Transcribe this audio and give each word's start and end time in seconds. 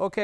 OK. 0.00 0.18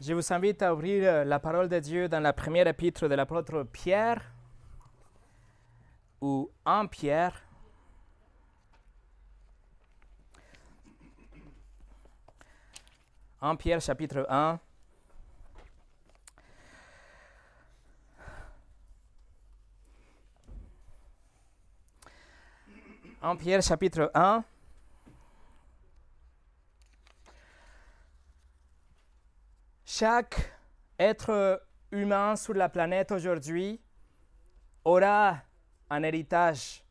Je 0.00 0.12
vous 0.12 0.32
invite 0.32 0.60
à 0.62 0.74
ouvrir 0.74 1.04
euh, 1.04 1.24
la 1.24 1.38
parole 1.38 1.68
de 1.68 1.78
Dieu 1.78 2.08
dans 2.08 2.18
la 2.18 2.32
première 2.32 2.66
épître 2.66 3.08
de 3.08 3.14
l'apôtre 3.14 3.62
Pierre 3.62 4.32
ou 6.20 6.50
en 6.64 6.88
Pierre. 6.88 7.40
En 13.40 13.54
Pierre 13.54 13.80
chapitre 13.80 14.26
1. 14.28 14.58
En 23.22 23.36
Pierre 23.36 23.60
chapitre 23.60 24.10
1. 24.14 24.42
Chaque 29.84 30.54
être 30.98 31.62
humain 31.92 32.34
sur 32.36 32.54
la 32.54 32.70
planète 32.70 33.12
aujourd'hui 33.12 33.78
aura 34.86 35.36
un 35.90 36.02
héritage. 36.02 36.82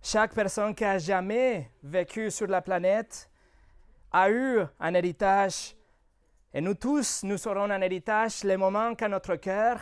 Chaque 0.00 0.32
personne 0.32 0.74
qui 0.74 0.86
a 0.86 0.96
jamais 0.96 1.70
vécu 1.82 2.30
sur 2.30 2.46
la 2.46 2.62
planète 2.62 3.28
a 4.10 4.30
eu 4.30 4.60
un 4.80 4.94
héritage. 4.94 5.76
Et 6.54 6.62
nous 6.62 6.76
tous, 6.76 7.24
nous 7.24 7.46
aurons 7.46 7.70
un 7.70 7.82
héritage 7.82 8.42
le 8.42 8.56
moment 8.56 8.94
quand 8.94 9.10
notre 9.10 9.36
cœur 9.36 9.80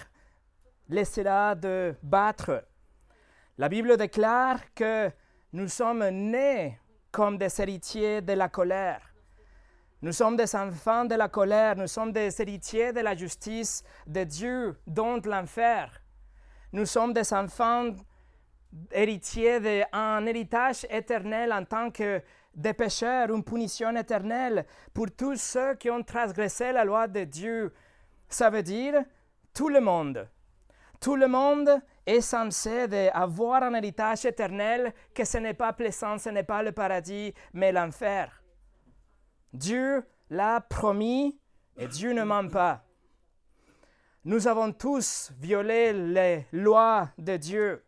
laissera 0.89 1.55
de 1.55 1.95
battre. 2.03 2.67
La 3.57 3.69
Bible 3.69 3.97
déclare 3.97 4.59
que 4.75 5.13
nous 5.55 5.69
sommes 5.69 6.09
nés 6.09 6.81
comme 7.13 7.39
des 7.39 7.61
héritiers 7.61 8.21
de 8.21 8.33
la 8.33 8.49
colère. 8.49 9.15
Nous 10.03 10.11
sommes 10.11 10.37
des 10.37 10.53
enfants 10.57 11.05
de 11.05 11.15
la 11.15 11.29
colère, 11.29 11.77
nous 11.77 11.87
sommes 11.87 12.11
des 12.11 12.43
héritiers 12.43 12.93
de 12.93 12.99
la 12.99 13.15
justice 13.15 13.85
de 14.05 14.25
Dieu, 14.25 14.77
dont 14.85 15.21
l'enfer. 15.25 16.03
Nous 16.73 16.87
sommes 16.87 17.13
des 17.13 17.33
enfants 17.33 17.91
héritiers 18.91 19.61
d'un 19.61 20.27
héritage 20.27 20.89
éternel 20.91 21.53
en 21.53 21.65
tant 21.65 21.93
que 21.93 22.21
des 22.53 22.75
pécheurs, 22.75 23.31
une 23.31 23.45
punition 23.45 23.95
éternelle 23.95 24.67
pour 24.93 25.07
tous 25.13 25.41
ceux 25.41 25.77
qui 25.77 25.89
ont 25.89 26.03
transgressé 26.03 26.73
la 26.73 26.85
loi 26.85 27.07
de 27.07 27.23
Dieu. 27.23 27.73
Ça 28.29 28.51
veut 28.51 28.65
dire 28.65 29.05
tout 29.55 29.69
le 29.69 29.81
monde. 29.81 30.29
Tout 31.01 31.15
le 31.15 31.29
monde 31.29 31.81
est 32.07 32.21
censé 32.21 32.87
avoir 33.13 33.63
un 33.63 33.75
héritage 33.75 34.25
éternel 34.25 34.93
que 35.15 35.25
ce 35.25 35.39
n'est 35.39 35.55
pas 35.55 35.73
plaisant, 35.73 36.19
ce 36.19 36.29
n'est 36.29 36.43
pas 36.43 36.63
le 36.63 36.73
paradis, 36.73 37.33
mais 37.53 37.73
l'enfer. 37.73 38.43
Dieu 39.53 40.05
l'a 40.31 40.61
promis 40.61 41.39
et 41.77 41.87
Dieu 41.87 42.13
ne 42.13 42.25
ment 42.25 42.49
pas. 42.49 42.83
Nous 44.25 44.49
avons 44.49 44.73
tous 44.73 45.33
violé 45.39 45.93
les 45.93 46.47
lois 46.53 47.11
de 47.19 47.37
Dieu. 47.37 47.85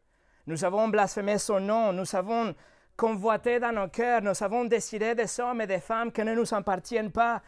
Nous 0.46 0.64
avons 0.64 0.88
blasphémé 0.88 1.38
son 1.38 1.60
nom. 1.60 1.92
Nous 1.92 2.14
avons 2.14 2.54
convoité 2.96 3.58
dans 3.58 3.72
nos 3.72 3.88
cœurs. 3.88 4.22
Nous 4.22 4.42
avons 4.42 4.64
décidé 4.66 5.14
des 5.14 5.40
hommes 5.40 5.62
et 5.62 5.66
des 5.66 5.80
femmes 5.80 6.12
qui 6.12 6.22
ne 6.22 6.34
nous 6.34 6.54
appartiennent 6.54 7.10
pas. 7.10 7.42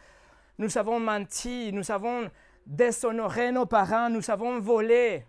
Nous 0.57 0.75
avons 0.77 0.99
menti. 0.99 1.71
Nous 1.71 1.91
avons 1.91 2.29
déshonoré 2.65 3.51
nos 3.51 3.67
parents. 3.67 4.09
Nous 4.09 4.29
avons 4.31 4.59
volé. 4.59 5.25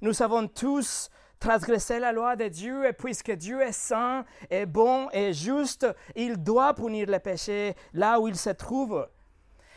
Nous 0.00 0.22
avons 0.22 0.48
tous 0.48 1.10
transgresser 1.38 1.98
la 1.98 2.12
loi 2.12 2.36
de 2.36 2.48
Dieu, 2.48 2.86
et 2.86 2.92
puisque 2.92 3.32
Dieu 3.32 3.62
est 3.62 3.72
saint, 3.72 4.24
et 4.50 4.66
bon 4.66 5.08
et 5.12 5.32
juste, 5.32 5.86
il 6.14 6.36
doit 6.36 6.74
punir 6.74 7.08
les 7.08 7.18
péchés 7.18 7.74
là 7.94 8.20
où 8.20 8.28
il 8.28 8.36
se 8.36 8.50
trouve. 8.50 9.08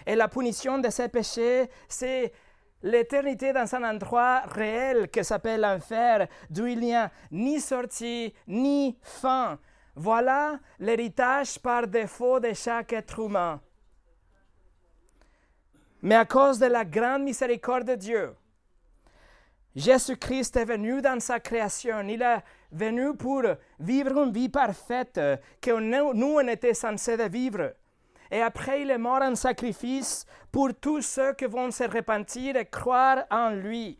Et 0.05 0.15
la 0.15 0.27
punition 0.27 0.77
de 0.79 0.89
ces 0.89 1.07
péchés, 1.07 1.69
c'est 1.87 2.33
l'éternité 2.81 3.53
dans 3.53 3.73
un 3.75 3.83
endroit 3.89 4.41
réel 4.41 5.09
qui 5.09 5.23
s'appelle 5.23 5.61
l'enfer, 5.61 6.27
d'où 6.49 6.67
il 6.67 6.81
n'y 6.81 6.93
a 6.93 7.09
ni 7.31 7.61
sortie 7.61 8.33
ni 8.47 8.97
fin. 9.01 9.57
Voilà 9.95 10.59
l'héritage 10.79 11.59
par 11.59 11.87
défaut 11.87 12.39
de 12.39 12.51
chaque 12.53 12.93
être 12.93 13.19
humain. 13.19 13.61
Mais 16.01 16.15
à 16.15 16.25
cause 16.25 16.59
de 16.59 16.65
la 16.65 16.83
grande 16.83 17.23
miséricorde 17.23 17.87
de 17.87 17.95
Dieu, 17.95 18.35
Jésus-Christ 19.75 20.55
est 20.57 20.65
venu 20.65 21.01
dans 21.01 21.19
sa 21.19 21.39
création. 21.39 22.01
Il 22.01 22.21
est 22.21 22.43
venu 22.71 23.15
pour 23.15 23.43
vivre 23.79 24.23
une 24.23 24.31
vie 24.31 24.49
parfaite 24.49 25.19
que 25.61 25.71
nous, 26.13 26.35
on 26.35 26.47
était 26.47 26.73
censés 26.73 27.27
vivre. 27.27 27.73
Et 28.29 28.41
après, 28.41 28.81
il 28.81 28.91
est 28.91 28.97
mort 28.97 29.21
en 29.21 29.35
sacrifice 29.35 30.25
pour 30.51 30.69
tous 30.79 31.01
ceux 31.01 31.33
qui 31.33 31.45
vont 31.45 31.71
se 31.71 31.83
repentir 31.83 32.55
et 32.55 32.65
croire 32.65 33.25
en 33.31 33.49
lui. 33.49 33.99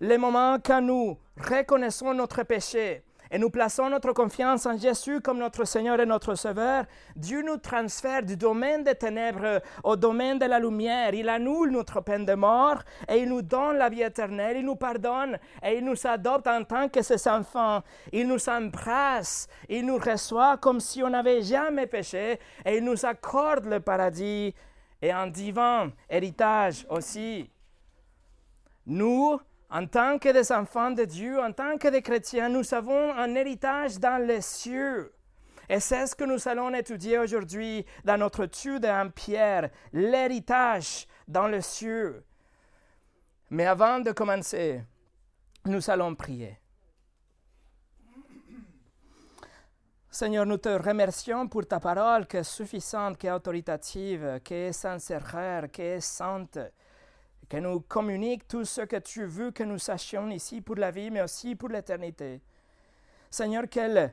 Le 0.00 0.16
moment 0.16 0.58
quand 0.64 0.80
nous 0.80 1.18
reconnaissons 1.36 2.14
notre 2.14 2.42
péché, 2.44 3.02
et 3.30 3.38
nous 3.38 3.50
plaçons 3.50 3.90
notre 3.90 4.12
confiance 4.12 4.66
en 4.66 4.76
Jésus 4.76 5.20
comme 5.20 5.38
notre 5.38 5.64
Seigneur 5.64 6.00
et 6.00 6.06
notre 6.06 6.34
Sauveur, 6.34 6.84
Dieu 7.14 7.42
nous 7.42 7.58
transfère 7.58 8.22
du 8.22 8.36
domaine 8.36 8.84
des 8.84 8.94
ténèbres 8.94 9.60
au 9.84 9.96
domaine 9.96 10.38
de 10.38 10.46
la 10.46 10.58
lumière. 10.58 11.14
Il 11.14 11.28
annule 11.28 11.70
notre 11.70 12.00
peine 12.00 12.24
de 12.24 12.34
mort 12.34 12.82
et 13.08 13.18
il 13.18 13.28
nous 13.28 13.42
donne 13.42 13.76
la 13.76 13.88
vie 13.88 14.02
éternelle. 14.02 14.56
Il 14.56 14.64
nous 14.64 14.76
pardonne 14.76 15.38
et 15.62 15.76
il 15.76 15.84
nous 15.84 16.06
adopte 16.06 16.46
en 16.46 16.64
tant 16.64 16.88
que 16.88 17.02
ses 17.02 17.28
enfants. 17.28 17.82
Il 18.12 18.28
nous 18.28 18.48
embrasse, 18.48 19.48
il 19.68 19.84
nous 19.84 19.98
reçoit 19.98 20.56
comme 20.56 20.80
si 20.80 21.02
on 21.02 21.10
n'avait 21.10 21.42
jamais 21.42 21.86
péché 21.86 22.38
et 22.64 22.76
il 22.78 22.84
nous 22.84 23.04
accorde 23.04 23.66
le 23.66 23.80
paradis 23.80 24.54
et 25.02 25.12
un 25.12 25.26
divin 25.26 25.92
héritage 26.08 26.86
aussi. 26.88 27.50
Nous, 28.86 29.38
en 29.70 29.86
tant 29.86 30.18
que 30.18 30.30
des 30.30 30.50
enfants 30.50 30.90
de 30.90 31.04
Dieu, 31.04 31.40
en 31.40 31.52
tant 31.52 31.76
que 31.76 31.88
des 31.88 32.02
chrétiens, 32.02 32.48
nous 32.48 32.72
avons 32.72 33.12
un 33.12 33.34
héritage 33.34 33.98
dans 33.98 34.22
les 34.22 34.40
cieux. 34.40 35.12
Et 35.68 35.80
c'est 35.80 36.06
ce 36.06 36.14
que 36.14 36.24
nous 36.24 36.48
allons 36.48 36.72
étudier 36.72 37.18
aujourd'hui 37.18 37.84
dans 38.02 38.16
notre 38.16 38.44
étude 38.44 38.86
en 38.86 39.10
Pierre, 39.10 39.68
l'héritage 39.92 41.06
dans 41.26 41.46
les 41.46 41.60
cieux. 41.60 42.24
Mais 43.50 43.66
avant 43.66 44.00
de 44.00 44.12
commencer, 44.12 44.82
nous 45.66 45.90
allons 45.90 46.14
prier. 46.14 46.58
Seigneur, 50.10 50.46
nous 50.46 50.56
te 50.56 50.70
remercions 50.70 51.46
pour 51.46 51.66
ta 51.66 51.78
parole 51.78 52.26
qui 52.26 52.38
est 52.38 52.42
suffisante, 52.42 53.18
qui 53.18 53.26
est 53.26 53.30
autoritative, 53.30 54.40
qui 54.42 54.54
est 54.54 54.72
sincère, 54.72 55.70
qui 55.70 55.82
est 55.82 56.00
sainte 56.00 56.58
que 57.48 57.56
nous 57.56 57.80
communique 57.80 58.46
tout 58.46 58.64
ce 58.64 58.82
que 58.82 58.96
tu 58.96 59.24
veux 59.24 59.50
que 59.50 59.62
nous 59.62 59.78
sachions 59.78 60.28
ici 60.30 60.60
pour 60.60 60.76
la 60.76 60.90
vie, 60.90 61.10
mais 61.10 61.22
aussi 61.22 61.54
pour 61.54 61.68
l'éternité. 61.68 62.40
Seigneur, 63.30 63.64
quel 63.70 64.12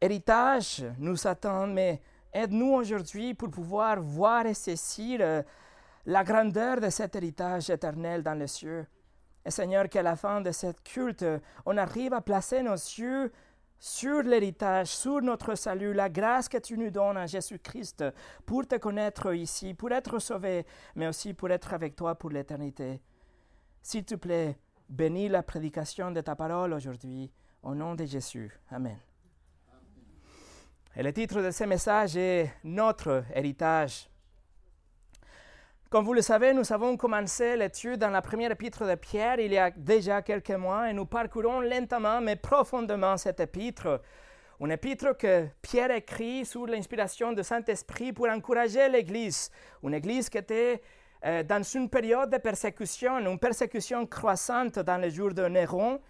héritage 0.00 0.84
nous 0.98 1.26
attend, 1.26 1.66
mais 1.66 2.00
aide-nous 2.32 2.72
aujourd'hui 2.74 3.34
pour 3.34 3.50
pouvoir 3.50 4.00
voir 4.00 4.46
et 4.46 4.54
saisir 4.54 5.20
euh, 5.20 5.42
la 6.06 6.24
grandeur 6.24 6.80
de 6.80 6.90
cet 6.90 7.16
héritage 7.16 7.70
éternel 7.70 8.22
dans 8.22 8.34
les 8.34 8.46
cieux. 8.46 8.86
Et 9.44 9.50
Seigneur, 9.50 9.88
qu'à 9.88 10.02
la 10.02 10.16
fin 10.16 10.40
de 10.40 10.52
cette 10.52 10.82
culte, 10.82 11.24
on 11.64 11.76
arrive 11.76 12.14
à 12.14 12.20
placer 12.20 12.62
nos 12.62 12.74
yeux 12.74 13.32
sur 13.80 14.22
l'héritage, 14.22 14.88
sur 14.88 15.22
notre 15.22 15.54
salut, 15.54 15.94
la 15.94 16.10
grâce 16.10 16.50
que 16.50 16.58
tu 16.58 16.76
nous 16.76 16.90
donnes 16.90 17.16
en 17.16 17.26
Jésus-Christ 17.26 18.04
pour 18.44 18.66
te 18.66 18.76
connaître 18.76 19.34
ici, 19.34 19.72
pour 19.72 19.90
être 19.90 20.18
sauvé, 20.18 20.66
mais 20.94 21.08
aussi 21.08 21.32
pour 21.32 21.50
être 21.50 21.72
avec 21.72 21.96
toi 21.96 22.14
pour 22.14 22.28
l'éternité. 22.28 23.00
S'il 23.80 24.04
te 24.04 24.16
plaît, 24.16 24.58
bénis 24.86 25.30
la 25.30 25.42
prédication 25.42 26.10
de 26.10 26.20
ta 26.20 26.36
parole 26.36 26.74
aujourd'hui, 26.74 27.32
au 27.62 27.74
nom 27.74 27.94
de 27.94 28.04
Jésus. 28.04 28.52
Amen. 28.70 28.98
Et 30.94 31.02
le 31.02 31.12
titre 31.14 31.40
de 31.40 31.50
ce 31.50 31.64
message 31.64 32.18
est 32.18 32.52
Notre 32.62 33.24
héritage. 33.34 34.09
Comme 35.90 36.04
vous 36.04 36.14
le 36.14 36.22
savez, 36.22 36.54
nous 36.54 36.72
avons 36.72 36.96
commencé 36.96 37.56
l'étude 37.56 37.98
dans 37.98 38.10
la 38.10 38.22
première 38.22 38.52
épître 38.52 38.86
de 38.86 38.94
Pierre 38.94 39.40
il 39.40 39.52
y 39.52 39.58
a 39.58 39.72
déjà 39.72 40.22
quelques 40.22 40.52
mois 40.52 40.88
et 40.88 40.92
nous 40.92 41.04
parcourons 41.04 41.60
lentement 41.60 42.20
mais 42.20 42.36
profondément 42.36 43.16
cette 43.16 43.40
épître. 43.40 44.00
Une 44.60 44.70
épître 44.70 45.16
que 45.18 45.48
Pierre 45.60 45.90
écrit 45.90 46.44
sous 46.44 46.64
l'inspiration 46.64 47.32
du 47.32 47.42
Saint-Esprit 47.42 48.12
pour 48.12 48.28
encourager 48.28 48.88
l'Église. 48.88 49.50
Une 49.82 49.94
Église 49.94 50.28
qui 50.28 50.38
était 50.38 50.80
euh, 51.24 51.42
dans 51.42 51.64
une 51.64 51.90
période 51.90 52.30
de 52.30 52.38
persécution, 52.38 53.18
une 53.18 53.36
persécution 53.40 54.06
croissante 54.06 54.78
dans 54.78 54.98
les 54.98 55.10
jours 55.10 55.34
de 55.34 55.42
Néron. 55.48 56.00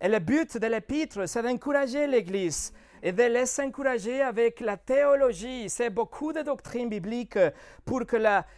Et 0.00 0.08
le 0.08 0.18
but 0.18 0.56
de 0.56 0.66
l'épître, 0.66 1.28
c'est 1.28 1.42
d'encourager 1.42 2.06
l'Église 2.06 2.72
et 3.02 3.12
de 3.12 3.22
les 3.22 3.60
encourager 3.60 4.22
avec 4.22 4.60
la 4.60 4.76
théologie. 4.76 5.68
C'est 5.68 5.90
beaucoup 5.90 6.32
de 6.32 6.42
doctrines 6.42 6.88
bibliques 6.88 7.38
pour 7.84 8.06
que 8.06 8.16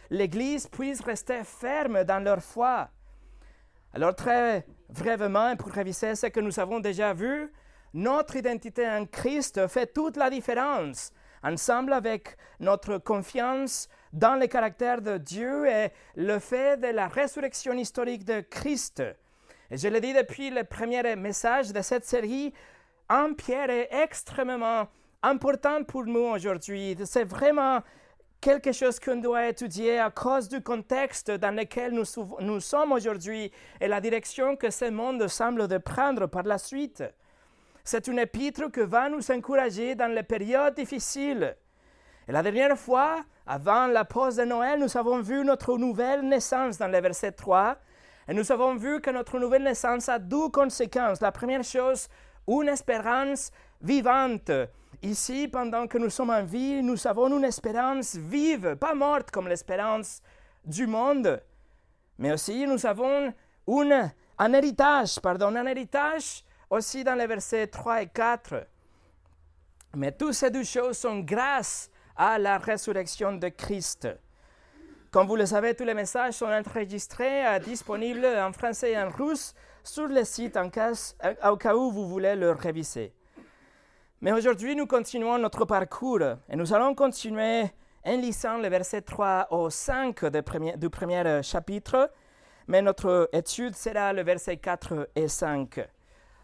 l'Église 0.09 0.67
puisse 0.67 1.01
rester 1.01 1.43
ferme 1.43 2.03
dans 2.03 2.23
leur 2.23 2.41
foi. 2.41 2.89
Alors 3.93 4.15
très 4.15 4.65
brièvement, 4.89 5.55
pour 5.55 5.71
réviser 5.71 6.15
ce 6.15 6.27
que 6.27 6.39
nous 6.39 6.59
avons 6.59 6.79
déjà 6.79 7.13
vu, 7.13 7.51
notre 7.93 8.35
identité 8.35 8.87
en 8.87 9.05
Christ 9.05 9.67
fait 9.67 9.93
toute 9.93 10.17
la 10.17 10.29
différence, 10.29 11.13
ensemble 11.43 11.93
avec 11.93 12.35
notre 12.59 12.97
confiance 12.97 13.87
dans 14.11 14.35
le 14.39 14.47
caractère 14.47 15.01
de 15.01 15.17
Dieu 15.17 15.67
et 15.67 15.91
le 16.15 16.39
fait 16.39 16.77
de 16.77 16.87
la 16.87 17.07
résurrection 17.07 17.73
historique 17.73 18.25
de 18.25 18.41
Christ. 18.41 19.03
Et 19.69 19.77
je 19.77 19.87
l'ai 19.87 20.01
dit 20.01 20.13
depuis 20.13 20.49
le 20.49 20.63
premier 20.63 21.15
message 21.15 21.71
de 21.71 21.81
cette 21.81 22.05
série, 22.05 22.53
un 23.13 23.33
Pierre 23.33 23.69
est 23.69 23.89
extrêmement 23.91 24.87
important 25.21 25.83
pour 25.83 26.05
nous 26.05 26.31
aujourd'hui. 26.33 26.97
C'est 27.05 27.23
vraiment 27.23 27.81
quelque 28.41 28.71
chose 28.71 28.99
qu'on 28.99 29.17
doit 29.17 29.47
étudier 29.47 29.99
à 29.99 30.09
cause 30.09 30.49
du 30.49 30.61
contexte 30.61 31.29
dans 31.29 31.55
lequel 31.55 31.93
nous, 31.93 32.05
nous 32.39 32.59
sommes 32.59 32.91
aujourd'hui 32.91 33.51
et 33.79 33.87
la 33.87 34.01
direction 34.01 34.55
que 34.55 34.71
ce 34.71 34.89
monde 34.89 35.27
semble 35.27 35.67
de 35.67 35.77
prendre 35.77 36.25
par 36.25 36.43
la 36.43 36.57
suite. 36.57 37.03
C'est 37.83 38.07
une 38.07 38.17
épître 38.17 38.71
qui 38.71 38.81
va 38.81 39.09
nous 39.09 39.29
encourager 39.29 39.93
dans 39.93 40.11
les 40.11 40.23
périodes 40.23 40.73
difficiles. 40.73 41.55
Et 42.27 42.31
la 42.31 42.41
dernière 42.41 42.77
fois, 42.77 43.23
avant 43.45 43.85
la 43.85 44.05
pause 44.05 44.37
de 44.37 44.45
Noël, 44.45 44.79
nous 44.79 44.97
avons 44.97 45.21
vu 45.21 45.45
notre 45.45 45.77
nouvelle 45.77 46.27
naissance 46.27 46.79
dans 46.79 46.87
le 46.87 46.99
verset 46.99 47.33
3. 47.33 47.77
Et 48.27 48.33
nous 48.33 48.51
avons 48.51 48.75
vu 48.75 49.01
que 49.01 49.11
notre 49.11 49.37
nouvelle 49.37 49.63
naissance 49.63 50.09
a 50.09 50.17
deux 50.17 50.49
conséquences. 50.49 51.21
La 51.21 51.33
première 51.33 51.63
chose, 51.63 52.07
une 52.47 52.69
espérance 52.69 53.51
vivante. 53.81 54.51
Ici, 55.01 55.47
pendant 55.47 55.87
que 55.87 55.97
nous 55.97 56.09
sommes 56.09 56.29
en 56.29 56.43
vie, 56.43 56.81
nous 56.81 57.07
avons 57.07 57.37
une 57.37 57.43
espérance 57.43 58.15
vive, 58.15 58.75
pas 58.77 58.93
morte 58.93 59.31
comme 59.31 59.47
l'espérance 59.47 60.21
du 60.63 60.87
monde. 60.87 61.41
Mais 62.17 62.31
aussi, 62.31 62.65
nous 62.65 62.85
avons 62.85 63.33
une, 63.67 64.11
un 64.37 64.53
héritage, 64.53 65.19
pardon, 65.19 65.55
un 65.55 65.65
héritage 65.65 66.43
aussi 66.69 67.03
dans 67.03 67.15
les 67.15 67.27
versets 67.27 67.67
3 67.67 68.03
et 68.03 68.07
4. 68.07 68.65
Mais 69.95 70.11
toutes 70.11 70.33
ces 70.33 70.49
deux 70.49 70.63
choses 70.63 70.97
sont 70.97 71.19
grâce 71.19 71.89
à 72.15 72.39
la 72.39 72.57
résurrection 72.57 73.33
de 73.33 73.49
Christ. 73.49 74.07
Comme 75.11 75.27
vous 75.27 75.35
le 75.35 75.45
savez, 75.45 75.75
tous 75.75 75.83
les 75.83 75.93
messages 75.93 76.33
sont 76.35 76.47
enregistrés, 76.47 77.45
euh, 77.45 77.59
disponibles 77.59 78.25
en 78.25 78.51
français 78.51 78.93
et 78.93 78.97
en 78.97 79.09
russe 79.09 79.53
sur 79.83 80.07
le 80.07 80.23
site 80.23 80.57
en 80.57 80.69
cas, 80.69 81.13
euh, 81.23 81.51
au 81.51 81.57
cas 81.57 81.75
où 81.75 81.91
vous 81.91 82.07
voulez 82.07 82.35
le 82.35 82.51
réviser. 82.51 83.13
Mais 84.21 84.31
aujourd'hui, 84.31 84.75
nous 84.75 84.87
continuons 84.87 85.37
notre 85.37 85.65
parcours 85.65 86.21
et 86.49 86.55
nous 86.55 86.73
allons 86.73 86.95
continuer 86.95 87.65
en 88.05 88.17
lisant 88.17 88.57
les 88.57 88.69
versets 88.69 89.01
3 89.01 89.47
au 89.51 89.69
5 89.69 90.25
du 90.77 90.89
premier 90.89 91.25
euh, 91.25 91.41
chapitre, 91.41 92.11
mais 92.67 92.81
notre 92.81 93.29
étude 93.33 93.75
sera 93.75 94.13
le 94.13 94.23
verset 94.23 94.57
4 94.57 95.09
et 95.15 95.27
5. 95.27 95.85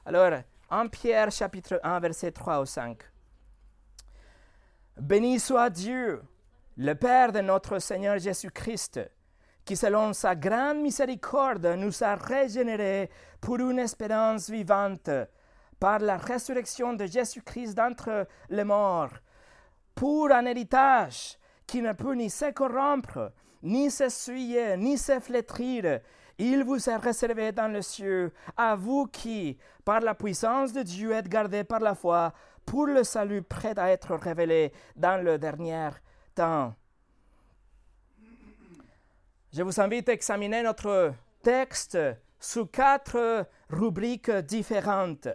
Alors, 0.06 0.42
en 0.70 0.88
Pierre 0.88 1.32
chapitre 1.32 1.80
1, 1.82 2.00
verset 2.00 2.32
3 2.32 2.60
au 2.60 2.66
5. 2.66 2.98
Béni 4.98 5.40
soit 5.40 5.70
Dieu, 5.70 6.22
le 6.76 6.94
Père 6.94 7.32
de 7.32 7.40
notre 7.40 7.80
Seigneur 7.80 8.18
Jésus-Christ, 8.20 9.00
qui 9.70 9.76
selon 9.76 10.14
sa 10.14 10.34
grande 10.34 10.80
miséricorde 10.80 11.68
nous 11.78 12.04
a 12.04 12.16
régénérés 12.16 13.08
pour 13.40 13.58
une 13.58 13.78
espérance 13.78 14.50
vivante 14.50 15.12
par 15.80 16.00
la 16.00 16.18
résurrection 16.18 16.94
de 16.94 17.06
Jésus-Christ 17.06 17.76
d'entre 17.76 18.26
les 18.50 18.64
morts, 18.64 19.14
pour 19.94 20.32
un 20.32 20.48
héritage 20.48 21.38
qui 21.68 21.84
ne 21.84 21.94
peut 21.94 22.16
ni 22.16 22.32
se 22.32 22.52
corrompre, 22.52 23.32
ni 23.62 23.92
s'essuyer, 23.92 24.76
ni 24.76 24.98
se 24.98 25.20
flétrir. 25.20 26.00
Il 26.40 26.64
vous 26.64 26.90
est 26.90 26.96
réservé 26.96 27.52
dans 27.52 27.72
les 27.72 27.84
cieux, 27.84 28.34
à 28.58 28.76
vous 28.76 29.06
qui, 29.06 29.56
par 29.86 30.00
la 30.00 30.16
puissance 30.16 30.74
de 30.74 30.82
Dieu, 30.82 31.12
êtes 31.12 31.30
gardés 31.30 31.64
par 31.64 31.82
la 31.82 31.94
foi 31.94 32.34
pour 32.66 32.88
le 32.88 33.04
salut 33.04 33.44
prêt 33.44 33.78
à 33.78 33.92
être 33.92 34.16
révélé 34.16 34.74
dans 34.96 35.24
le 35.24 35.38
dernier 35.38 35.90
temps. 36.34 36.74
Je 39.52 39.64
vous 39.64 39.82
invite 39.82 40.08
à 40.10 40.14
examiner 40.14 40.62
notre 40.62 41.12
texte 41.42 41.98
sous 42.40 42.68
quatre 42.68 43.48
rubriques 43.72 44.30
différentes. 44.30 45.28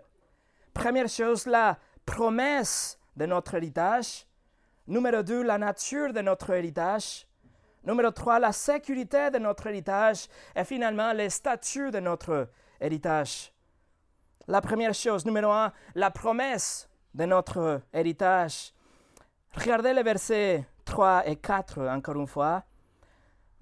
Première 0.72 1.08
chose, 1.08 1.46
la 1.46 1.76
promesse 2.06 2.96
de 3.16 3.26
notre 3.26 3.54
héritage. 3.54 4.24
Numéro 4.86 5.24
deux, 5.24 5.42
la 5.42 5.58
nature 5.58 6.12
de 6.12 6.20
notre 6.20 6.50
héritage. 6.50 7.26
Numéro 7.82 8.12
trois, 8.12 8.38
la 8.38 8.52
sécurité 8.52 9.30
de 9.30 9.38
notre 9.38 9.66
héritage. 9.66 10.28
Et 10.54 10.62
finalement, 10.62 11.12
les 11.12 11.30
statuts 11.30 11.90
de 11.90 11.98
notre 11.98 12.50
héritage. 12.80 13.52
La 14.46 14.60
première 14.60 14.94
chose, 14.94 15.26
numéro 15.26 15.50
un, 15.50 15.72
la 15.96 16.12
promesse 16.12 16.88
de 17.14 17.24
notre 17.24 17.82
héritage. 17.92 18.72
Regardez 19.56 19.92
les 19.92 20.04
versets 20.04 20.64
3 20.84 21.26
et 21.26 21.34
4 21.34 21.80
encore 21.88 22.14
une 22.14 22.28
fois. 22.28 22.62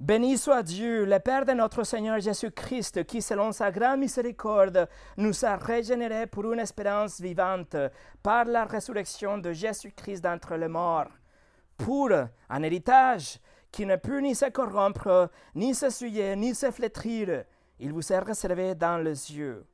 Béni 0.03 0.37
soit 0.37 0.65
Dieu, 0.65 1.05
le 1.05 1.21
Père 1.21 1.45
de 1.45 1.53
notre 1.53 1.85
Seigneur 1.85 2.19
Jésus-Christ, 2.19 3.05
qui, 3.05 3.23
selon 3.23 3.53
sa 3.53 3.71
grande 3.71 4.01
miséricorde, 4.01 4.89
nous 5.17 5.45
a 5.45 5.55
régénérés 5.55 6.27
pour 6.27 6.53
une 6.53 6.59
espérance 6.59 7.21
vivante 7.21 7.77
par 8.21 8.47
la 8.47 8.65
résurrection 8.65 9.39
de 9.39 9.53
Jésus-Christ 9.53 10.21
d'entre 10.21 10.57
les 10.57 10.67
morts, 10.67 11.07
pour 11.77 12.11
un 12.11 12.63
héritage 12.65 13.39
qui 13.71 13.87
ne 13.87 13.95
peut 13.95 14.19
ni 14.19 14.35
se 14.35 14.47
corrompre, 14.47 15.31
ni 15.55 15.73
se 15.73 15.89
souiller, 15.89 16.35
ni 16.35 16.53
se 16.53 16.73
flétrir. 16.73 17.45
Il 17.79 17.93
vous 17.93 18.13
est 18.13 18.19
réservé 18.19 18.75
dans 18.75 18.99
les 18.99 19.37
yeux. 19.37 19.65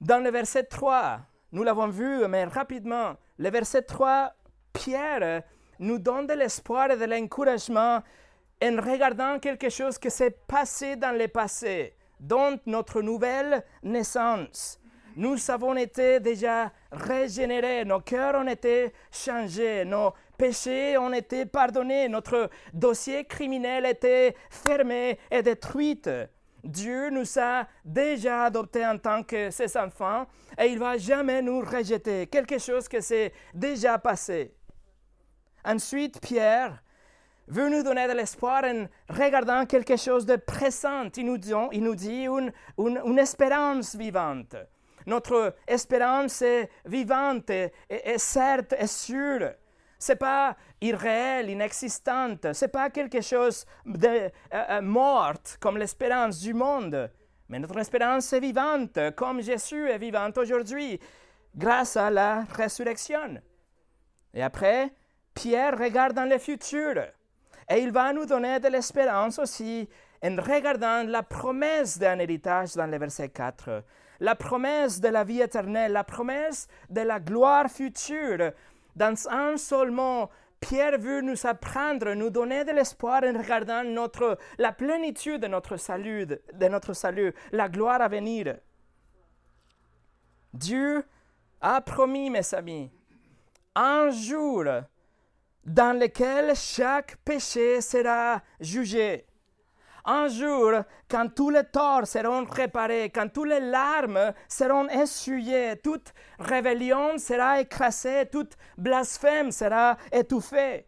Dans 0.00 0.24
le 0.24 0.30
verset 0.32 0.64
3, 0.64 1.20
nous 1.52 1.62
l'avons 1.62 1.86
vu, 1.86 2.26
mais 2.26 2.46
rapidement, 2.46 3.14
le 3.38 3.48
verset 3.48 3.82
3, 3.82 4.34
Pierre 4.72 5.44
nous 5.78 6.00
donne 6.00 6.26
de 6.26 6.34
l'espoir 6.34 6.90
et 6.90 6.96
de 6.96 7.04
l'encouragement 7.04 8.02
en 8.62 8.76
regardant 8.76 9.38
quelque 9.38 9.70
chose 9.70 9.98
qui 9.98 10.10
s'est 10.10 10.36
passé 10.46 10.96
dans 10.96 11.16
le 11.16 11.28
passé, 11.28 11.94
dont 12.18 12.58
notre 12.66 13.02
nouvelle 13.02 13.64
naissance. 13.82 14.78
Nous 15.16 15.50
avons 15.50 15.76
été 15.76 16.20
déjà 16.20 16.72
régénérés, 16.92 17.84
nos 17.84 18.00
cœurs 18.00 18.36
ont 18.36 18.46
été 18.46 18.92
changés, 19.10 19.84
nos 19.84 20.12
péchés 20.38 20.96
ont 20.96 21.12
été 21.12 21.46
pardonnés, 21.46 22.08
notre 22.08 22.48
dossier 22.72 23.24
criminel 23.24 23.86
était 23.86 24.36
fermé 24.50 25.18
et 25.30 25.42
détruit. 25.42 26.00
Dieu 26.62 27.10
nous 27.10 27.38
a 27.38 27.66
déjà 27.84 28.44
adoptés 28.44 28.86
en 28.86 28.98
tant 28.98 29.22
que 29.22 29.50
ses 29.50 29.76
enfants 29.76 30.26
et 30.58 30.66
il 30.66 30.74
ne 30.74 30.80
va 30.80 30.96
jamais 30.96 31.42
nous 31.42 31.60
rejeter. 31.60 32.26
Quelque 32.26 32.58
chose 32.58 32.86
que 32.86 33.00
c'est 33.00 33.32
déjà 33.52 33.98
passé. 33.98 34.54
Ensuite, 35.64 36.20
Pierre 36.20 36.82
veut 37.50 37.68
nous 37.68 37.82
donner 37.82 38.08
de 38.08 38.12
l'espoir 38.12 38.64
en 38.64 38.86
regardant 39.08 39.66
quelque 39.66 39.96
chose 39.96 40.24
de 40.24 40.36
présent. 40.36 41.08
Il 41.16 41.26
nous 41.26 41.94
dit, 41.94 42.26
une, 42.26 43.18
espérance 43.18 43.94
vivante. 43.94 44.56
Notre 45.06 45.54
espérance 45.66 46.42
est 46.42 46.70
vivante 46.86 47.50
et, 47.50 47.72
et 47.88 48.18
certes 48.18 48.74
et 48.78 48.86
sûre 48.86 49.50
c'est 50.00 50.16
pas 50.16 50.56
irréel, 50.80 51.50
inexistante, 51.50 52.54
c'est 52.54 52.68
pas 52.72 52.88
quelque 52.88 53.20
chose 53.20 53.66
de 53.84 54.08
euh, 54.08 54.30
euh, 54.52 54.80
mort 54.80 55.34
comme 55.60 55.76
l'espérance 55.76 56.40
du 56.40 56.54
monde, 56.54 57.10
mais 57.50 57.58
notre 57.58 57.78
espérance 57.78 58.32
est 58.32 58.40
vivante, 58.40 58.98
comme 59.14 59.42
Jésus 59.42 59.88
est 59.90 59.98
vivante 59.98 60.38
aujourd'hui, 60.38 60.98
grâce 61.54 61.98
à 61.98 62.10
la 62.10 62.44
résurrection. 62.44 63.42
Et 64.32 64.42
après, 64.42 64.90
Pierre 65.34 65.78
regarde 65.78 66.14
dans 66.14 66.28
le 66.28 66.38
futur, 66.38 66.94
et 67.70 67.80
il 67.80 67.92
va 67.92 68.12
nous 68.12 68.26
donner 68.26 68.58
de 68.58 68.68
l'espérance 68.68 69.38
aussi 69.38 69.88
en 70.22 70.36
regardant 70.36 71.04
la 71.04 71.22
promesse 71.22 71.98
d'un 71.98 72.18
héritage 72.18 72.74
dans 72.74 72.86
le 72.86 72.98
verset 72.98 73.28
4, 73.28 73.84
la 74.18 74.34
promesse 74.34 75.00
de 75.00 75.08
la 75.08 75.24
vie 75.24 75.40
éternelle, 75.40 75.92
la 75.92 76.04
promesse 76.04 76.66
de 76.90 77.00
la 77.00 77.20
gloire 77.20 77.70
future 77.70 78.52
dans 78.96 79.14
un 79.30 79.56
seul 79.56 79.92
mot, 79.92 80.28
Pierre 80.58 80.98
veut 80.98 81.22
nous 81.22 81.46
apprendre, 81.46 82.12
nous 82.12 82.28
donner 82.28 82.64
de 82.64 82.72
l'espoir 82.72 83.22
en 83.24 83.38
regardant 83.38 83.84
notre, 83.84 84.36
la 84.58 84.72
plénitude 84.72 85.40
de 85.40 85.46
notre 85.46 85.76
salut, 85.76 86.26
de 86.26 86.68
notre 86.68 86.92
salut, 86.92 87.32
la 87.52 87.68
gloire 87.68 88.02
à 88.02 88.08
venir. 88.08 88.56
Dieu 90.52 91.04
a 91.60 91.80
promis, 91.80 92.28
mes 92.28 92.54
amis, 92.54 92.90
un 93.74 94.10
jour 94.10 94.64
dans 95.64 95.98
lequel 95.98 96.54
chaque 96.56 97.16
péché 97.24 97.80
sera 97.80 98.42
jugé. 98.60 99.26
Un 100.04 100.28
jour, 100.28 100.72
quand 101.10 101.28
tous 101.34 101.50
les 101.50 101.64
torts 101.64 102.06
seront 102.06 102.44
réparés, 102.44 103.10
quand 103.14 103.28
toutes 103.32 103.48
les 103.48 103.60
larmes 103.60 104.32
seront 104.48 104.88
essuyées, 104.88 105.76
toute 105.82 106.12
rébellion 106.38 107.18
sera 107.18 107.60
écrasée, 107.60 108.26
toute 108.32 108.56
blasphème 108.78 109.52
sera 109.52 109.96
étouffée. 110.10 110.86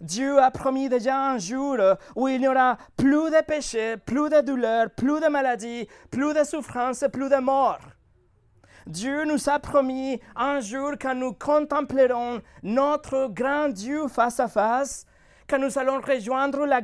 Dieu 0.00 0.38
a 0.38 0.50
promis 0.50 0.88
déjà 0.88 1.30
un 1.30 1.38
jour 1.38 1.76
où 2.14 2.28
il 2.28 2.40
n'y 2.40 2.48
aura 2.48 2.76
plus 2.96 3.30
de 3.30 3.44
péché, 3.44 3.96
plus 3.96 4.28
de 4.28 4.40
douleur, 4.40 4.90
plus 4.90 5.20
de 5.20 5.28
maladie, 5.28 5.88
plus 6.10 6.34
de 6.34 6.44
souffrance, 6.44 7.04
plus 7.12 7.28
de 7.28 7.36
mort. 7.36 7.80
Dieu 8.88 9.26
nous 9.26 9.50
a 9.50 9.58
promis 9.58 10.18
un 10.34 10.60
jour 10.60 10.92
quand 10.98 11.14
nous 11.14 11.34
contemplerons 11.34 12.40
notre 12.62 13.28
grand 13.28 13.68
Dieu 13.68 14.08
face 14.08 14.40
à 14.40 14.48
face, 14.48 15.04
quand 15.46 15.58
nous 15.58 15.78
allons 15.78 16.00
rejoindre 16.00 16.64
la, 16.64 16.80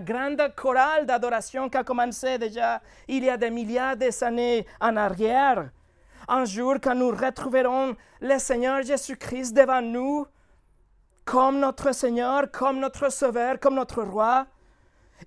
grande 0.00 0.40
chorale 0.56 1.04
d'adoration 1.04 1.68
qui 1.68 1.76
a 1.76 1.84
commencé 1.84 2.38
déjà 2.38 2.80
il 3.06 3.24
y 3.24 3.28
a 3.28 3.36
des 3.36 3.50
milliards 3.50 3.98
d'années 3.98 4.66
en 4.80 4.96
arrière. 4.96 5.68
Un 6.26 6.46
jour, 6.46 6.76
quand 6.82 6.94
nous 6.94 7.10
retrouverons 7.10 7.96
le 8.22 8.38
Seigneur 8.38 8.80
Jésus-Christ 8.82 9.52
devant 9.52 9.82
nous, 9.82 10.26
comme 11.26 11.58
notre 11.58 11.92
Seigneur, 11.94 12.50
comme 12.50 12.80
notre 12.80 13.12
Sauveur, 13.12 13.60
comme 13.60 13.74
notre 13.74 14.02
Roi, 14.02 14.46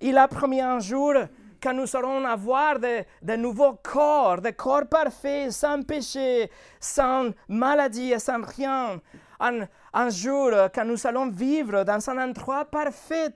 il 0.00 0.18
a 0.18 0.26
promis 0.26 0.60
un 0.60 0.80
jour 0.80 1.14
quand 1.62 1.74
nous 1.74 1.96
allons 1.96 2.24
avoir 2.24 2.78
de, 2.78 3.36
nouveaux 3.36 3.74
corps, 3.82 4.40
des 4.40 4.52
corps 4.52 4.86
parfaits, 4.88 5.52
sans 5.52 5.82
péché, 5.82 6.50
sans 6.80 7.30
maladie 7.48 8.12
et 8.12 8.18
sans 8.18 8.42
rien. 8.42 9.00
Un, 9.40 10.10
jour, 10.10 10.50
quand 10.74 10.84
nous 10.84 11.06
allons 11.06 11.28
vivre 11.28 11.84
dans 11.84 12.10
un 12.10 12.18
endroit 12.28 12.64
parfait, 12.64 13.34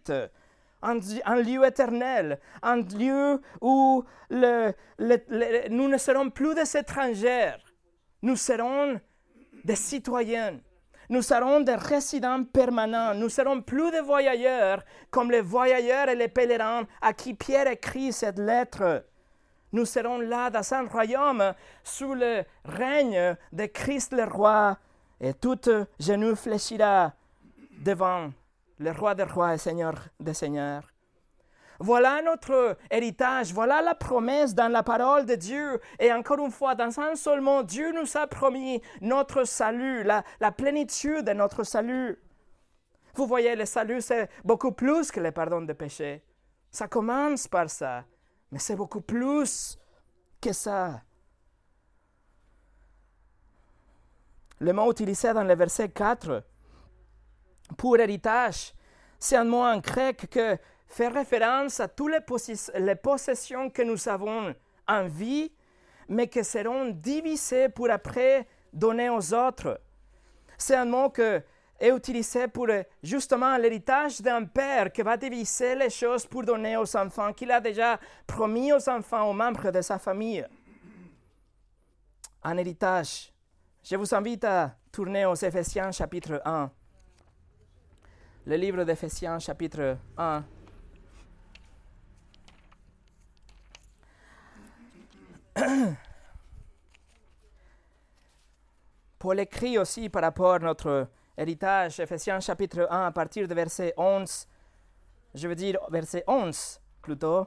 un, 0.82 1.36
lieu 1.36 1.64
éternel, 1.64 2.38
un 2.62 2.76
lieu 2.76 3.40
où 3.60 4.04
nous 4.30 5.88
ne 5.88 5.98
serons 5.98 6.30
plus 6.30 6.54
des 6.54 6.76
étrangers, 6.76 7.54
nous 8.22 8.36
serons 8.36 9.00
des 9.64 9.76
citoyens. 9.76 10.58
Nous 11.10 11.22
serons 11.22 11.58
des 11.58 11.74
résidents 11.74 12.44
permanents. 12.44 13.14
Nous 13.14 13.28
serons 13.28 13.60
plus 13.62 13.90
des 13.90 14.00
voyageurs 14.00 14.84
comme 15.10 15.32
les 15.32 15.40
voyageurs 15.40 16.08
et 16.08 16.14
les 16.14 16.28
pèlerins 16.28 16.86
à 17.02 17.12
qui 17.12 17.34
Pierre 17.34 17.66
écrit 17.66 18.12
cette 18.12 18.38
lettre. 18.38 19.04
Nous 19.72 19.86
serons 19.86 20.20
là 20.20 20.50
dans 20.50 20.72
un 20.72 20.86
royaume 20.86 21.52
sous 21.82 22.14
le 22.14 22.44
règne 22.64 23.36
de 23.52 23.66
Christ 23.66 24.12
le 24.12 24.22
roi 24.22 24.78
et 25.20 25.34
tout 25.34 25.58
genou 25.98 26.36
fléchira 26.36 27.12
devant 27.84 28.30
le 28.78 28.92
roi 28.92 29.16
des 29.16 29.24
rois 29.24 29.54
et 29.54 29.58
seigneur 29.58 29.94
des 30.20 30.34
seigneurs. 30.34 30.84
Voilà 31.82 32.20
notre 32.20 32.76
héritage, 32.90 33.54
voilà 33.54 33.80
la 33.80 33.94
promesse 33.94 34.54
dans 34.54 34.68
la 34.68 34.82
parole 34.82 35.24
de 35.24 35.34
Dieu. 35.34 35.80
Et 35.98 36.12
encore 36.12 36.38
une 36.38 36.50
fois, 36.50 36.74
dans 36.74 37.00
un 37.00 37.16
seul 37.16 37.40
mot, 37.40 37.62
Dieu 37.62 37.90
nous 37.92 38.18
a 38.18 38.26
promis 38.26 38.82
notre 39.00 39.44
salut, 39.44 40.02
la, 40.02 40.22
plénitude 40.52 41.24
de 41.24 41.32
notre 41.32 41.64
salut. 41.64 42.18
Vous 43.14 43.26
voyez, 43.26 43.56
le 43.56 43.64
salut, 43.64 44.02
c'est 44.02 44.28
beaucoup 44.44 44.72
plus 44.72 45.10
que 45.10 45.20
le 45.20 45.32
pardon 45.32 45.62
de 45.62 45.72
péché. 45.72 46.22
Ça 46.70 46.86
commence 46.86 47.48
par 47.48 47.70
ça, 47.70 48.04
mais 48.52 48.58
c'est 48.58 48.76
beaucoup 48.76 49.00
plus 49.00 49.78
que 50.38 50.52
ça. 50.52 51.00
Le 54.58 54.74
mot 54.74 54.92
utilisé 54.92 55.32
dans 55.32 55.44
le 55.44 55.54
verset 55.54 55.88
4 55.88 56.44
pour 57.78 57.96
héritage, 57.96 58.74
c'est 59.18 59.36
un 59.36 59.44
mot 59.44 59.62
en 59.62 59.78
grec 59.78 60.28
que 60.30 60.58
fait 60.90 61.08
référence 61.08 61.80
à 61.80 61.88
toutes 61.88 62.12
les, 62.12 62.94
possessions 62.96 63.70
que 63.70 63.82
nous 63.82 64.08
avons 64.08 64.54
en 64.86 65.06
vie, 65.06 65.50
mais 66.08 66.28
qui 66.28 66.42
seront 66.42 66.86
divisées 66.90 67.68
pour 67.68 67.88
après 67.90 68.46
donner 68.72 69.08
aux 69.08 69.32
autres. 69.32 69.80
C'est 70.58 70.74
un 70.74 70.84
mot 70.84 71.08
qui 71.10 71.22
est 71.22 71.96
utilisé 71.96 72.48
pour 72.48 72.66
justement 73.02 73.56
l'héritage 73.56 74.20
d'un 74.20 74.44
père 74.44 74.92
qui 74.92 75.02
va 75.02 75.16
diviser 75.16 75.76
les 75.76 75.90
choses 75.90 76.26
pour 76.26 76.42
donner 76.42 76.76
aux 76.76 76.96
enfants, 76.96 77.32
qu'il 77.32 77.52
a 77.52 77.60
déjà 77.60 77.98
promis 78.26 78.72
aux 78.72 78.88
enfants, 78.88 79.30
aux 79.30 79.32
membres 79.32 79.70
de 79.70 79.80
sa 79.80 79.98
famille. 79.98 80.44
Un 82.42 82.56
héritage. 82.56 83.32
Je 83.82 83.94
vous 83.94 84.12
invite 84.12 84.44
à 84.44 84.74
tourner 84.90 85.24
aux 85.24 85.34
Éphésiens 85.34 85.92
chapitre 85.92 86.42
1. 86.44 86.70
Le 88.46 88.56
livre 88.56 88.82
d'Éphésiens 88.82 89.38
chapitre 89.38 89.96
1. 90.18 90.44
Paul 99.18 99.40
écrit 99.40 99.78
aussi 99.78 100.08
par 100.08 100.22
rapport 100.22 100.54
à 100.54 100.58
notre 100.58 101.08
héritage, 101.36 102.00
Ephésiens 102.00 102.40
chapitre 102.40 102.88
1, 102.90 103.06
à 103.06 103.12
partir 103.12 103.46
de 103.48 103.54
verset 103.54 103.94
11, 103.96 104.46
je 105.34 105.48
veux 105.48 105.54
dire 105.54 105.78
verset 105.90 106.24
11 106.26 106.80
plutôt. 107.02 107.46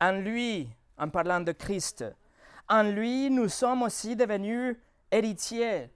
En 0.00 0.12
lui, 0.12 0.70
en 0.98 1.10
parlant 1.10 1.40
de 1.40 1.52
Christ, 1.52 2.04
en 2.68 2.84
lui 2.84 3.30
nous 3.30 3.48
sommes 3.48 3.82
aussi 3.82 4.16
devenus 4.16 4.76
héritiers, 5.10 5.90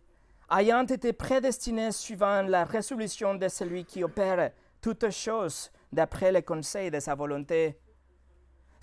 ayant 0.51 0.85
été 0.85 1.13
prédestinés 1.13 1.93
suivant 1.93 2.43
la 2.43 2.65
résolution 2.65 3.35
de 3.35 3.49
celui 3.49 3.85
qui 3.85 4.03
opère 4.05 4.51
toutes 4.81 5.11
choses 5.11 5.71
d'après 5.93 6.33
le 6.33 6.41
conseil 6.43 6.91
de 6.91 7.01
sa 7.01 7.15
volonté 7.15 7.79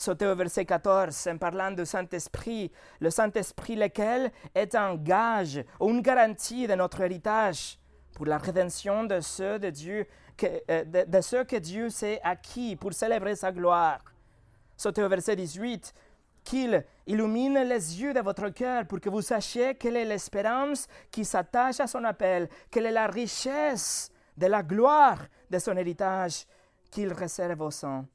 sauter 0.02 0.26
au 0.26 0.36
verset 0.36 0.66
14 0.66 1.28
en 1.28 1.38
parlant 1.38 1.72
du 1.72 1.86
Saint-Esprit, 1.86 2.72
le 3.00 3.10
Saint-Esprit 3.10 3.76
lequel 3.76 4.32
est 4.56 4.74
un 4.76 4.96
gage 4.96 5.64
ou 5.80 5.90
une 5.90 6.02
garantie 6.02 6.68
de 6.68 6.74
notre 6.74 7.02
héritage 7.02 7.78
pour 8.14 8.26
la 8.26 8.40
rédemption 8.40 9.04
de 9.04 9.20
ceux 9.20 9.60
de 9.60 9.70
Dieu, 9.70 10.08
que, 10.36 10.48
euh, 10.70 11.06
de, 11.06 11.22
ceux 11.22 11.44
que 11.44 11.56
Dieu 11.56 11.90
s'est 11.90 12.20
acquis 12.24 12.76
pour 12.76 12.94
célébrer 12.94 13.36
sa 13.36 13.52
gloire. 13.52 14.00
Sauter 14.76 15.04
au 15.04 15.10
verset 15.10 15.36
18, 15.36 15.94
qu'il 16.44 16.84
illumine 17.06 17.60
les 17.60 18.02
yeux 18.02 18.14
de 18.14 18.22
votre 18.22 18.50
cœur 18.50 18.88
pour 18.88 19.00
que 19.00 19.10
vous 19.10 19.22
sachiez 19.22 19.76
quelle 19.76 19.98
est 19.98 20.06
l'espérance 20.06 20.88
qui 21.12 21.24
s'attache 21.24 21.80
à 21.80 21.86
son 21.86 22.04
appel, 22.04 22.50
quelle 22.72 22.88
est 22.88 22.92
la 22.92 23.06
richesse 23.06 24.12
de 24.36 24.48
la 24.48 24.64
gloire 24.64 25.20
de 25.52 25.60
son 25.60 25.78
héritage 25.78 26.46
qu'il 26.90 27.14
réserve 27.14 27.62
aux 27.62 27.72
saints. 27.72 28.06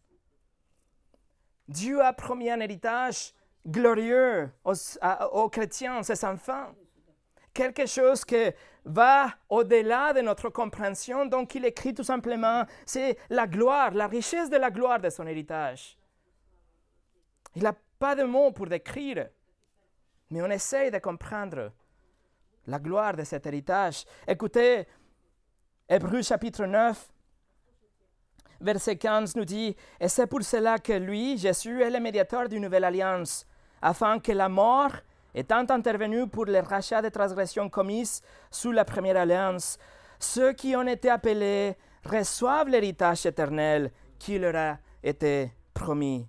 Dieu 1.68 2.00
a 2.02 2.12
promis 2.12 2.50
un 2.50 2.60
héritage 2.60 3.34
glorieux 3.66 4.50
aux, 4.64 5.48
chrétiens, 5.48 6.02
ses 6.02 6.24
enfants. 6.24 6.72
Quelque 7.52 7.86
chose 7.86 8.24
qui 8.24 8.50
va 8.84 9.30
au-delà 9.48 10.12
de 10.12 10.20
notre 10.20 10.48
compréhension. 10.48 11.26
Donc 11.26 11.54
il 11.54 11.64
écrit 11.64 11.94
tout 11.94 12.04
simplement, 12.04 12.64
c'est 12.84 13.18
la 13.30 13.46
gloire, 13.46 13.92
la 13.92 14.06
richesse 14.06 14.50
de 14.50 14.56
la 14.56 14.70
gloire 14.70 15.00
de 15.00 15.10
son 15.10 15.26
héritage. 15.26 15.98
Il 17.54 17.62
n'a 17.62 17.74
pas 17.98 18.14
de 18.14 18.22
mots 18.22 18.52
pour 18.52 18.66
décrire, 18.66 19.28
mais 20.30 20.42
on 20.42 20.50
essaye 20.50 20.90
de 20.90 20.98
comprendre 20.98 21.72
la 22.66 22.78
gloire 22.78 23.16
de 23.16 23.24
cet 23.24 23.46
héritage. 23.46 24.04
Écoutez, 24.28 24.86
Hébreu 25.88 26.20
chapitre 26.22 26.66
9, 26.66 27.12
verset 28.60 28.96
15 28.96 29.36
nous 29.36 29.44
dit, 29.44 29.76
Et 30.00 30.08
c'est 30.08 30.26
pour 30.26 30.42
cela 30.42 30.78
que 30.78 30.92
lui, 30.92 31.38
Jésus, 31.38 31.82
est 31.82 31.90
le 31.90 32.00
médiateur 32.00 32.48
d'une 32.48 32.62
nouvelle 32.62 32.84
alliance, 32.84 33.46
afin 33.82 34.18
que 34.18 34.32
la 34.32 34.48
mort, 34.48 34.92
étant 35.34 35.68
intervenue 35.68 36.26
pour 36.26 36.46
le 36.46 36.60
rachat 36.60 37.02
des 37.02 37.10
transgressions 37.10 37.68
commises 37.68 38.22
sous 38.50 38.72
la 38.72 38.84
première 38.84 39.16
alliance, 39.16 39.78
ceux 40.18 40.52
qui 40.52 40.74
ont 40.74 40.86
été 40.86 41.10
appelés 41.10 41.76
reçoivent 42.04 42.68
l'héritage 42.68 43.26
éternel 43.26 43.90
qui 44.18 44.38
leur 44.38 44.56
a 44.56 44.78
été 45.02 45.52
promis. 45.74 46.26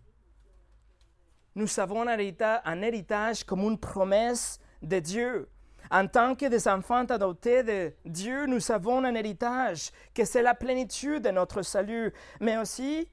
Nous 1.55 1.79
avons 1.79 2.01
un 2.01 2.13
héritage, 2.13 2.60
un 2.65 2.81
héritage 2.81 3.43
comme 3.43 3.62
une 3.62 3.79
promesse 3.79 4.60
de 4.81 5.00
Dieu. 5.00 5.50
En 5.91 6.08
tant 6.08 6.36
que 6.36 6.46
des 6.48 6.67
enfants 6.67 7.06
adoptés 7.06 7.63
de 7.63 7.94
Dieu, 8.06 8.46
nous 8.46 8.72
avons 8.72 9.03
un 9.03 9.15
héritage, 9.15 9.91
que 10.13 10.25
c'est 10.25 10.41
la 10.41 10.56
plénitude 10.56 11.24
de 11.24 11.29
notre 11.29 11.62
salut, 11.62 12.13
mais 12.39 12.58
aussi 12.58 13.10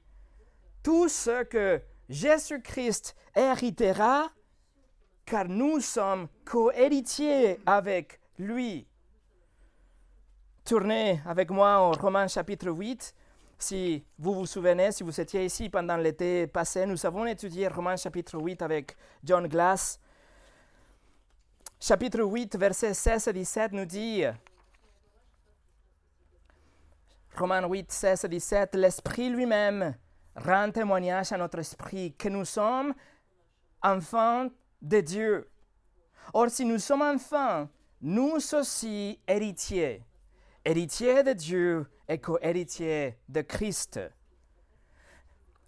tout 0.83 1.07
ce 1.09 1.43
que 1.43 1.81
Jésus-Christ 2.09 3.15
héritera, 3.35 4.29
car 5.25 5.45
nous 5.47 5.79
sommes 5.79 6.27
co-héritiers 6.45 7.59
avec 7.65 8.19
lui. 8.37 8.87
Tournez 10.63 11.21
avec 11.25 11.49
moi 11.51 11.81
au 11.81 11.91
Romains 11.91 12.27
chapitre 12.27 12.69
8. 12.69 13.13
Si 13.57 14.03
vous 14.19 14.33
vous 14.33 14.45
souvenez, 14.45 14.91
si 14.91 15.03
vous 15.03 15.21
étiez 15.21 15.45
ici 15.45 15.69
pendant 15.69 15.97
l'été 15.97 16.47
passé, 16.47 16.85
nous 16.85 17.05
avons 17.05 17.25
étudié 17.25 17.67
Romains 17.67 17.95
chapitre 17.95 18.37
8 18.37 18.61
avec 18.61 18.95
John 19.23 19.47
Glass 19.47 19.99
chapitre 21.79 22.21
8, 22.21 22.57
versets 22.57 22.93
16 22.93 23.27
et 23.27 23.33
17 23.33 23.71
nous 23.73 23.85
dit, 23.85 24.23
Romains 27.37 27.67
8, 27.67 27.91
16 27.91 28.25
et 28.25 28.29
17, 28.29 28.75
l'Esprit 28.75 29.29
lui-même 29.29 29.95
rend 30.35 30.71
témoignage 30.71 31.31
à 31.31 31.37
notre 31.37 31.59
esprit 31.59 32.13
que 32.13 32.29
nous 32.29 32.45
sommes 32.45 32.93
enfants 33.81 34.47
de 34.81 35.01
Dieu. 35.01 35.49
Or, 36.33 36.49
si 36.49 36.65
nous 36.65 36.79
sommes 36.79 37.01
enfants, 37.01 37.67
nous 38.01 38.37
aussi 38.53 39.19
héritiers, 39.27 40.03
héritiers 40.63 41.23
de 41.23 41.33
Dieu 41.33 41.85
et 42.07 42.19
co-héritiers 42.19 43.17
de 43.27 43.41
Christ. 43.41 43.99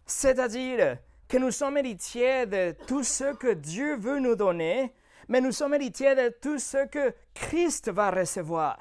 C'est-à-dire 0.06 0.98
que 1.28 1.38
nous 1.38 1.52
sommes 1.52 1.78
héritiers 1.78 2.46
de 2.46 2.76
tout 2.86 3.04
ce 3.04 3.36
que 3.36 3.54
Dieu 3.54 3.98
veut 3.98 4.20
nous 4.20 4.36
donner, 4.36 4.94
mais 5.28 5.42
nous 5.42 5.52
sommes 5.52 5.74
héritiers 5.74 6.16
de 6.16 6.30
tout 6.42 6.60
ce 6.60 6.86
que 6.88 7.14
Christ 7.34 7.90
va 7.90 8.12
recevoir. 8.12 8.80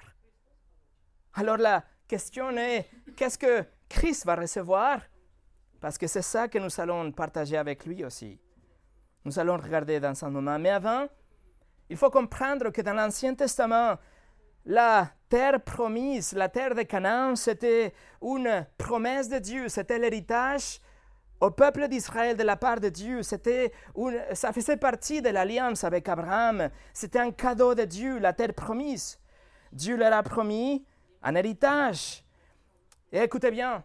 Alors 1.35 1.57
la 1.57 1.85
question 2.09 2.51
est, 2.57 2.89
qu'est-ce 3.17 3.39
que 3.39 3.65
Christ 3.89 4.25
va 4.25 4.37
recevoir? 4.37 5.01
Parce 5.81 5.99
que 5.99 6.07
c'est 6.07 6.23
ça 6.23 6.49
que 6.49 6.59
nous 6.59 6.81
allons 6.81 7.13
partager 7.13 7.57
avec 7.57 7.85
lui 7.85 8.05
aussi. 8.05 8.41
Nous 9.25 9.39
allons 9.39 9.57
regarder 9.57 10.01
dans 10.01 10.25
un 10.25 10.31
moment. 10.31 10.59
Mais 10.59 10.71
avant, 10.71 11.07
il 11.89 11.97
faut 11.97 12.11
comprendre 12.11 12.71
que 12.71 12.81
dans 12.81 12.95
l'Ancien 12.95 13.35
Testament, 13.35 13.97
la 14.65 15.11
terre 15.29 15.61
promise, 15.63 16.33
la 16.33 16.49
terre 16.49 16.75
de 16.75 16.83
Canaan, 16.83 17.37
c'était 17.37 17.93
une 18.23 18.67
promesse 18.79 19.29
de 19.29 19.39
Dieu, 19.39 19.69
c'était 19.69 19.99
l'héritage 19.99 20.81
au 21.41 21.51
peuple 21.51 21.89
d'Israël 21.89 22.37
de 22.37 22.43
la 22.43 22.57
part 22.57 22.81
de 22.81 22.89
Dieu. 22.89 23.23
C'était 23.23 23.73
ça 24.33 24.53
faisait 24.53 24.77
partie 24.77 25.23
de 25.23 25.29
l'alliance 25.29 25.85
avec 25.85 26.09
Abraham. 26.09 26.71
C'était 26.93 27.19
un 27.19 27.31
cadeau 27.31 27.75
de 27.75 27.85
Dieu, 27.85 28.19
la 28.19 28.33
terre 28.33 28.55
promise. 28.55 29.19
Dieu 29.73 29.97
leur 29.97 30.13
a 30.13 30.23
promis 30.23 30.85
un 31.23 31.35
héritage. 31.35 32.25
Et 33.13 33.19
écoutez 33.19 33.51
bien, 33.51 33.85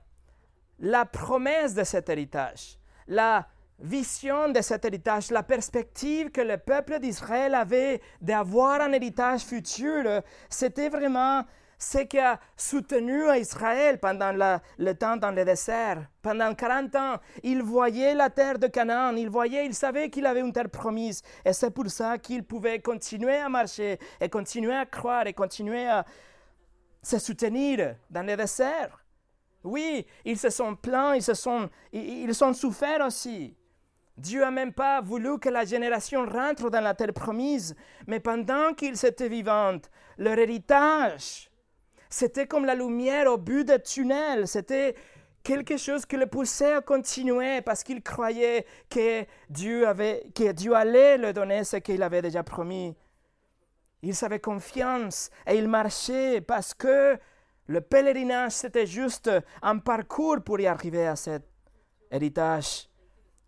la 0.79 1.05
promesse 1.05 1.73
de 1.73 1.83
cet 1.83 2.09
héritage, 2.09 2.77
la 3.07 3.47
vision 3.79 4.49
de 4.49 4.61
cet 4.61 4.85
héritage, 4.85 5.31
la 5.31 5.43
perspective 5.43 6.31
que 6.31 6.41
le 6.41 6.57
peuple 6.57 6.99
d'Israël 6.99 7.55
avait 7.55 8.01
d'avoir 8.21 8.81
un 8.81 8.91
héritage 8.91 9.41
futur, 9.41 10.21
c'était 10.49 10.89
vraiment 10.89 11.43
ce 11.81 11.97
qui 11.97 12.19
a 12.19 12.39
soutenu 12.55 13.23
Israël 13.35 13.99
pendant 13.99 14.31
le 14.77 14.93
temps 14.93 15.17
dans 15.17 15.31
le 15.31 15.43
désert. 15.43 16.05
Pendant 16.21 16.53
40 16.53 16.95
ans, 16.95 17.15
il 17.41 17.63
voyait 17.63 18.13
la 18.13 18.29
terre 18.29 18.59
de 18.59 18.67
Canaan, 18.67 19.15
il 19.15 19.29
voyait, 19.29 19.65
il 19.65 19.73
savait 19.73 20.11
qu'il 20.11 20.27
avait 20.27 20.41
une 20.41 20.53
terre 20.53 20.69
promise. 20.69 21.23
Et 21.43 21.53
c'est 21.53 21.71
pour 21.71 21.89
ça 21.89 22.19
qu'il 22.19 22.43
pouvait 22.43 22.79
continuer 22.81 23.37
à 23.37 23.49
marcher 23.49 23.97
et 24.19 24.29
continuer 24.29 24.75
à 24.75 24.85
croire 24.85 25.25
et 25.25 25.33
continuer 25.33 25.87
à 25.87 26.05
se 27.01 27.17
soutenir 27.17 27.95
dans 28.11 28.27
le 28.27 28.37
désert. 28.37 29.03
Oui, 29.63 30.05
ils 30.23 30.37
se 30.37 30.51
sont 30.51 30.75
plaints, 30.75 31.15
ils 31.15 31.23
se 31.23 31.33
sont, 31.33 31.67
ils, 31.91 32.35
sont 32.35 32.53
souffert 32.53 33.03
aussi. 33.03 33.57
Dieu 34.17 34.41
n'a 34.41 34.51
même 34.51 34.73
pas 34.73 35.01
voulu 35.01 35.39
que 35.39 35.49
la 35.49 35.65
génération 35.65 36.27
rentre 36.27 36.69
dans 36.69 36.81
la 36.81 36.93
terre 36.93 37.13
promise, 37.13 37.75
mais 38.05 38.19
pendant 38.19 38.75
qu'ils 38.75 39.03
étaient 39.03 39.29
vivants, 39.29 39.79
leur 40.19 40.37
héritage, 40.37 41.50
c'était 42.11 42.45
comme 42.45 42.65
la 42.65 42.75
lumière 42.75 43.31
au 43.31 43.37
but 43.37 43.67
du 43.67 43.81
tunnel, 43.81 44.47
c'était 44.47 44.95
quelque 45.43 45.77
chose 45.77 46.05
qui 46.05 46.17
le 46.17 46.27
poussait 46.27 46.73
à 46.73 46.81
continuer 46.81 47.61
parce 47.61 47.83
qu'il 47.83 48.03
croyait 48.03 48.65
que 48.89 49.25
Dieu, 49.49 49.87
avait, 49.87 50.29
que 50.35 50.51
Dieu 50.51 50.75
allait 50.75 51.17
leur 51.17 51.33
donner 51.33 51.63
ce 51.63 51.77
qu'il 51.77 52.03
avait 52.03 52.21
déjà 52.21 52.43
promis. 52.43 52.95
Ils 54.03 54.25
avaient 54.25 54.41
confiance 54.41 55.29
et 55.47 55.57
ils 55.57 55.69
marchaient 55.69 56.41
parce 56.41 56.73
que 56.73 57.17
le 57.67 57.79
pèlerinage, 57.81 58.51
c'était 58.51 58.85
juste 58.85 59.31
un 59.61 59.77
parcours 59.77 60.41
pour 60.43 60.59
y 60.59 60.67
arriver 60.67 61.07
à 61.07 61.15
cet 61.15 61.43
héritage. 62.11 62.89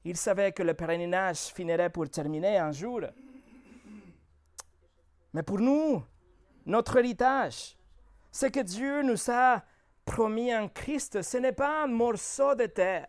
Ils 0.05 0.17
savaient 0.17 0.53
que 0.53 0.63
le 0.63 0.74
pèlerinage 0.74 1.48
finirait 1.53 1.89
pour 1.89 2.10
terminer 2.10 2.58
un 2.60 2.72
jour. 2.72 3.01
Mais 5.34 5.43
pour 5.43 5.60
nous, 5.60 6.01
notre 6.65 6.98
héritage, 6.98 7.75
ce 8.33 8.47
que 8.47 8.59
Dieu 8.59 9.01
nous 9.03 9.31
a 9.31 9.63
promis 10.03 10.53
en 10.53 10.67
Christ, 10.67 11.21
ce 11.21 11.37
n'est 11.37 11.53
pas 11.53 11.83
un 11.83 11.87
morceau 11.87 12.53
de 12.55 12.65
terre, 12.65 13.07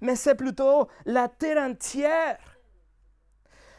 mais 0.00 0.16
c'est 0.16 0.34
plutôt 0.34 0.88
la 1.04 1.28
terre 1.28 1.62
entière 1.62 2.38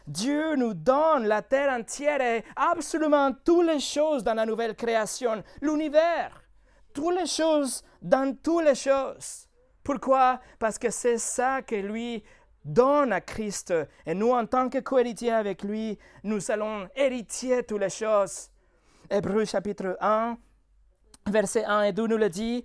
Dieu 0.08 0.56
nous 0.56 0.74
donne 0.74 1.26
la 1.28 1.42
terre 1.42 1.70
entière 1.70 2.22
et 2.22 2.46
absolument 2.56 3.34
toutes 3.44 3.68
les 3.68 3.82
choses 3.82 4.24
dans 4.24 4.34
la 4.34 4.46
nouvelle 4.46 4.74
création, 4.74 5.44
l'univers, 5.62 6.42
toutes 6.94 7.20
les 7.20 7.26
choses 7.26 7.84
dans 8.02 8.34
toutes 8.42 8.64
les 8.64 8.76
choses. 8.76 9.50
Pourquoi? 9.84 10.40
Parce 10.60 10.80
que 10.80 10.90
c'est 10.90 11.18
ça 11.18 11.62
que 11.62 11.76
lui 11.76 12.24
donne 12.64 13.12
à 13.12 13.20
Christ. 13.20 13.74
Et 14.06 14.14
nous, 14.14 14.32
en 14.32 14.46
tant 14.46 14.70
que 14.70 14.78
cohéritiers 14.80 15.34
avec 15.34 15.64
lui, 15.64 15.98
nous 16.24 16.52
allons 16.52 16.88
hériter 16.96 17.64
toutes 17.64 17.82
les 17.82 17.90
choses. 17.90 18.50
Hébreu 19.10 19.44
chapitre 19.44 19.98
1, 20.00 20.38
verset 21.30 21.66
1 21.66 21.84
et 21.84 21.94
2 21.94 22.08
nous 22.08 22.18
le 22.18 22.30
dit. 22.30 22.64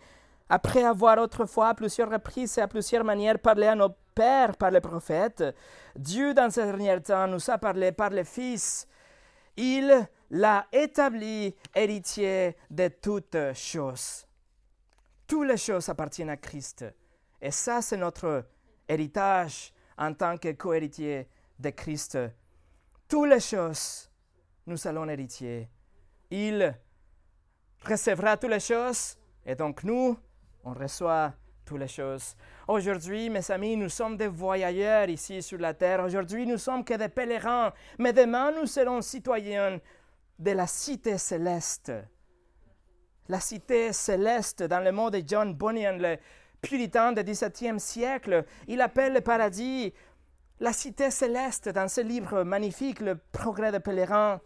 Après 0.48 0.85
avoir 0.85 1.18
autrefois 1.18 1.68
à 1.68 1.75
plusieurs 1.75 2.11
reprises 2.11 2.59
et 2.59 2.61
à 2.61 2.68
plusieurs 2.68 3.05
manières 3.05 3.38
parlé 3.38 3.66
à 3.66 3.75
nos 3.75 3.90
pères 4.14 4.57
par 4.57 4.70
les 4.70 4.81
prophètes, 4.81 5.44
Dieu 5.96 6.35
dans 6.35 6.51
ce 6.51 6.61
dernier 6.61 7.01
temps 7.01 7.27
nous 7.27 7.51
a 7.51 7.59
parlé 7.59 7.92
par 7.92 8.11
le 8.11 8.25
Fils. 8.25 8.87
Il 9.57 10.07
l'a 10.31 10.66
établi 10.72 11.55
héritier 11.75 12.57
de 12.70 12.88
toutes 12.88 13.55
choses. 13.55 14.27
Toutes 15.27 15.48
les 15.48 15.57
choses 15.57 15.88
appartiennent 15.88 16.31
à 16.31 16.37
Christ. 16.37 16.85
Et 17.40 17.51
ça, 17.51 17.81
c'est 17.81 17.96
notre 17.96 18.44
héritage 18.88 19.72
en 19.96 20.12
tant 20.12 20.37
que 20.37 20.53
cohéritier 20.53 21.29
de 21.59 21.70
Christ. 21.70 22.18
Toutes 23.09 23.29
les 23.31 23.40
choses, 23.40 24.11
nous 24.66 24.87
allons 24.87 25.09
hériter. 25.09 25.68
Il 26.31 26.75
recevra 27.84 28.36
toutes 28.36 28.50
les 28.50 28.60
choses, 28.60 29.16
et 29.44 29.54
donc 29.54 29.82
nous, 29.84 30.16
on 30.64 30.72
reçoit 30.72 31.32
toutes 31.64 31.80
les 31.80 31.88
choses. 31.88 32.36
Aujourd'hui, 32.68 33.30
mes 33.30 33.50
amis, 33.50 33.76
nous 33.76 33.88
sommes 33.88 34.16
des 34.16 34.28
voyageurs 34.28 35.08
ici 35.08 35.42
sur 35.42 35.58
la 35.58 35.74
terre. 35.74 36.02
Aujourd'hui, 36.04 36.46
nous 36.46 36.58
sommes 36.58 36.84
que 36.84 36.94
des 36.94 37.08
pèlerins. 37.08 37.72
Mais 37.98 38.12
demain, 38.12 38.52
nous 38.52 38.66
serons 38.66 39.00
citoyens 39.00 39.80
de 40.38 40.50
la 40.50 40.66
cité 40.66 41.18
céleste. 41.18 41.92
La 43.28 43.40
cité 43.40 43.92
céleste, 43.92 44.62
dans 44.64 44.80
le 44.80 44.92
mot 44.92 45.10
de 45.10 45.22
John 45.24 45.54
Bunyan, 45.54 45.98
le 45.98 46.16
puritain 46.60 47.12
du 47.12 47.22
XVIIe 47.22 47.78
siècle, 47.78 48.44
il 48.68 48.80
appelle 48.80 49.14
le 49.14 49.20
paradis 49.20 49.92
la 50.60 50.72
cité 50.72 51.10
céleste 51.10 51.68
dans 51.70 51.88
ce 51.88 52.00
livre 52.00 52.44
magnifique, 52.44 53.00
Le 53.00 53.16
progrès 53.16 53.72
des 53.72 53.80
pèlerins. 53.80 54.40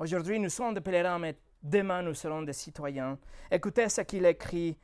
Aujourd'hui, 0.00 0.40
nous 0.40 0.48
sommes 0.48 0.72
des 0.72 0.80
pèlerins, 0.80 1.18
mais 1.18 1.36
Demain, 1.62 2.00
nous 2.00 2.14
serons 2.14 2.40
des 2.40 2.54
citoyens. 2.54 3.18
Écoutez 3.50 3.86
ce 3.90 4.00
qu'il 4.00 4.24
écrit. 4.24 4.78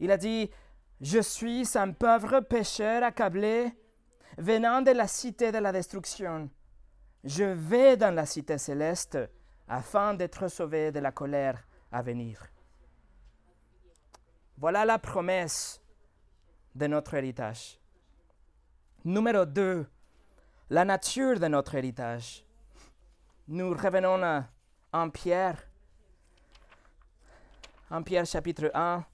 Il 0.00 0.10
a 0.10 0.16
dit, 0.16 0.50
Je 1.02 1.18
suis 1.18 1.68
un 1.76 1.92
pauvre 1.92 2.40
pécheur 2.40 3.02
accablé, 3.02 3.76
venant 4.38 4.80
de 4.80 4.90
la 4.90 5.06
cité 5.06 5.52
de 5.52 5.58
la 5.58 5.70
destruction. 5.70 6.48
Je 7.24 7.44
vais 7.44 7.98
dans 7.98 8.14
la 8.14 8.24
cité 8.24 8.56
céleste 8.56 9.18
afin 9.68 10.14
d'être 10.14 10.48
sauvé 10.48 10.90
de 10.90 11.00
la 11.00 11.12
colère 11.12 11.62
à 11.92 12.00
venir. 12.00 12.42
Voilà 14.56 14.86
la 14.86 14.98
promesse 14.98 15.82
de 16.74 16.86
notre 16.86 17.12
héritage. 17.12 17.78
Numéro 19.04 19.44
2, 19.44 19.86
la 20.70 20.84
nature 20.86 21.38
de 21.38 21.48
notre 21.48 21.74
héritage. 21.74 22.43
Nous 23.46 23.74
revenons 23.74 24.22
à 24.22 24.48
en 24.90 25.10
Pierre, 25.10 25.68
en 27.90 28.02
Pierre 28.02 28.24
chapitre 28.24 28.70
1, 28.72 29.04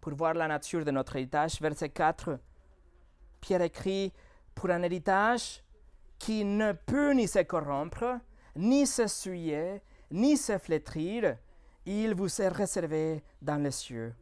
pour 0.00 0.14
voir 0.14 0.34
la 0.34 0.46
nature 0.46 0.84
de 0.84 0.92
notre 0.92 1.16
héritage, 1.16 1.60
verset 1.60 1.88
4, 1.88 2.38
Pierre 3.40 3.62
écrit, 3.62 4.12
pour 4.54 4.70
un 4.70 4.80
héritage 4.84 5.60
qui 6.20 6.44
ne 6.44 6.70
peut 6.70 7.12
ni 7.14 7.26
se 7.26 7.40
corrompre, 7.40 8.20
ni 8.54 8.86
se 8.86 9.08
souiller, 9.08 9.82
ni 10.12 10.36
se 10.36 10.56
flétrir, 10.56 11.38
il 11.84 12.14
vous 12.14 12.40
est 12.40 12.48
réservé 12.48 13.24
dans 13.40 13.60
les 13.60 13.72
cieux. 13.72 14.14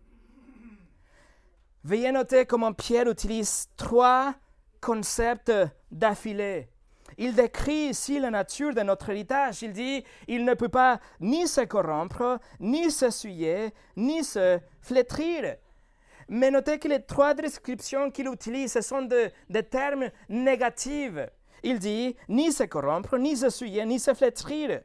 Veuillez 1.84 2.10
noter 2.10 2.46
comment 2.46 2.72
Pierre 2.72 3.10
utilise 3.10 3.68
trois 3.76 4.34
concepts 4.80 5.52
d'affilée 5.90 6.70
il 7.18 7.34
décrit 7.34 7.88
ici 7.90 8.18
la 8.18 8.30
nature 8.30 8.74
de 8.74 8.80
notre 8.80 9.10
héritage. 9.10 9.62
Il 9.62 9.72
dit, 9.72 10.04
il 10.28 10.44
ne 10.44 10.54
peut 10.54 10.68
pas 10.68 11.00
ni 11.20 11.46
se 11.46 11.62
corrompre, 11.62 12.38
ni 12.60 12.90
se 12.90 13.10
souiller, 13.10 13.72
ni 13.96 14.24
se 14.24 14.58
flétrir. 14.80 15.56
Mais 16.28 16.50
notez 16.50 16.78
que 16.78 16.88
les 16.88 17.02
trois 17.02 17.34
descriptions 17.34 18.10
qu'il 18.10 18.28
utilise, 18.28 18.72
ce 18.72 18.80
sont 18.80 19.02
des 19.48 19.62
termes 19.64 20.10
négatifs. 20.28 21.18
Il 21.62 21.78
dit 21.78 22.16
ni 22.28 22.52
se 22.52 22.64
corrompre, 22.64 23.18
ni 23.18 23.36
se 23.36 23.50
souiller, 23.50 23.84
ni 23.84 23.98
se 23.98 24.14
flétrir. 24.14 24.80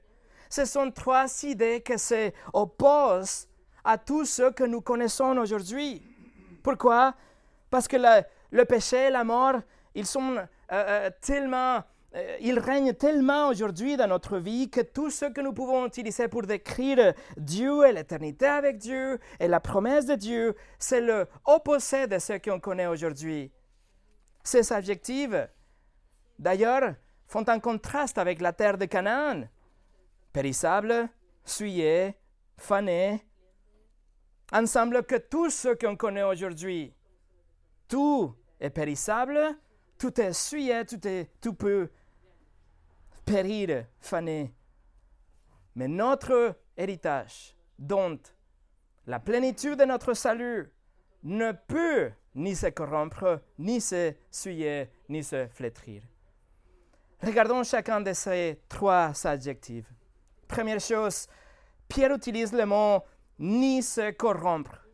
Ce 0.50 0.66
sont 0.66 0.92
trois 0.92 1.26
idées 1.44 1.82
qui 1.82 1.98
s'opposent 1.98 3.48
à 3.84 3.98
tout 3.98 4.26
ce 4.26 4.52
que 4.52 4.64
nous 4.64 4.82
connaissons 4.82 5.38
aujourd'hui. 5.38 6.02
Pourquoi? 6.64 7.14
Parce 7.70 7.88
que 7.88 7.98
le, 8.52 8.64
péché 8.66 9.08
et 9.08 9.10
la 9.10 9.24
mort, 9.24 9.56
ils 9.94 10.06
sont 10.06 10.38
euh, 10.38 10.46
euh, 10.72 11.10
tellement 11.22 11.84
il 12.40 12.60
règne 12.60 12.94
tellement 12.94 13.50
aujourd'hui 13.50 13.98
dans 13.98 14.08
notre 14.08 14.38
vie 14.38 14.70
que 14.70 14.82
tout 14.82 15.10
ce 15.10 15.26
que 15.26 15.42
nous 15.42 15.54
pouvons 15.54 15.86
utiliser 15.86 16.28
pour 16.28 16.44
décrire 16.44 17.14
Dieu 17.36 17.86
et 17.86 17.92
l'éternité 17.92 18.46
avec 18.46 18.78
Dieu 18.78 19.20
et 19.40 19.48
la 19.48 19.60
promesse 19.60 20.06
de 20.06 20.16
Dieu, 20.16 20.56
c'est 20.80 21.02
le 21.02 21.28
opposé 21.46 22.08
de 22.08 22.18
ce 22.18 22.34
qu'on 22.38 22.60
connaît 22.60 22.88
aujourd'hui. 22.88 23.52
Ces 24.44 24.72
adjectifs, 24.72 25.36
d'ailleurs, 26.40 26.96
font 27.28 27.48
un 27.50 27.60
contraste 27.60 28.18
avec 28.18 28.40
la 28.40 28.54
terre 28.54 28.78
de 28.78 28.86
Canaan. 28.86 29.50
Périssable, 30.32 31.10
souillé, 31.44 32.16
fané. 32.58 33.26
Ensemble 34.54 35.04
que 35.04 35.16
tout 35.16 35.50
ce 35.50 35.70
qu'on 35.70 35.98
connaît 35.98 36.24
aujourd'hui. 36.24 36.94
Tout 37.90 38.34
est 38.60 38.70
périssable, 38.70 39.40
tout 39.98 40.22
est 40.22 40.34
souillé, 40.34 40.86
tout, 40.86 41.06
est, 41.08 41.30
tout 41.42 41.54
peut 41.54 41.90
périr, 43.26 43.86
faner. 44.00 44.54
Mais 45.76 45.88
notre 45.88 46.56
héritage, 46.78 47.56
dont 47.78 48.20
la 49.08 49.20
plénitude 49.20 49.80
de 49.80 49.86
notre 49.86 50.14
salut 50.14 50.72
ne 51.24 51.52
peut 51.52 52.12
ni 52.36 52.56
se 52.56 52.68
corrompre, 52.68 53.42
ni 53.58 53.82
se 53.82 54.14
souiller, 54.30 54.90
ni 55.10 55.24
se 55.24 55.48
flétrir. 55.48 56.04
Regardons 57.22 57.64
chacun 57.64 58.02
de 58.02 58.14
ces 58.14 58.62
trois 58.70 59.12
adjectifs. 59.26 59.92
Première 60.48 60.80
chose, 60.80 61.28
Pierre 61.88 62.14
utilise 62.14 62.54
le 62.54 62.66
mot 62.66 63.02
ni 63.40 63.82
se 63.82 64.12
corrompre. 64.12 64.86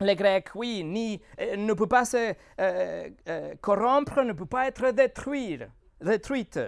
Le 0.00 0.14
grec, 0.14 0.48
oui, 0.54 0.82
ni, 0.82 1.20
euh, 1.38 1.56
ne 1.56 1.74
peut 1.74 1.86
pas 1.86 2.06
se 2.06 2.34
euh, 2.60 3.10
euh, 3.28 3.54
corrompre, 3.60 4.22
ne 4.22 4.32
peut 4.32 4.46
pas 4.46 4.66
être 4.66 4.92
détruit, 4.92 5.58
détruite. 6.00 6.58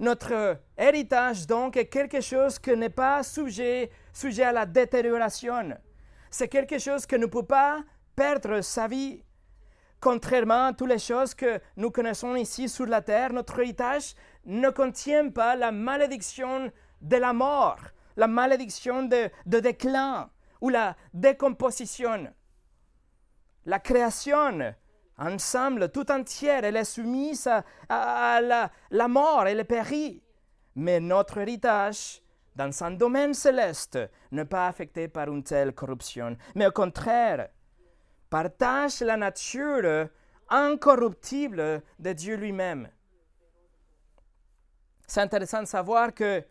Notre 0.00 0.60
héritage, 0.76 1.46
donc, 1.46 1.76
est 1.76 1.86
quelque 1.86 2.20
chose 2.20 2.58
qui 2.58 2.76
n'est 2.76 2.88
pas 2.88 3.22
sujet, 3.22 3.90
sujet 4.12 4.44
à 4.44 4.52
la 4.52 4.64
détérioration. 4.64 5.76
C'est 6.30 6.48
quelque 6.48 6.78
chose 6.78 7.04
qui 7.04 7.18
ne 7.18 7.26
peut 7.26 7.44
pas 7.44 7.82
perdre 8.14 8.60
sa 8.60 8.86
vie. 8.86 9.22
Contrairement 10.00 10.66
à 10.66 10.72
toutes 10.72 10.90
les 10.90 11.00
choses 11.00 11.34
que 11.34 11.60
nous 11.76 11.90
connaissons 11.90 12.36
ici 12.36 12.68
sur 12.68 12.86
la 12.86 13.02
terre, 13.02 13.32
notre 13.32 13.58
héritage 13.58 14.14
ne 14.44 14.70
contient 14.70 15.30
pas 15.30 15.56
la 15.56 15.72
malédiction 15.72 16.70
de 17.00 17.16
la 17.16 17.32
mort, 17.32 17.80
la 18.16 18.28
malédiction 18.28 19.02
de, 19.02 19.28
de 19.46 19.58
déclin 19.58 20.30
ou 20.60 20.68
la 20.68 20.96
décomposition. 21.12 22.32
La 23.66 23.80
création 23.80 24.74
ensemble, 25.18 25.90
tout 25.90 26.10
entière, 26.10 26.64
elle 26.64 26.76
est 26.76 26.84
soumise 26.84 27.48
à, 27.88 28.70
la, 28.90 29.08
mort, 29.08 29.46
elle 29.46 29.64
périt. 29.64 30.22
Mais 30.76 31.00
notre 31.00 31.38
héritage, 31.38 32.22
dans 32.54 32.82
un 32.82 32.92
domaine 32.92 33.34
céleste, 33.34 33.98
n'est 34.30 34.44
pas 34.44 34.68
affecté 34.68 35.08
par 35.08 35.28
une 35.28 35.42
telle 35.42 35.72
corruption, 35.72 36.36
mais 36.54 36.66
au 36.66 36.72
contraire, 36.72 37.48
partage 38.30 39.00
la 39.00 39.16
nature 39.16 40.08
incorruptible 40.48 41.82
de 41.98 42.12
Dieu 42.12 42.36
lui-même. 42.36 42.88
C'est 45.06 45.20
intéressant 45.20 45.62
de 45.62 45.66
savoir 45.66 46.14
que 46.14 46.44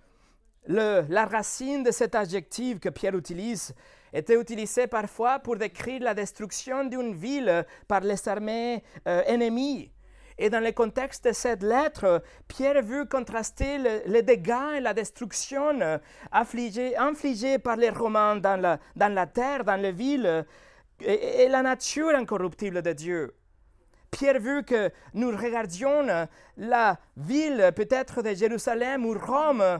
la 0.67 1.25
racine 1.25 1.83
de 1.83 1.91
cet 1.91 2.15
adjectif 2.15 2.79
que 2.79 2.89
Pierre 2.89 3.15
utilise 3.15 3.73
était 4.13 4.39
utilisé 4.39 4.87
parfois 4.87 5.39
pour 5.39 5.57
décrire 5.57 6.01
la 6.01 6.13
destruction 6.13 6.85
d'une 6.85 7.13
ville 7.13 7.65
par 7.87 8.01
les 8.01 8.27
armées 8.27 8.83
euh, 9.07 9.23
ennemies. 9.25 9.91
Et 10.39 10.49
dans 10.49 10.63
le 10.63 10.71
contexte 10.71 11.25
de 11.27 11.31
cette 11.31 11.63
lettre, 11.63 12.21
Pierre 12.47 12.83
veut 12.83 13.05
contraster 13.05 13.79
les 14.05 14.21
dégâts 14.21 14.75
et 14.77 14.79
la 14.79 14.93
destruction 14.93 15.81
euh, 15.81 15.97
infligés, 16.31 17.57
par 17.57 17.75
les 17.75 17.89
Romains 17.89 18.35
dans 18.35 18.59
la, 18.59 18.79
dans 18.95 19.13
la 19.13 19.25
terre, 19.25 19.63
dans 19.63 19.81
les 19.81 19.91
villes, 19.91 20.45
et, 20.99 21.47
la 21.49 21.63
nature 21.63 22.09
incorruptible 22.09 22.81
de 22.83 22.93
Dieu. 22.93 23.35
Pierre 24.11 24.39
veut 24.39 24.61
que 24.61 24.91
nous 25.13 25.29
regardions 25.29 26.05
la 26.55 26.97
ville 27.17 27.71
peut-être 27.75 28.21
de 28.21 28.33
Jérusalem 28.33 29.05
ou 29.05 29.17
Rome 29.17 29.79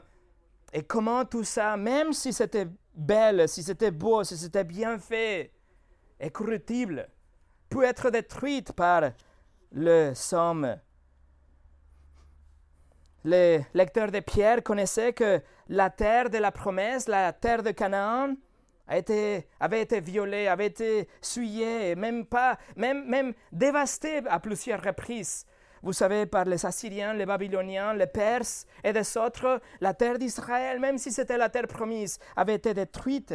et 0.74 0.84
comment 0.84 1.24
tout 1.24 1.44
ça, 1.44 1.78
même 1.78 2.14
si 2.14 2.34
c'était 2.34 2.68
belle, 2.98 3.48
si 3.48 3.64
c'était 3.64 3.92
beau, 3.92 4.24
si 4.24 4.36
c'était 4.36 4.64
bien 4.66 4.98
fait 4.98 5.54
et 6.20 6.30
corruptible, 6.30 7.08
peut 7.70 7.84
être 7.84 8.10
détruite 8.10 8.74
par 8.74 9.12
le 9.72 10.14
somme. 10.14 10.78
Les 13.24 13.66
lecteurs 13.74 14.12
de 14.12 14.20
Pierre 14.20 14.64
connaissaient 14.64 15.14
que 15.14 15.42
la 15.68 15.90
terre 15.90 16.30
de 16.30 16.38
la 16.38 16.52
promesse, 16.52 17.08
la 17.08 17.32
terre 17.34 17.62
de 17.62 17.72
Canaan, 17.72 18.36
avait 18.88 19.82
été 19.82 20.00
violée, 20.00 20.48
avait 20.48 20.68
été 20.68 21.10
souillée, 21.22 21.94
même 21.96 23.34
dévastée 23.52 24.22
à 24.28 24.40
plusieurs 24.40 24.82
reprises 24.82 25.46
vous 25.84 25.94
savez, 25.94 26.26
par 26.26 26.46
les 26.46 26.66
Assyriens, 26.66 27.14
les 27.14 27.26
Babyloniens, 27.26 27.94
les 27.94 28.08
Perses 28.08 28.66
et 28.84 28.94
des 28.94 29.18
autres, 29.18 29.62
la 29.80 29.94
terre 29.94 30.18
d'Israël, 30.18 30.80
même 30.80 30.98
si 30.98 31.12
c'était 31.12 31.38
la 31.38 31.50
terre 31.50 31.68
promise, 31.68 32.20
avait 32.36 32.56
été 32.56 32.74
détruite. 32.74 33.34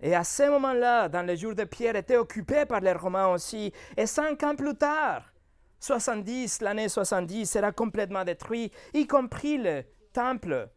Et 0.00 0.14
à 0.14 0.24
ce 0.24 0.48
moment-là, 0.50 1.08
dans 1.08 1.22
les 1.22 1.36
jours 1.36 1.54
de 1.54 1.64
Pierre, 1.64 1.96
était 1.96 2.16
occupée 2.16 2.66
par 2.66 2.80
les 2.80 2.92
Romains 2.92 3.28
aussi. 3.28 3.72
Et 3.96 4.06
cinq 4.06 4.42
ans 4.42 4.54
plus 4.54 4.74
tard, 4.74 5.32
70, 5.80 6.60
l'année 6.62 6.88
70, 6.88 7.46
sera 7.46 7.72
complètement 7.72 8.24
détruit, 8.24 8.70
y 8.94 9.06
compris 9.06 9.58
le 9.58 9.84
temple. 10.12 10.68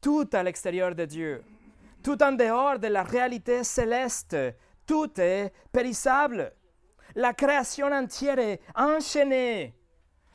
Tout 0.00 0.28
à 0.32 0.42
l'extérieur 0.42 0.94
de 0.94 1.04
Dieu, 1.04 1.42
tout 2.02 2.22
en 2.22 2.32
dehors 2.32 2.78
de 2.78 2.88
la 2.88 3.02
réalité 3.02 3.64
céleste, 3.64 4.36
tout 4.86 5.10
est 5.18 5.52
périssable 5.72 6.52
la 7.14 7.32
création 7.32 7.86
entière 7.86 8.38
est 8.38 8.60
enchaînée 8.74 9.74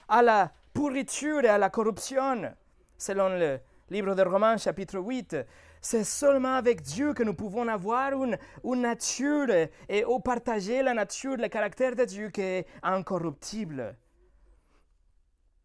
à 0.07 0.21
la 0.21 0.51
pourriture 0.73 1.43
et 1.43 1.49
à 1.49 1.57
la 1.57 1.69
corruption. 1.69 2.53
Selon 2.97 3.29
le 3.29 3.59
livre 3.89 4.15
de 4.15 4.21
Romains 4.23 4.57
chapitre 4.57 4.99
8, 4.99 5.35
c'est 5.81 6.03
seulement 6.03 6.55
avec 6.55 6.81
Dieu 6.81 7.13
que 7.13 7.23
nous 7.23 7.33
pouvons 7.33 7.67
avoir 7.67 8.11
une, 8.13 8.37
nature 8.81 9.49
et 9.87 10.03
partager 10.23 10.83
la 10.83 10.93
nature, 10.93 11.37
le 11.37 11.47
caractère 11.47 11.95
de 11.95 12.05
Dieu 12.05 12.29
qui 12.29 12.41
est 12.41 12.67
incorruptible. 12.83 13.95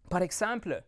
Par 0.08 0.22
exemple, 0.22 0.82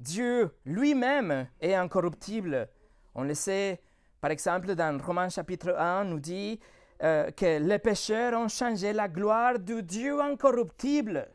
Dieu 0.00 0.50
lui-même 0.64 1.46
est 1.60 1.74
incorruptible. 1.74 2.68
On 3.14 3.22
le 3.22 3.34
sait, 3.34 3.80
par 4.20 4.30
exemple, 4.30 4.74
dans 4.74 4.98
Romains 5.00 5.28
chapitre 5.28 5.76
1, 5.76 6.04
nous 6.04 6.18
dit 6.18 6.58
euh, 7.02 7.30
que 7.32 7.58
les 7.58 7.78
pécheurs 7.78 8.38
ont 8.38 8.48
changé 8.48 8.92
la 8.92 9.08
gloire 9.08 9.58
du 9.58 9.82
Dieu 9.82 10.20
incorruptible 10.20 11.28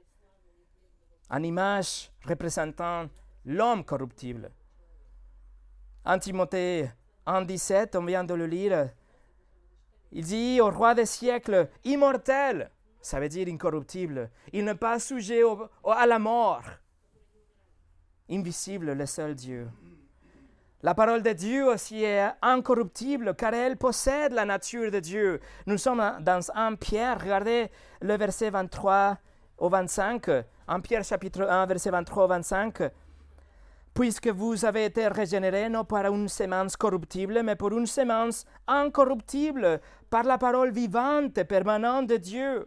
en 1.29 1.43
image 1.43 2.11
représentant 2.25 3.09
l'homme 3.45 3.83
corruptible. 3.83 4.51
En 6.05 6.19
Timothée 6.19 6.89
1.17, 7.25 7.97
on 7.97 8.05
vient 8.05 8.23
de 8.23 8.33
le 8.33 8.45
lire, 8.45 8.89
il 10.11 10.23
dit 10.23 10.61
au 10.61 10.69
roi 10.69 10.95
des 10.95 11.05
siècles, 11.05 11.69
immortel, 11.83 12.71
ça 13.01 13.19
veut 13.19 13.29
dire 13.29 13.47
incorruptible, 13.49 14.29
il 14.53 14.63
n'est 14.63 14.75
pas 14.75 14.99
sujet 14.99 15.41
à 15.85 16.05
la 16.05 16.19
mort, 16.19 16.63
invisible, 18.29 18.93
le 18.93 19.05
seul 19.05 19.35
Dieu. 19.35 19.67
La 20.87 20.95
parole 20.95 21.21
de 21.21 21.33
Dieu 21.33 21.67
aussi 21.67 22.01
est 22.01 22.31
incorruptible 22.41 23.35
car 23.35 23.53
elle 23.53 23.75
possède 23.75 24.31
la 24.31 24.45
nature 24.45 24.89
de 24.89 25.01
Dieu. 25.01 25.41
Nous 25.65 25.77
sommes 25.77 26.01
dans 26.21 26.39
1 26.55 26.75
Pierre, 26.75 27.19
regardez 27.19 27.69
le 27.99 28.15
verset 28.15 28.49
23 28.51 29.17
au 29.57 29.67
25. 29.67 30.29
1 30.65 30.79
Pierre 30.79 31.03
chapitre 31.03 31.41
1, 31.41 31.65
verset 31.65 31.89
23 31.89 32.23
au 32.23 32.27
25. 32.29 32.83
Puisque 33.93 34.29
vous 34.29 34.63
avez 34.63 34.85
été 34.85 35.09
régénérés 35.09 35.67
non 35.67 35.83
par 35.83 36.05
une 36.05 36.29
semence 36.29 36.77
corruptible, 36.77 37.41
mais 37.43 37.57
pour 37.57 37.77
une 37.77 37.85
semence 37.85 38.45
incorruptible, 38.65 39.81
par 40.09 40.23
la 40.23 40.37
parole 40.37 40.71
vivante 40.71 41.37
et 41.37 41.43
permanente 41.43 42.07
de 42.07 42.15
Dieu. 42.15 42.65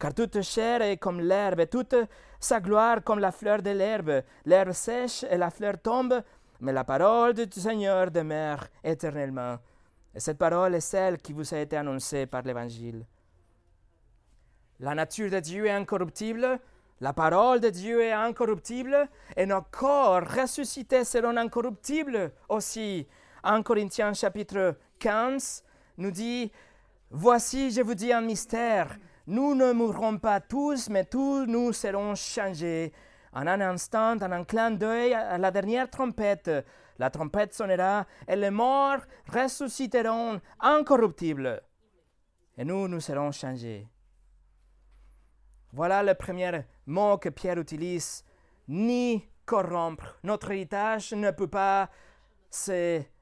Car 0.00 0.14
toute 0.14 0.40
chair 0.40 0.82
est 0.82 0.96
comme 0.96 1.20
l'herbe, 1.20 1.68
toute 1.68 1.94
sa 2.40 2.58
gloire 2.58 3.04
comme 3.04 3.18
la 3.18 3.30
fleur 3.30 3.60
de 3.62 3.70
l'herbe. 3.70 4.22
L'herbe 4.46 4.72
sèche 4.72 5.24
et 5.30 5.36
la 5.36 5.50
fleur 5.50 5.74
tombe, 5.80 6.22
mais 6.60 6.72
la 6.72 6.84
parole 6.84 7.34
du 7.34 7.60
Seigneur 7.60 8.10
demeure 8.10 8.66
éternellement. 8.84 9.58
Et 10.14 10.20
cette 10.20 10.38
parole 10.38 10.74
est 10.74 10.80
celle 10.80 11.18
qui 11.18 11.32
vous 11.32 11.54
a 11.54 11.58
été 11.58 11.76
annoncée 11.76 12.26
par 12.26 12.42
l'Évangile. 12.42 13.06
La 14.80 14.94
nature 14.94 15.30
de 15.30 15.40
Dieu 15.40 15.66
est 15.66 15.70
incorruptible, 15.70 16.58
la 17.00 17.12
parole 17.12 17.60
de 17.60 17.70
Dieu 17.70 18.02
est 18.02 18.12
incorruptible, 18.12 19.08
et 19.36 19.46
nos 19.46 19.62
corps 19.62 20.22
ressuscités 20.22 21.04
seront 21.04 21.36
incorruptibles 21.36 22.32
aussi. 22.48 23.06
En 23.42 23.62
Corinthiens 23.62 24.12
chapitre 24.12 24.76
15 24.98 25.64
nous 25.98 26.10
dit, 26.10 26.50
Voici, 27.10 27.70
je 27.70 27.82
vous 27.82 27.94
dis 27.94 28.12
un 28.12 28.20
mystère, 28.20 28.98
Nous 29.26 29.54
ne 29.54 29.72
mourrons 29.72 30.18
pas 30.18 30.40
tous, 30.40 30.88
mais 30.88 31.04
tous 31.04 31.46
nous 31.46 31.72
serons 31.72 32.14
changés. 32.14 32.92
En 33.32 33.46
un 33.46 33.60
instant, 33.60 34.16
en 34.20 34.32
un 34.32 34.44
clin 34.44 34.72
d'œil, 34.72 35.14
à 35.14 35.38
la 35.38 35.50
dernière 35.50 35.88
trompette, 35.88 36.50
la 36.98 37.10
trompette 37.10 37.54
sonnera 37.54 38.06
et 38.26 38.36
les 38.36 38.50
morts 38.50 39.00
ressusciteront 39.32 40.40
incorruptibles. 40.58 41.62
Et 42.58 42.64
nous, 42.64 42.88
nous 42.88 43.00
serons 43.00 43.32
changés. 43.32 43.88
Voilà 45.72 46.02
le 46.02 46.14
premier 46.14 46.62
mot 46.86 47.16
que 47.18 47.28
Pierre 47.28 47.58
utilise. 47.58 48.24
Ni 48.68 49.24
corrompre. 49.46 50.18
Notre 50.22 50.50
héritage 50.50 51.12
ne 51.12 51.30
peut 51.30 51.48
pas 51.48 51.88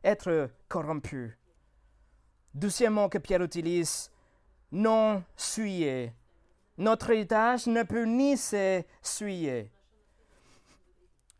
être 0.03 0.51
corrompu. 0.69 1.39
Deuxième 2.55 2.95
mot 2.95 3.09
que 3.09 3.19
Pierre 3.19 3.43
utilise, 3.43 4.11
non 4.73 5.23
souillé. 5.37 6.13
Notre 6.79 7.11
héritage 7.11 7.67
ne 7.67 7.83
peut 7.83 8.05
ni 8.05 8.37
se 8.37 8.83
souiller. 9.03 9.71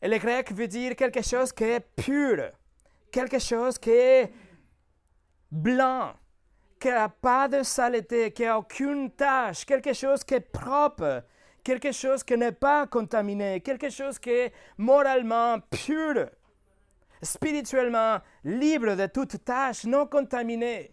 Et 0.01 0.09
le 0.09 0.19
grec 0.19 0.53
veut 0.53 0.69
dire 0.69 0.95
quelque 0.95 1.23
chose 1.23 1.53
qui 1.53 1.65
est 1.65 1.81
pur, 1.81 2.51
quelque 3.11 3.39
chose 3.39 3.79
qui 3.79 3.91
est 3.91 4.33
blanc, 5.51 6.13
qui 6.79 6.89
n'a 6.89 7.09
pas 7.09 7.49
de 7.49 7.63
saleté, 7.63 8.31
qui 8.33 8.45
n'a 8.45 8.59
aucune 8.59 9.11
tâche, 9.11 9.65
quelque 9.65 9.93
chose 9.93 10.23
qui 10.23 10.35
est 10.35 10.41
propre, 10.41 11.25
quelque 11.65 11.91
chose 11.91 12.23
qui 12.23 12.37
n'est 12.37 12.53
pas 12.53 12.87
contaminé, 12.87 13.61
quelque 13.61 13.91
chose 13.91 14.19
qui 14.19 14.31
est 14.31 14.53
moralement 14.77 15.59
pur, 15.71 16.29
spirituellement 17.21 18.19
libre 18.45 18.95
de 18.95 19.07
toute 19.07 19.45
tâche, 19.45 19.85
non 19.85 20.07
contaminée. 20.07 20.93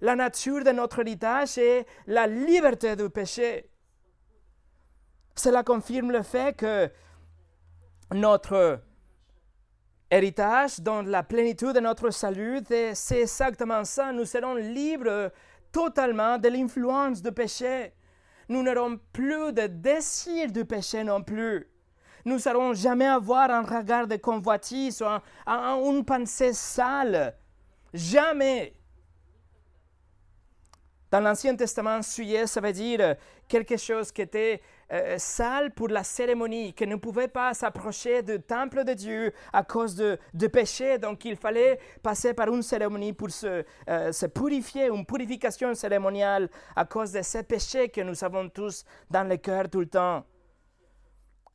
La 0.00 0.16
nature 0.16 0.64
de 0.64 0.72
notre 0.72 0.98
héritage 0.98 1.58
est 1.58 1.86
la 2.08 2.26
liberté 2.26 2.96
du 2.96 3.08
péché. 3.08 3.70
Cela 5.36 5.62
confirme 5.62 6.10
le 6.10 6.22
fait 6.22 6.56
que 6.56 6.90
notre 8.14 8.80
héritage 10.10 10.80
dans 10.80 11.02
la 11.02 11.22
plénitude 11.22 11.72
de 11.72 11.80
notre 11.80 12.10
salut, 12.10 12.60
c'est 12.94 13.20
exactement 13.20 13.84
ça. 13.84 14.12
Nous 14.12 14.26
serons 14.26 14.54
libres 14.54 15.30
totalement 15.70 16.38
de 16.38 16.48
l'influence 16.48 17.22
du 17.22 17.32
péché. 17.32 17.92
Nous 18.48 18.62
n'aurons 18.62 18.98
plus 19.12 19.52
de 19.52 19.66
désir 19.66 20.52
du 20.52 20.64
péché 20.64 21.02
non 21.04 21.22
plus. 21.22 21.68
Nous 22.24 22.38
n'allons 22.44 22.74
jamais 22.74 23.06
avoir 23.06 23.50
un 23.50 23.62
regard 23.62 24.06
de 24.06 24.16
convoitise 24.16 25.02
ou 25.02 25.90
une 25.90 26.04
pensée 26.04 26.52
sale. 26.52 27.36
Jamais. 27.92 28.74
Dans 31.10 31.20
l'Ancien 31.20 31.56
Testament, 31.56 32.00
souillé, 32.02 32.46
ça 32.46 32.60
veut 32.60 32.72
dire 32.72 33.16
quelque 33.48 33.76
chose 33.76 34.12
qui 34.12 34.22
était 34.22 34.62
euh, 34.92 35.16
sale 35.18 35.70
pour 35.72 35.88
la 35.88 36.04
cérémonie, 36.04 36.74
qui 36.74 36.86
ne 36.86 36.96
pouvait 36.96 37.28
pas 37.28 37.54
s'approcher 37.54 38.22
du 38.22 38.40
temple 38.40 38.84
de 38.84 38.92
Dieu 38.92 39.32
à 39.52 39.62
cause 39.62 39.94
de, 39.94 40.18
de 40.34 40.46
péché. 40.46 40.98
Donc 40.98 41.24
il 41.24 41.36
fallait 41.36 41.78
passer 42.02 42.34
par 42.34 42.48
une 42.48 42.62
cérémonie 42.62 43.12
pour 43.12 43.30
se, 43.30 43.64
euh, 43.88 44.12
se 44.12 44.26
purifier, 44.26 44.88
une 44.88 45.06
purification 45.06 45.74
cérémoniale 45.74 46.48
à 46.76 46.84
cause 46.84 47.12
de 47.12 47.22
ces 47.22 47.42
péchés 47.42 47.88
que 47.88 48.00
nous 48.00 48.22
avons 48.22 48.48
tous 48.48 48.84
dans 49.10 49.28
le 49.28 49.36
cœur 49.36 49.68
tout 49.70 49.80
le 49.80 49.86
temps. 49.86 50.24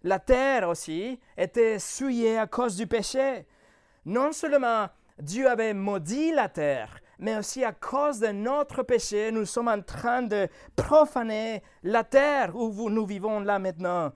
La 0.03 0.19
terre 0.19 0.69
aussi 0.69 1.19
était 1.35 1.79
souillée 1.79 2.37
à 2.37 2.47
cause 2.47 2.75
du 2.75 2.87
péché. 2.87 3.45
Non 4.05 4.31
seulement 4.31 4.87
Dieu 5.19 5.49
avait 5.49 5.73
maudit 5.73 6.31
la 6.31 6.47
terre, 6.47 6.99
mais 7.19 7.37
aussi 7.37 7.63
à 7.63 7.71
cause 7.71 8.19
de 8.19 8.27
notre 8.27 8.83
péché, 8.83 9.31
nous 9.31 9.45
sommes 9.45 9.67
en 9.67 9.81
train 9.81 10.21
de 10.21 10.47
profaner 10.75 11.63
la 11.83 12.03
terre 12.03 12.55
où 12.55 12.89
nous 12.89 13.05
vivons 13.05 13.39
là 13.39 13.59
maintenant. 13.59 14.11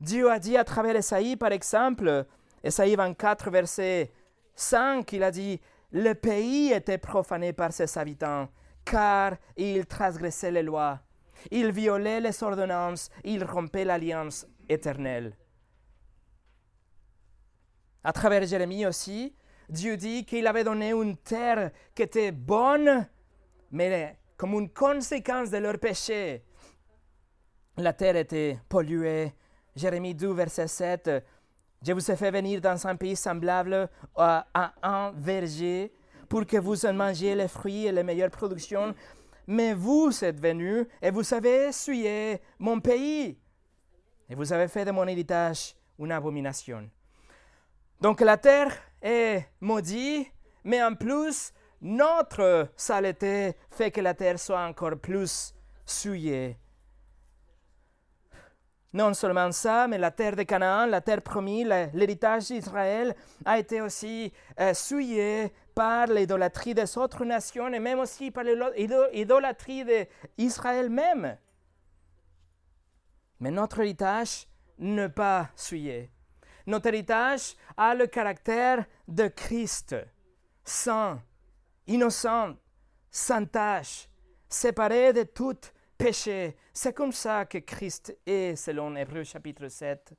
Dieu 0.00 0.30
a 0.30 0.38
dit 0.38 0.56
à 0.56 0.64
travers 0.64 0.96
Esaïe, 0.96 1.36
par 1.36 1.52
exemple, 1.52 2.26
Esaïe 2.62 2.94
24, 2.94 3.50
verset 3.50 4.12
5, 4.54 5.12
il 5.12 5.22
a 5.22 5.30
dit, 5.30 5.60
le 5.90 6.12
pays 6.14 6.72
était 6.72 6.98
profané 6.98 7.52
par 7.52 7.72
ses 7.72 7.98
habitants, 7.98 8.48
car 8.84 9.36
ils 9.56 9.86
transgressaient 9.86 10.50
les 10.50 10.62
lois, 10.62 11.00
ils 11.50 11.72
violaient 11.72 12.20
les 12.20 12.42
ordonnances, 12.42 13.10
ils 13.24 13.44
rompaient 13.44 13.84
l'alliance 13.84 14.46
éternelle. 14.68 15.36
À 18.04 18.12
travers 18.12 18.46
Jérémie 18.46 18.86
aussi, 18.86 19.34
Dieu 19.68 19.96
dit 19.96 20.24
qu'il 20.24 20.46
avait 20.46 20.64
donné 20.64 20.92
une 20.92 21.16
terre 21.16 21.70
qui 21.94 22.02
était 22.02 22.32
bonne, 22.32 23.06
mais 23.70 24.18
comme 24.36 24.54
une 24.54 24.70
conséquence 24.70 25.50
de 25.50 25.58
leur 25.58 25.78
péché. 25.78 26.42
La 27.76 27.92
terre 27.92 28.16
était 28.16 28.58
polluée. 28.68 29.32
Jérémie 29.76 30.14
2, 30.14 30.32
verset 30.32 30.68
7. 30.68 31.10
Je 31.86 31.92
vous 31.92 32.10
ai 32.10 32.16
fait 32.16 32.30
venir 32.30 32.60
dans 32.60 32.86
un 32.86 32.96
pays 32.96 33.14
semblable 33.14 33.88
à, 34.16 34.46
un 34.82 35.12
verger 35.12 35.92
pour 36.28 36.44
que 36.46 36.56
vous 36.56 36.84
en 36.86 36.94
mangiez 36.94 37.34
les 37.34 37.46
fruits 37.46 37.86
et 37.86 37.92
les 37.92 38.02
meilleures 38.02 38.30
productions. 38.30 38.94
Mais 39.46 39.74
vous 39.74 40.12
êtes 40.24 40.40
venus 40.40 40.86
et 41.00 41.10
vous 41.10 41.32
avez 41.32 41.68
essuyé 41.68 42.40
mon 42.58 42.80
pays. 42.80 43.38
Et 44.28 44.34
vous 44.34 44.52
avez 44.52 44.68
fait 44.68 44.84
de 44.84 44.90
mon 44.90 45.06
héritage 45.06 45.74
une 45.98 46.12
abomination. 46.12 46.88
Donc 48.00 48.20
la 48.20 48.36
terre 48.36 48.72
est 49.02 49.46
maudite, 49.60 50.28
mais 50.64 50.82
en 50.82 50.94
plus, 50.94 51.52
notre 51.80 52.68
saleté 52.76 53.54
fait 53.70 53.90
que 53.90 54.00
la 54.00 54.14
terre 54.14 54.38
soit 54.38 54.64
encore 54.64 54.98
plus 54.98 55.54
souillée. 55.86 56.58
Non 58.92 59.12
seulement 59.12 59.52
ça, 59.52 59.86
mais 59.86 59.98
la 59.98 60.10
terre 60.10 60.34
de 60.34 60.42
Canaan, 60.44 60.86
la 60.86 61.02
terre 61.02 61.20
promise, 61.20 61.68
l'héritage 61.92 62.46
d'Israël 62.46 63.14
a 63.44 63.58
été 63.58 63.82
aussi 63.82 64.32
euh, 64.58 64.72
souillée 64.72 65.52
par 65.74 66.06
l'idolâtrie 66.06 66.74
des 66.74 66.96
autres 66.96 67.24
nations 67.24 67.72
et 67.72 67.78
même 67.78 67.98
aussi 67.98 68.30
par 68.30 68.44
l'idolâtrie 68.44 69.84
d'Israël 70.36 70.88
même. 70.88 71.36
Mais 73.40 73.50
notre 73.50 73.80
héritage 73.80 74.48
n'est 74.78 75.10
pas 75.10 75.50
souillé. 75.54 76.10
Notre 76.68 76.88
héritage 76.88 77.56
a 77.78 77.94
le 77.94 78.06
caractère 78.06 78.84
de 79.08 79.28
Christ, 79.28 79.96
saint, 80.62 81.18
innocent, 81.86 82.56
sans 83.10 83.46
tâche, 83.46 84.06
séparé 84.50 85.14
de 85.14 85.22
tout 85.22 85.56
péché. 85.96 86.58
C'est 86.74 86.92
comme 86.92 87.12
ça 87.12 87.46
que 87.46 87.56
Christ 87.56 88.14
est, 88.26 88.54
selon 88.54 88.94
Hébreu 88.96 89.24
chapitre 89.24 89.68
7. 89.68 90.12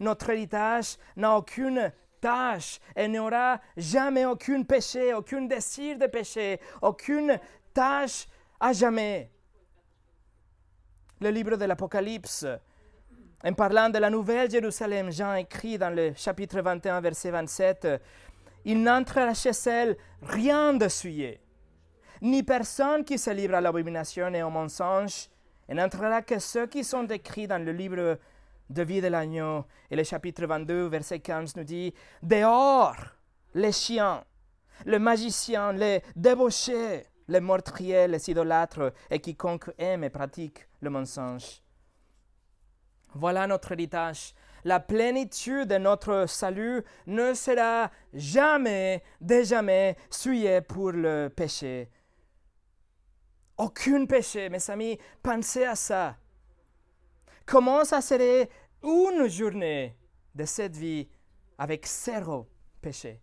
Notre 0.00 0.28
héritage 0.28 0.98
n'a 1.16 1.34
aucune 1.34 1.90
tâche 2.20 2.78
et 2.94 3.08
n'aura 3.08 3.58
jamais 3.74 4.26
aucun 4.26 4.64
péché, 4.64 5.14
aucun 5.14 5.46
désir 5.46 5.96
de 5.96 6.08
péché, 6.08 6.60
aucune 6.82 7.40
tâche 7.72 8.26
à 8.60 8.74
jamais. 8.74 9.30
Le 11.22 11.30
livre 11.30 11.56
de 11.56 11.64
l'Apocalypse 11.64 12.44
en 13.44 13.52
parlant 13.52 13.90
de 13.90 13.98
la 13.98 14.10
nouvelle 14.10 14.50
Jérusalem, 14.50 15.12
Jean 15.12 15.34
écrit 15.34 15.78
dans 15.78 15.94
le 15.94 16.12
chapitre 16.14 16.60
21, 16.60 17.00
verset 17.00 17.30
27, 17.30 17.88
Il 18.64 18.82
n'entrera 18.82 19.34
chez 19.34 19.50
elle 19.66 19.96
rien 20.22 20.72
de 20.72 20.88
souillé, 20.88 21.40
ni 22.22 22.42
personne 22.42 23.04
qui 23.04 23.18
se 23.18 23.30
livre 23.30 23.54
à 23.54 23.60
l'abomination 23.60 24.32
et 24.32 24.42
au 24.42 24.50
mensonge, 24.50 25.28
et 25.68 25.74
n'entrera 25.74 26.22
que 26.22 26.38
ceux 26.38 26.66
qui 26.66 26.82
sont 26.82 27.06
écrits 27.06 27.46
dans 27.46 27.62
le 27.62 27.72
livre 27.72 28.18
de 28.70 28.82
vie 28.82 29.00
de 29.00 29.08
l'agneau. 29.08 29.64
Et 29.90 29.96
le 29.96 30.02
chapitre 30.02 30.46
22, 30.46 30.86
verset 30.86 31.20
15 31.20 31.56
nous 31.56 31.64
dit, 31.64 31.92
Dehors 32.22 32.96
les 33.54 33.72
chiens, 33.72 34.24
les 34.84 34.98
magiciens, 34.98 35.72
les 35.72 36.02
débauchés, 36.14 37.04
les 37.28 37.40
meurtriers, 37.40 38.08
les 38.08 38.30
idolâtres, 38.30 38.92
et 39.10 39.18
quiconque 39.18 39.70
aime 39.78 40.04
et 40.04 40.10
pratique 40.10 40.66
le 40.80 40.90
mensonge. 40.90 41.65
Voilà 43.14 43.46
notre 43.46 43.72
héritage. 43.72 44.34
La 44.64 44.80
plénitude 44.80 45.68
de 45.68 45.78
notre 45.78 46.26
salut 46.26 46.82
ne 47.06 47.34
sera 47.34 47.90
jamais, 48.12 49.02
jamais 49.20 49.96
souillée 50.10 50.60
pour 50.60 50.90
le 50.90 51.28
péché. 51.28 51.88
Aucun 53.56 54.04
péché, 54.06 54.48
mes 54.48 54.70
amis, 54.70 54.98
pensez 55.22 55.64
à 55.64 55.76
ça. 55.76 56.16
Comment 57.46 57.84
ça 57.84 58.00
serait 58.00 58.50
une 58.82 59.28
journée 59.28 59.96
de 60.34 60.44
cette 60.44 60.76
vie 60.76 61.08
avec 61.56 61.86
zéro 61.86 62.48
péché? 62.82 63.22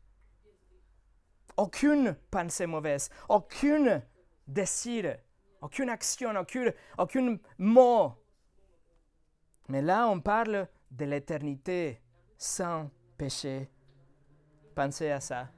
Aucune 1.57 2.15
pensée 2.31 2.65
mauvaise, 2.65 3.09
aucun 3.29 4.01
désir, 4.47 5.17
aucune 5.61 5.89
action, 5.89 6.33
aucun, 6.35 6.71
aucun 6.97 7.37
mot 7.57 8.13
mais 9.67 9.81
là, 9.81 10.07
on 10.07 10.19
parle 10.19 10.67
de 10.91 11.05
l'éternité 11.05 12.01
sans 12.37 12.89
péché. 13.17 13.69
Pensez 14.75 15.11
à 15.11 15.19
ça. 15.19 15.49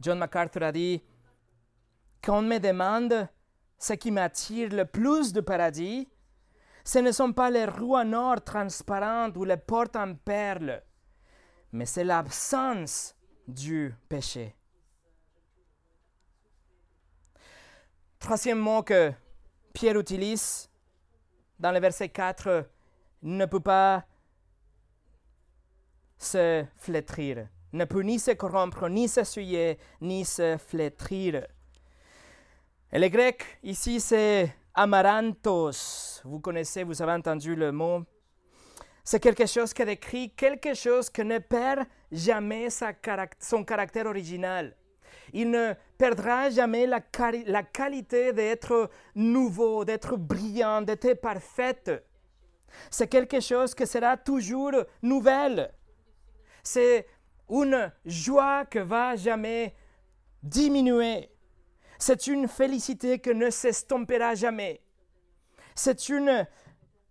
John 0.00 0.18
MacArthur 0.18 0.62
a 0.62 0.72
dit, 0.72 1.02
quand 2.22 2.38
on 2.38 2.42
me 2.42 2.58
demande 2.58 3.28
ce 3.78 3.94
qui 3.94 4.10
m'attire 4.10 4.70
le 4.70 4.84
plus 4.84 5.32
du 5.32 5.42
paradis, 5.42 6.08
ce 6.84 7.00
ne 7.00 7.12
sont 7.12 7.32
pas 7.32 7.50
les 7.50 7.66
roues 7.66 7.96
en 7.96 8.12
or 8.12 8.42
transparentes 8.42 9.36
ou 9.36 9.44
les 9.44 9.56
portes 9.56 9.96
en 9.96 10.14
perles, 10.14 10.82
mais 11.72 11.84
c'est 11.84 12.04
l'absence 12.04 13.14
du 13.46 13.94
péché. 14.08 14.54
Troisième 18.18 18.58
mot 18.58 18.82
que 18.82 19.12
Pierre 19.78 19.96
utilise 19.96 20.68
dans 21.56 21.70
le 21.70 21.78
verset 21.78 22.08
4, 22.08 22.68
ne 23.22 23.46
peut 23.46 23.60
pas 23.60 24.04
se 26.16 26.64
flétrir, 26.74 27.46
ne 27.72 27.84
peut 27.84 28.00
ni 28.00 28.18
se 28.18 28.32
corrompre, 28.32 28.88
ni 28.88 29.06
s'essuyer, 29.06 29.78
ni 30.00 30.24
se 30.24 30.56
flétrir. 30.58 31.46
Et 32.90 32.98
le 32.98 33.06
grec 33.06 33.60
ici, 33.62 34.00
c'est 34.00 34.52
amaranthos. 34.74 36.22
Vous 36.24 36.40
connaissez, 36.40 36.82
vous 36.82 37.00
avez 37.00 37.12
entendu 37.12 37.54
le 37.54 37.70
mot. 37.70 38.02
C'est 39.04 39.20
quelque 39.20 39.46
chose 39.46 39.72
qui 39.72 39.84
décrit 39.84 40.34
quelque 40.34 40.74
chose 40.74 41.08
qui 41.08 41.24
ne 41.24 41.38
perd 41.38 41.86
jamais 42.10 42.66
son 43.38 43.62
caractère 43.62 44.06
original. 44.06 44.74
Il 45.32 45.50
ne 45.50 45.74
perdra 45.96 46.50
jamais 46.50 46.86
la, 46.86 47.00
qualité 47.00 48.32
d'être 48.32 48.90
nouveau, 49.14 49.84
d'être 49.84 50.16
brillant, 50.16 50.82
d'être 50.82 51.14
parfaite. 51.14 51.90
C'est 52.90 53.08
quelque 53.08 53.40
chose 53.40 53.74
qui 53.74 53.86
sera 53.86 54.16
toujours 54.16 54.72
nouvelle. 55.02 55.72
C'est 56.62 57.06
une 57.50 57.92
joie 58.04 58.64
qui 58.66 58.78
va 58.78 59.16
jamais 59.16 59.74
diminuer. 60.42 61.30
C'est 61.98 62.26
une 62.26 62.46
félicité 62.46 63.18
qui 63.18 63.34
ne 63.34 63.50
s'estompera 63.50 64.34
jamais. 64.34 64.80
C'est 65.74 66.08
une 66.08 66.46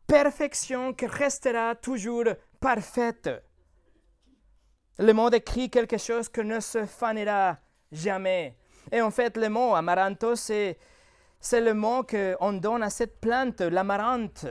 perfection 0.05 0.93
qui 0.93 1.05
restera 1.05 1.75
toujours 1.75 2.25
parfaite. 2.59 3.29
Le 4.99 5.13
mot 5.13 5.29
décrit 5.29 5.69
quelque 5.69 5.97
chose 5.97 6.29
qui 6.29 6.43
ne 6.43 6.59
se 6.59 6.85
fanera 6.85 7.57
jamais. 7.91 8.55
Et 8.91 9.01
en 9.01 9.11
fait, 9.11 9.37
le 9.37 9.49
mot 9.49 9.75
amaranto, 9.75 10.35
c'est, 10.35 10.77
c'est 11.39 11.61
le 11.61 11.73
mot 11.73 12.03
qu'on 12.03 12.53
donne 12.53 12.83
à 12.83 12.89
cette 12.89 13.19
plante, 13.19 13.61
l'amarante, 13.61 14.45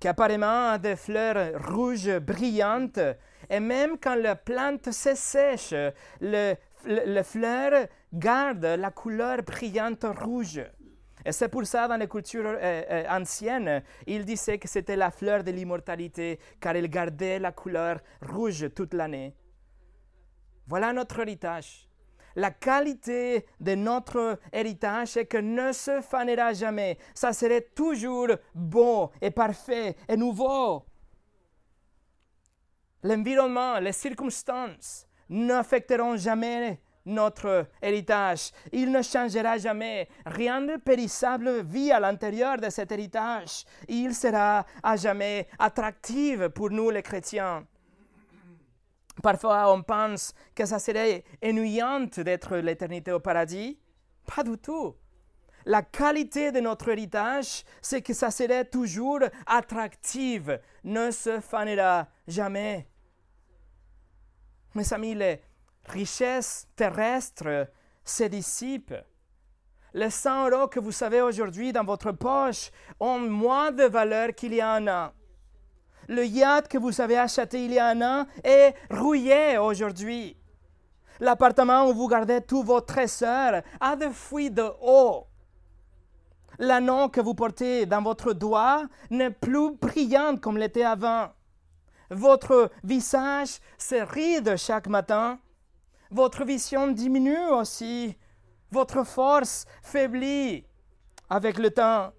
qui 0.00 0.08
apparemment 0.08 0.70
a 0.70 0.78
des 0.78 0.96
fleurs 0.96 1.62
rouges 1.72 2.18
brillantes. 2.18 3.00
Et 3.48 3.60
même 3.60 3.98
quand 3.98 4.16
la 4.16 4.36
plante 4.36 4.90
se 4.90 5.14
sèche, 5.14 5.74
le, 6.20 6.54
le, 6.86 7.22
fleur 7.22 7.86
garde 8.12 8.64
la 8.64 8.90
couleur 8.90 9.42
brillante 9.42 10.04
rouge. 10.20 10.62
Et 11.24 11.32
c'est 11.32 11.48
pour 11.48 11.64
ça, 11.64 11.88
dans 11.88 11.96
les 11.96 12.08
cultures 12.08 12.44
euh, 12.44 12.82
euh, 12.90 13.04
anciennes, 13.08 13.82
il 14.06 14.24
disait 14.24 14.58
que 14.58 14.68
c'était 14.68 14.96
la 14.96 15.10
fleur 15.10 15.42
de 15.42 15.50
l'immortalité, 15.50 16.38
car 16.60 16.76
elle 16.76 16.88
gardait 16.88 17.38
la 17.38 17.52
couleur 17.52 18.00
rouge 18.20 18.68
toute 18.74 18.92
l'année. 18.92 19.34
Voilà 20.66 20.92
notre 20.92 21.20
héritage. 21.20 21.88
La 22.36 22.50
qualité 22.50 23.46
de 23.60 23.74
notre 23.74 24.38
héritage 24.52 25.16
est 25.16 25.26
que 25.26 25.38
ne 25.38 25.72
se 25.72 26.00
fanera 26.00 26.52
jamais. 26.52 26.98
Ça 27.14 27.32
serait 27.32 27.68
toujours 27.74 28.28
beau 28.54 29.10
et 29.20 29.30
parfait 29.30 29.96
et 30.08 30.16
nouveau. 30.16 30.84
L'environnement, 33.02 33.78
les 33.78 33.92
circonstances 33.92 35.06
n'affecteront 35.28 36.16
jamais 36.16 36.80
notre 37.06 37.66
héritage. 37.82 38.50
Il 38.72 38.90
ne 38.90 39.02
changera 39.02 39.58
jamais. 39.58 40.08
Rien 40.24 40.62
de 40.62 40.76
périssable 40.76 41.62
vit 41.62 41.92
à 41.92 42.00
l'intérieur 42.00 42.56
de 42.56 42.70
cet 42.70 42.92
héritage. 42.92 43.64
Il 43.88 44.14
sera 44.14 44.64
à 44.82 44.96
jamais 44.96 45.48
attractif 45.58 46.48
pour 46.48 46.70
nous 46.70 46.90
les 46.90 47.02
chrétiens. 47.02 47.66
Parfois, 49.22 49.72
on 49.72 49.82
pense 49.82 50.34
que 50.54 50.64
ça 50.64 50.78
serait 50.78 51.24
ennuyant 51.42 52.00
d'être 52.00 52.56
l'éternité 52.56 53.12
au 53.12 53.20
paradis. 53.20 53.78
Pas 54.26 54.42
du 54.42 54.58
tout. 54.58 54.94
La 55.66 55.82
qualité 55.82 56.52
de 56.52 56.60
notre 56.60 56.88
héritage, 56.88 57.64
c'est 57.80 58.02
que 58.02 58.12
ça 58.12 58.30
serait 58.30 58.66
toujours 58.66 59.20
attractif, 59.46 60.50
ne 60.82 61.10
se 61.10 61.40
fanera 61.40 62.06
jamais. 62.26 62.86
Mes 64.74 64.92
amis, 64.92 65.14
les 65.14 65.40
richesses 65.86 66.66
terrestres 66.76 67.68
se 68.04 68.24
dissipent. 68.24 68.94
Les 69.94 70.10
100 70.10 70.50
euros 70.50 70.68
que 70.68 70.80
vous 70.80 71.02
avez 71.02 71.22
aujourd'hui 71.22 71.72
dans 71.72 71.84
votre 71.84 72.12
poche 72.12 72.70
ont 73.00 73.20
moins 73.20 73.70
de 73.70 73.84
valeur 73.84 74.34
qu'il 74.34 74.52
y 74.52 74.60
a 74.60 74.72
un 74.72 74.88
an. 74.88 75.12
Le 76.08 76.24
yacht 76.24 76.68
que 76.68 76.78
vous 76.78 77.00
avez 77.00 77.18
acheté 77.18 77.64
il 77.64 77.72
y 77.72 77.78
a 77.78 77.88
un 77.88 78.02
an 78.02 78.26
est 78.42 78.74
rouillé 78.90 79.58
aujourd'hui. 79.58 80.36
L'appartement 81.20 81.88
où 81.88 81.94
vous 81.94 82.08
gardez 82.08 82.40
tous 82.40 82.62
vos 82.62 82.80
trésors 82.80 83.62
a 83.80 83.96
des 83.96 84.10
fuites 84.10 84.54
de 84.54 84.68
haut. 84.82 85.26
L'anneau 86.58 87.08
que 87.08 87.20
vous 87.20 87.34
portez 87.34 87.86
dans 87.86 88.02
votre 88.02 88.32
doigt 88.32 88.84
n'est 89.10 89.30
plus 89.30 89.72
brillant 89.72 90.36
comme 90.36 90.58
l'était 90.58 90.84
avant. 90.84 91.28
Votre 92.10 92.70
visage 92.82 93.58
se 93.78 93.96
ride 93.96 94.56
chaque 94.56 94.88
matin. 94.88 95.38
Votre 96.10 96.44
vision 96.44 96.88
diminue 96.88 97.48
aussi. 97.50 98.16
Votre 98.70 99.04
force 99.04 99.66
faiblit 99.82 100.64
avec 101.28 101.58
le 101.58 101.70
temps. 101.70 102.12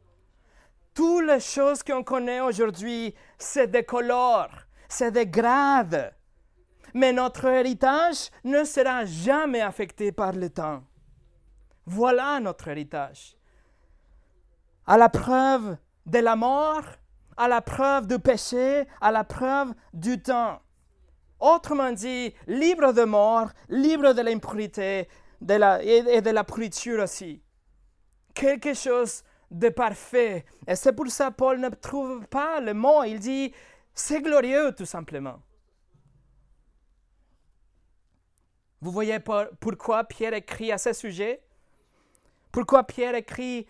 Toutes 0.96 1.26
les 1.26 1.42
choses 1.42 1.84
qu'on 1.84 2.04
connaît 2.04 2.40
aujourd'hui 2.40 3.14
se 3.38 3.60
décolorent, 3.60 4.64
se 4.88 5.04
dégradent. 5.10 6.14
Mais 6.94 7.12
notre 7.12 7.46
héritage 7.46 8.32
ne 8.46 8.64
sera 8.64 9.04
jamais 9.04 9.60
affecté 9.60 10.14
par 10.14 10.32
le 10.32 10.50
temps. 10.50 10.82
Voilà 11.86 12.40
notre 12.40 12.70
héritage. 12.70 13.36
À 14.88 14.98
la 14.98 15.10
preuve 15.10 15.76
de 16.06 16.20
la 16.20 16.38
mort, 16.38 16.86
à 17.36 17.50
la 17.50 17.62
preuve 17.62 18.08
du 18.08 18.18
péché, 18.18 18.86
à 19.02 19.12
la 19.12 19.26
preuve 19.26 19.74
du 19.94 20.22
temps. 20.22 20.62
Autrement 21.42 21.92
dit, 21.92 22.34
libre 22.48 22.94
de 22.94 23.04
mort, 23.04 23.50
libre 23.68 24.14
de 24.14 24.22
l'impurité 24.22 25.10
et 25.42 26.22
de 26.22 26.30
la 26.30 26.44
pourriture 26.46 27.04
aussi. 27.04 27.44
Quelque 28.34 28.74
chose 28.74 29.24
de 29.52 29.70
parfait. 29.70 30.46
Et 30.68 30.76
c'est 30.76 30.94
pour 30.94 31.08
ça 31.08 31.30
que 31.30 31.36
Paul 31.36 31.60
ne 31.60 31.70
trouve 31.70 32.26
pas 32.28 32.60
le 32.60 32.74
mot. 32.74 33.04
Il 33.04 33.20
dit, 33.20 33.54
c'est 33.94 34.22
glorieux 34.22 34.74
tout 34.76 34.86
simplement. 34.86 35.42
Vous 38.82 38.92
voyez 38.92 39.18
pourquoi 39.60 40.04
Pierre 40.04 40.34
écrit 40.34 40.72
à 40.72 40.78
ce 40.78 40.94
sujet? 40.94 41.42
Pourquoi 42.52 42.84
Pierre 42.84 43.16
écrit 43.16 43.68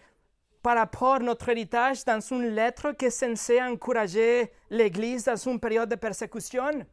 par 0.61 0.77
rapport 0.77 1.15
à 1.15 1.19
notre 1.19 1.47
héritage 1.49 2.03
dans 2.05 2.19
une 2.19 2.49
lettre 2.49 2.91
qui 2.91 3.05
est 3.05 3.09
censée 3.11 3.61
encourager 3.61 4.51
l'Église 4.69 5.25
dans 5.25 5.35
une 5.35 5.59
période 5.59 5.89
de 5.89 5.95
persécution? 5.95 6.85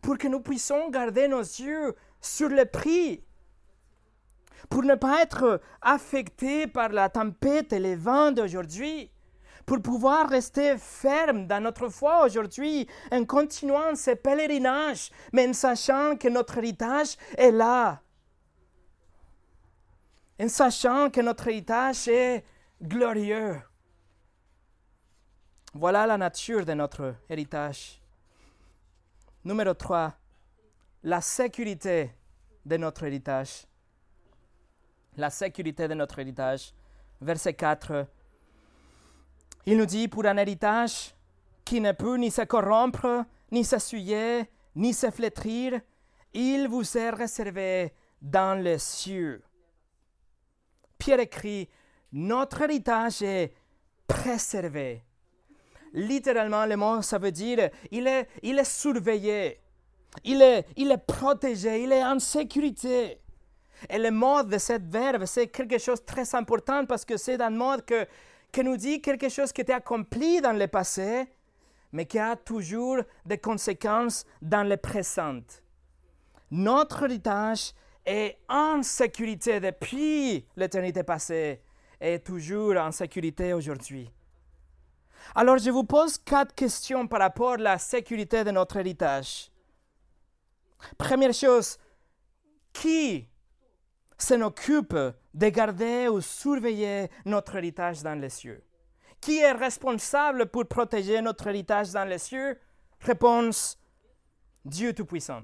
Pour 0.00 0.16
que 0.16 0.28
nous 0.28 0.40
puissions 0.40 0.88
garder 0.90 1.28
nos 1.28 1.40
yeux 1.40 1.94
sur 2.20 2.48
le 2.48 2.64
prix 2.64 3.22
pour 4.68 4.82
ne 4.82 4.94
pas 4.94 5.22
être 5.22 5.60
affecté 5.80 6.66
par 6.66 6.90
la 6.90 7.08
tempête 7.08 7.72
et 7.72 7.78
les 7.78 7.96
vents 7.96 8.32
d'aujourd'hui, 8.32 9.10
pour 9.66 9.80
pouvoir 9.80 10.28
rester 10.28 10.76
ferme 10.78 11.46
dans 11.46 11.62
notre 11.62 11.88
foi 11.88 12.24
aujourd'hui 12.24 12.88
en 13.10 13.24
continuant 13.24 13.94
ce 13.94 14.12
pèlerinage, 14.12 15.10
mais 15.32 15.48
en 15.48 15.52
sachant 15.52 16.16
que 16.16 16.28
notre 16.28 16.58
héritage 16.58 17.16
est 17.36 17.52
là, 17.52 18.00
en 20.40 20.48
sachant 20.48 21.10
que 21.10 21.20
notre 21.20 21.48
héritage 21.48 22.08
est 22.08 22.44
glorieux. 22.82 23.60
Voilà 25.74 26.06
la 26.06 26.18
nature 26.18 26.66
de 26.66 26.74
notre 26.74 27.14
héritage. 27.30 28.02
Numéro 29.44 29.74
3, 29.74 30.12
la 31.04 31.20
sécurité 31.20 32.12
de 32.64 32.76
notre 32.76 33.04
héritage 33.04 33.66
la 35.16 35.30
sécurité 35.30 35.88
de 35.88 35.94
notre 35.94 36.18
héritage. 36.18 36.72
Verset 37.20 37.54
4. 37.54 38.06
Il 39.66 39.76
nous 39.76 39.86
dit, 39.86 40.08
pour 40.08 40.24
un 40.24 40.36
héritage 40.36 41.14
qui 41.64 41.80
ne 41.80 41.92
peut 41.92 42.16
ni 42.16 42.30
se 42.30 42.42
corrompre, 42.42 43.24
ni 43.50 43.64
s'essuyer, 43.64 44.50
ni 44.74 44.92
se 44.92 45.10
flétrir, 45.10 45.80
il 46.32 46.66
vous 46.68 46.96
est 46.96 47.10
réservé 47.10 47.92
dans 48.20 48.60
les 48.60 48.78
cieux. 48.78 49.42
Pierre 50.98 51.20
écrit, 51.20 51.68
notre 52.12 52.62
héritage 52.62 53.22
est 53.22 53.54
préservé. 54.06 55.04
Littéralement, 55.92 56.64
le 56.66 56.76
mot, 56.76 57.02
ça 57.02 57.18
veut 57.18 57.32
dire, 57.32 57.70
il 57.90 58.06
est, 58.06 58.28
il 58.42 58.58
est 58.58 58.64
surveillé, 58.64 59.60
il 60.24 60.40
est, 60.40 60.66
il 60.76 60.90
est 60.90 61.06
protégé, 61.06 61.82
il 61.82 61.92
est 61.92 62.04
en 62.04 62.18
sécurité. 62.18 63.21
Et 63.88 63.98
le 63.98 64.10
mode 64.10 64.48
de 64.48 64.58
cette 64.58 64.86
verbe, 64.86 65.24
c'est 65.24 65.48
quelque 65.48 65.78
chose 65.78 66.00
de 66.00 66.06
très 66.06 66.34
important 66.34 66.86
parce 66.86 67.04
que 67.04 67.16
c'est 67.16 67.40
un 67.40 67.50
mode 67.50 67.84
que, 67.84 68.06
qui 68.50 68.62
nous 68.62 68.76
dit 68.76 69.00
quelque 69.00 69.28
chose 69.28 69.52
qui 69.52 69.60
était 69.60 69.72
accompli 69.72 70.40
dans 70.40 70.52
le 70.52 70.66
passé, 70.68 71.26
mais 71.92 72.06
qui 72.06 72.18
a 72.18 72.36
toujours 72.36 72.98
des 73.24 73.38
conséquences 73.38 74.24
dans 74.40 74.66
le 74.66 74.76
présent. 74.76 75.40
Notre 76.50 77.04
héritage 77.04 77.72
est 78.04 78.38
en 78.48 78.82
sécurité 78.82 79.60
depuis 79.60 80.44
l'éternité 80.56 81.02
passée 81.02 81.60
et 82.00 82.18
toujours 82.18 82.76
en 82.76 82.90
sécurité 82.90 83.52
aujourd'hui. 83.52 84.10
Alors 85.34 85.58
je 85.58 85.70
vous 85.70 85.84
pose 85.84 86.18
quatre 86.18 86.54
questions 86.54 87.06
par 87.06 87.20
rapport 87.20 87.52
à 87.52 87.56
la 87.56 87.78
sécurité 87.78 88.44
de 88.44 88.50
notre 88.50 88.76
héritage. 88.76 89.50
Première 90.98 91.32
chose, 91.32 91.78
qui 92.72 93.28
s'en 94.22 94.40
occupe 94.42 94.96
de 95.34 95.48
garder 95.48 96.08
ou 96.08 96.20
surveiller 96.20 97.10
notre 97.24 97.56
héritage 97.56 98.02
dans 98.02 98.18
les 98.18 98.30
cieux 98.30 98.62
Qui 99.20 99.38
est 99.38 99.52
responsable 99.52 100.46
pour 100.46 100.66
protéger 100.66 101.20
notre 101.20 101.46
héritage 101.46 101.92
dans 101.92 102.04
les 102.04 102.18
cieux? 102.18 102.58
Réponse, 103.00 103.78
Dieu 104.64 104.92
Tout-Puissant. 104.92 105.42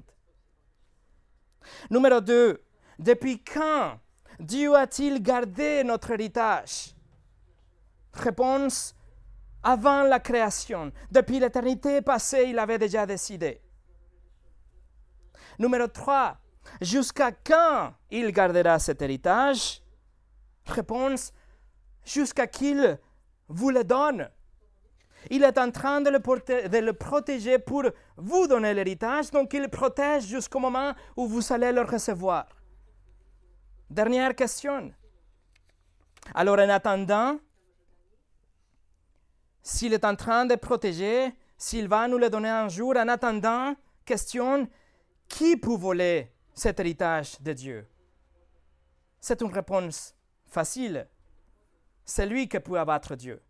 Numéro 1.91 2.20
2. 2.20 2.62
Depuis 2.99 3.43
quand 3.43 3.99
Dieu 4.41 4.74
a-t-il 4.74 5.22
gardé 5.22 5.83
notre 5.85 6.12
héritage? 6.12 6.95
Réponse, 8.12 8.95
avant 9.62 10.03
la 10.03 10.20
création. 10.20 10.93
Depuis 11.11 11.41
l'éternité 11.41 12.01
passée, 12.01 12.47
il 12.49 12.59
avait 12.59 12.79
déjà 12.79 13.07
décidé. 13.07 13.61
Numéro 15.59 15.89
3. 15.89 16.39
Jusqu'à 16.81 17.33
quand 17.33 17.95
il 18.11 18.31
gardera 18.33 18.79
cet 18.79 19.03
héritage? 19.03 19.83
Réponse, 20.66 21.33
jusqu'à 22.05 22.47
qu'il 22.47 22.99
vous 23.49 23.71
le 23.71 23.85
donne. 23.85 24.29
Il 25.31 25.43
est 25.43 25.59
en 25.59 25.71
train 25.71 26.01
de 26.01 26.11
le, 26.11 26.93
protéger 26.93 27.59
pour 27.59 27.85
vous 28.16 28.47
donner 28.47 28.73
l'héritage, 28.73 29.31
donc 29.31 29.53
il 29.53 29.69
protège 29.69 30.27
jusqu'au 30.27 30.61
moment 30.61 30.95
où 31.16 31.27
vous 31.27 31.53
allez 31.53 31.73
le 31.73 31.83
recevoir. 31.83 32.47
Dernière 33.91 34.35
question. 34.35 34.93
Alors 36.35 36.59
en 36.59 36.69
attendant, 36.69 37.39
s'il 39.62 39.93
est 39.93 40.05
en 40.05 40.14
train 40.14 40.47
de 40.47 40.55
protéger, 40.55 41.33
s'il 41.57 41.89
va 41.89 42.07
nous 42.07 42.19
le 42.19 42.31
donner 42.31 42.51
un 42.51 42.69
jour, 42.69 42.95
en 42.97 43.09
attendant, 43.09 43.75
question, 44.05 44.69
qui 45.27 45.57
peut 45.57 45.77
voler? 45.77 46.33
Cet 46.59 46.81
héritage 46.81 47.41
de 47.41 47.53
Dieu 47.53 47.87
C'est 49.21 49.41
une 49.41 49.53
réponse 49.53 50.15
facile. 50.47 51.09
C'est 52.05 52.27
lui 52.27 52.49
qui 52.49 52.59
peut 52.59 52.79
abattre 52.79 53.15
Dieu. 53.17 53.43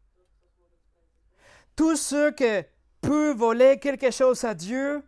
Tous 1.77 1.97
ceux 1.97 2.33
qui 2.33 2.63
peuvent 3.01 3.37
voler 3.37 3.79
quelque 3.79 4.11
chose 4.11 4.43
à 4.45 4.55
Dieu, 4.55 5.03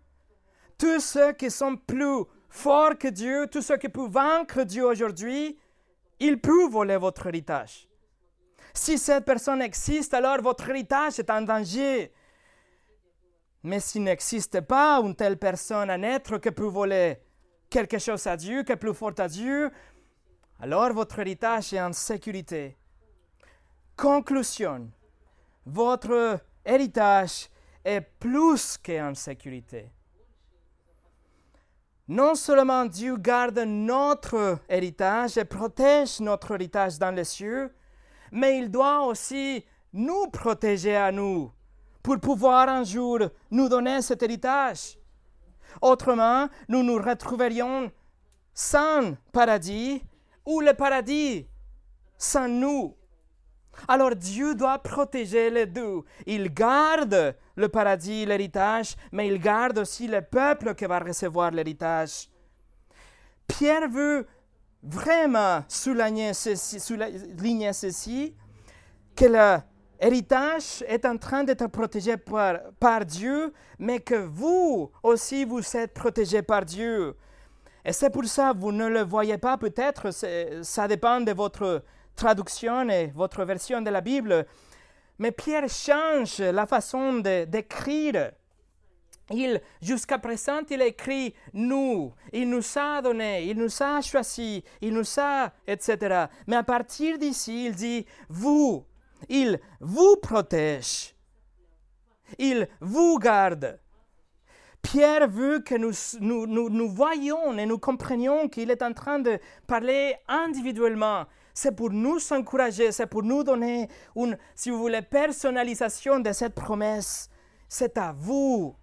tous 0.79 1.01
ceux 1.01 1.33
qui 1.33 1.51
sont 1.51 1.77
plus 1.77 2.25
forts 2.49 2.97
que 2.97 3.09
Dieu, 3.09 3.47
tous 3.51 3.63
ceux 3.63 3.77
qui 3.77 3.89
peuvent 3.89 4.11
vaincre 4.11 4.63
Dieu 4.63 4.85
aujourd'hui, 4.85 5.59
ils 6.21 6.41
peuvent 6.41 6.71
voler 6.71 6.97
votre 6.97 7.27
héritage. 7.27 7.89
Si 8.73 8.99
cette 8.99 9.25
personne 9.25 9.63
existe, 9.63 10.15
alors 10.15 10.41
votre 10.43 10.69
héritage 10.71 11.19
est 11.19 11.31
en 11.31 11.43
danger. 11.43 12.13
Mais 13.63 13.81
s'il 13.81 14.05
n'existe 14.05 14.61
pas 14.61 15.01
une 15.01 15.17
telle 15.17 15.39
personne, 15.39 15.91
un 15.91 16.03
être 16.03 16.39
qui 16.39 16.51
peut 16.51 16.65
voler 16.65 17.19
quelque 17.71 17.99
chose 17.99 18.27
à 18.27 18.37
Dieu, 18.37 18.65
qui 18.65 18.73
est 18.73 18.77
plus 18.77 18.93
fort 18.93 19.13
à 19.19 19.29
Dieu, 19.29 19.71
alors 20.61 20.93
votre 20.93 21.19
héritage 21.21 21.73
est 21.73 21.81
en 21.81 21.93
sécurité. 21.93 22.77
Conclusion. 23.97 24.91
Votre 25.65 26.41
héritage 26.65 27.49
est 27.85 28.01
plus 28.01 28.77
qu'en 28.77 29.15
sécurité. 29.15 29.91
Non 32.09 32.35
seulement 32.35 32.87
Dieu 32.87 33.17
garde 33.17 33.61
notre 33.61 34.59
héritage 34.69 35.39
et 35.39 35.45
protège 35.45 36.19
notre 36.21 36.55
héritage 36.55 36.99
dans 36.99 37.15
les 37.15 37.25
cieux, 37.25 37.73
mais 38.33 38.59
il 38.59 38.71
doit 38.71 39.05
aussi 39.07 39.65
nous 39.93 40.27
protéger 40.27 40.97
à 40.97 41.13
nous 41.13 41.53
pour 42.03 42.19
pouvoir 42.19 42.69
un 42.69 42.85
jour 42.85 43.21
nous 43.51 43.69
donner 43.69 44.03
cet 44.03 44.23
héritage. 44.23 45.00
Autrement, 45.81 46.49
nous 46.69 46.83
nous 46.83 46.97
retrouverions 46.97 47.91
sans 48.55 49.15
paradis 49.33 50.03
ou 50.45 50.61
le 50.61 50.75
paradis 50.75 51.47
sans 52.19 52.49
nous. 52.49 52.97
Alors 53.89 54.15
Dieu 54.15 54.55
doit 54.55 54.79
protéger 54.79 55.51
les 55.51 55.67
deux. 55.67 56.03
Il 56.27 56.53
garde 56.53 57.35
le 57.57 57.69
paradis, 57.69 58.27
l'héritage, 58.27 58.97
mais 59.13 59.29
il 59.29 59.39
garde 59.39 59.79
aussi 59.79 60.07
le 60.07 60.23
peuple 60.23 60.75
qui 60.75 60.85
va 60.87 60.99
recevoir 60.99 61.51
l'héritage. 61.51 62.29
Pierre 63.47 63.89
veut 63.89 64.27
vraiment 64.83 65.65
souligner 65.69 66.35
ceci, 66.35 66.81
souligner 66.81 67.73
ceci 67.73 68.35
que 69.17 69.25
l'héritage 70.01 70.85
est 70.87 71.05
en 71.05 71.17
train 71.17 71.45
d'être 71.45 71.67
protégé 71.67 72.17
par, 72.17 73.05
Dieu, 73.05 73.53
mais 73.79 74.01
que 74.01 74.15
vous 74.15 74.91
aussi, 75.03 75.45
vous 75.45 75.77
êtes 75.77 75.95
protégés 75.95 76.43
par 76.43 76.65
Dieu. 76.65 77.17
Et 77.85 77.93
c'est 77.93 78.11
pour 78.11 78.25
ça, 78.25 78.53
vous 78.53 78.73
ne 78.73 78.89
le 78.89 79.03
voyez 79.03 79.39
pas 79.39 79.57
peut-être, 79.57 80.11
ça 80.63 80.89
dépend 80.89 81.21
de 81.21 81.33
votre 81.33 81.83
traduction 82.15 82.89
et 82.89 83.09
votre 83.15 83.45
version 83.45 83.81
de 83.81 83.91
la 83.91 84.01
Bible, 84.01 84.47
mais 85.19 85.33
Pierre 85.33 85.69
change 85.69 86.39
la 86.41 86.67
façon 86.67 87.21
d'écrire 87.21 88.33
il, 89.33 89.61
jusqu'à 89.81 90.19
présent, 90.19 90.61
il 90.71 90.83
écrit 90.83 91.35
nous, 91.53 92.13
il 92.33 92.51
nous 92.51 92.63
a 92.77 93.01
donné, 93.01 93.45
il 93.45 93.57
nous 93.57 93.83
a 93.83 94.01
choisi, 94.01 94.65
il 94.81 94.93
nous 94.93 95.07
a, 95.19 95.53
etc. 95.67 96.27
Mais 96.47 96.57
à 96.57 96.65
partir 96.65 97.17
d'ici, 97.17 97.67
il 97.67 97.75
dit 97.75 98.07
vous, 98.29 98.85
il 99.29 99.59
vous 99.81 100.17
protège, 100.17 101.15
il 102.39 102.69
vous 102.81 103.19
garde. 103.19 103.79
Pierre 104.83 105.29
veut 105.29 105.61
que 105.61 105.75
nous, 105.75 105.93
nous, 106.21 106.47
nous, 106.47 106.71
nous 106.71 106.89
voyions 106.89 107.57
et 107.59 107.67
nous 107.67 107.79
comprenions 107.79 108.49
qu'il 108.49 108.71
est 108.71 108.83
en 108.83 108.95
train 108.95 109.19
de 109.19 109.39
parler 109.67 110.17
individuellement. 110.27 111.27
C'est 111.53 111.77
pour 111.77 111.91
nous 111.91 112.19
encourager, 112.33 112.91
c'est 112.91 113.07
pour 113.07 113.23
nous 113.23 113.45
donner 113.45 113.89
une, 114.17 114.39
si 114.55 114.71
vous 114.71 114.79
voulez, 114.79 115.03
personnalisation 115.03 116.21
de 116.21 116.33
cette 116.33 116.55
promesse. 116.55 117.29
C'est 117.69 117.99
à 117.99 118.13
vous 118.17 118.75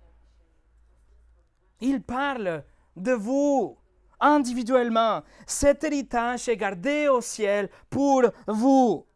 il 1.82 2.02
parle 2.02 2.64
de 2.96 3.12
vous 3.12 3.78
individuellement. 4.20 5.22
Cet 5.46 5.84
héritage 5.84 6.50
est 6.50 6.58
gardé 6.58 7.08
au 7.08 7.22
ciel 7.22 7.70
pour 7.90 8.24
vous. 8.48 9.07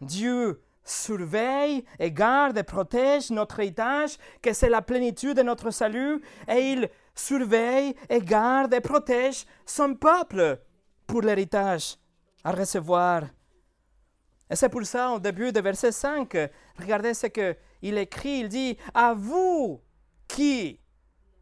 Dieu 0.00 0.62
surveille 0.84 1.84
et 1.98 2.10
garde 2.10 2.56
et 2.56 2.62
protège 2.62 3.30
notre 3.30 3.60
héritage, 3.60 4.16
que 4.40 4.52
c'est 4.52 4.70
la 4.70 4.82
plénitude 4.82 5.36
de 5.36 5.42
notre 5.42 5.70
salut, 5.70 6.22
et 6.48 6.72
il 6.72 6.88
surveille 7.14 7.94
et 8.08 8.20
garde 8.20 8.72
et 8.72 8.80
protège 8.80 9.44
son 9.66 9.94
peuple 9.94 10.60
pour 11.06 11.22
l'héritage 11.22 11.96
à 12.44 12.52
recevoir. 12.52 13.24
Et 14.50 14.56
c'est 14.56 14.68
pour 14.70 14.84
ça, 14.86 15.10
au 15.10 15.18
début 15.18 15.52
de 15.52 15.60
verset 15.60 15.92
5, 15.92 16.34
regardez 16.78 17.12
ce 17.12 17.26
qu'il 17.26 17.98
écrit, 17.98 18.40
il 18.40 18.48
dit, 18.48 18.78
à 18.94 19.12
vous 19.12 19.82
qui, 20.26 20.80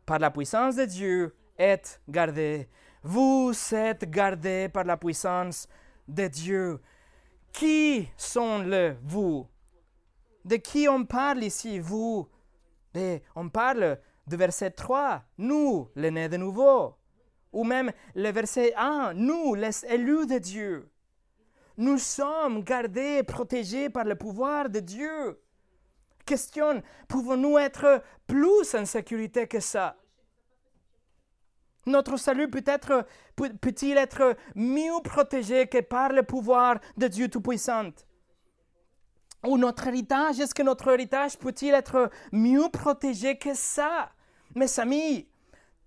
par 0.05 0.19
la 0.19 0.31
puissance 0.31 0.77
de 0.77 0.85
Dieu, 0.85 1.37
est 1.57 2.01
gardé. 2.09 2.69
Vous 3.03 3.53
êtes 3.73 4.11
gardés 4.11 4.69
par 4.69 4.85
la 4.85 4.97
puissance 4.97 5.69
de 6.09 6.27
Dieu. 6.27 6.81
Qui 7.57 8.07
sont 8.19 8.59
le 8.59 8.97
vous? 9.03 9.49
De 10.45 10.57
qui 10.57 10.89
on 10.91 11.07
parle 11.07 11.43
ici, 11.43 11.79
vous? 11.79 12.29
On 13.35 13.49
parle 13.49 13.99
du 14.27 14.37
verset 14.37 14.73
3, 14.73 15.23
nous, 15.39 15.89
les 15.97 16.11
nés 16.11 16.29
de 16.29 16.37
nouveau. 16.37 16.97
Ou 17.55 17.65
même 17.65 17.93
le 18.15 18.31
verset 18.31 18.75
1, 18.77 19.15
nous, 19.15 19.55
les 19.55 19.87
élus 19.87 20.27
de 20.27 20.37
Dieu. 20.37 20.91
Nous 21.79 21.97
sommes 21.97 22.63
gardés, 22.63 23.23
protégés 23.23 23.89
par 23.89 24.05
le 24.05 24.17
pouvoir 24.17 24.69
de 24.69 24.81
Dieu. 24.81 25.41
Question, 26.27 26.83
pouvons-nous 27.09 27.57
être 27.57 28.03
plus 28.27 28.75
en 28.75 28.85
sécurité 28.85 29.47
que 29.47 29.61
ça? 29.61 29.97
Notre 31.87 32.16
salut 32.16 32.51
peut-il 32.51 33.97
être 33.97 34.37
mieux 34.55 35.03
protégé 35.05 35.66
que 35.66 35.80
par 35.80 36.11
le 36.12 36.22
pouvoir 36.22 36.80
de 36.97 37.07
Dieu 37.07 37.28
Tout-Puissant? 37.28 37.91
Ou 39.47 39.57
notre 39.57 39.87
héritage, 39.87 40.41
est-ce 40.41 40.55
que 40.55 40.62
notre 40.62 40.89
héritage 40.89 41.39
peut-il 41.39 41.74
être 41.74 42.11
mieux 42.32 42.68
protégé 42.72 43.39
que 43.39 43.55
ça? 43.55 44.11
Mes 44.55 44.80
amis, 44.80 45.28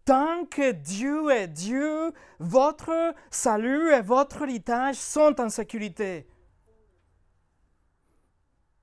Tant 0.10 0.46
que 0.46 0.72
Dieu 0.72 1.30
est 1.30 1.48
Dieu, 1.48 2.12
votre 2.40 3.14
salut 3.30 3.94
et 3.94 4.02
votre 4.02 4.42
héritage 4.42 4.96
sont 4.96 5.40
en 5.40 5.50
sécurité. 5.50 6.26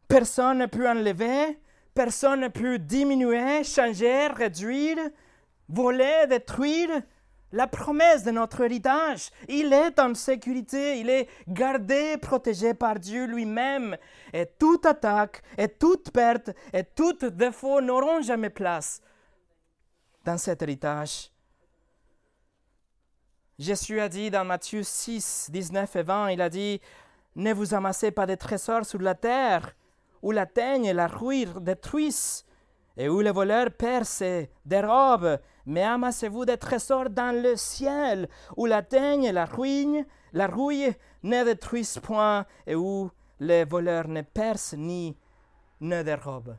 Personne 0.07 0.59
ne 0.59 0.67
peut 0.67 0.89
enlever, 0.89 1.59
personne 1.95 2.43
ne 2.43 2.47
peut 2.49 2.79
diminuer, 2.79 3.65
changer, 3.65 4.29
réduire, 4.29 4.99
voler, 5.69 6.27
détruire 6.29 7.03
la 7.53 7.67
promesse 7.67 8.25
de 8.25 8.31
notre 8.31 8.61
héritage. 8.63 9.31
Il 9.49 9.73
est 9.73 9.99
en 9.99 10.15
sécurité, 10.15 10.99
il 10.99 11.09
est 11.09 11.29
gardé, 11.49 12.17
protégé 12.19 12.75
par 12.75 12.99
Dieu 12.99 13.27
lui-même. 13.27 13.97
Et 14.33 14.47
toute 14.59 14.85
attaque, 14.87 15.43
et 15.57 15.69
toute 15.69 16.11
perte, 16.11 16.51
et 16.73 16.85
tout 16.85 17.15
défaut 17.31 17.81
n'auront 17.81 18.21
jamais 18.21 18.51
place 18.51 19.01
dans 20.25 20.39
cet 20.39 20.63
héritage. 20.63 21.31
Jésus 23.59 24.01
a 24.01 24.09
dit 24.09 24.31
dans 24.31 24.45
Matthieu 24.45 24.83
6, 24.83 25.49
19 25.51 25.97
et 25.97 26.03
20, 26.03 26.31
il 26.31 26.43
a 26.43 26.51
dit, 26.51 26.81
Ne 27.37 27.55
vous 27.55 27.73
amassez 27.75 28.11
pas 28.11 28.27
des 28.27 28.37
trésors 28.37 28.85
sur 28.85 29.01
la 29.01 29.15
terre, 29.15 29.75
où 30.21 30.31
la 30.31 30.45
teigne 30.45 30.87
et 30.87 30.93
la 30.93 31.07
rouille 31.07 31.49
détruisent, 31.61 32.45
et 32.97 33.09
où 33.09 33.21
les 33.21 33.31
voleurs 33.31 33.71
percent 33.71 34.23
et 34.23 34.51
dérobent, 34.65 35.39
mais 35.67 35.83
amassez-vous 35.83 36.45
des 36.45 36.57
trésors 36.57 37.11
dans 37.11 37.35
le 37.35 37.57
ciel, 37.57 38.29
où 38.57 38.67
la 38.67 38.83
teigne 38.83 39.31
la 39.31 39.45
rouille, 39.45 40.05
la 40.33 40.47
rouille 40.47 40.95
ne 41.23 41.45
détruisent 41.45 41.99
point, 41.99 42.47
et 42.67 42.75
où 42.75 43.11
les 43.41 43.65
voleurs 43.65 44.09
ne 44.09 44.23
percent 44.23 44.77
ni 44.77 45.17
ne 45.81 46.03
dérobent. 46.03 46.57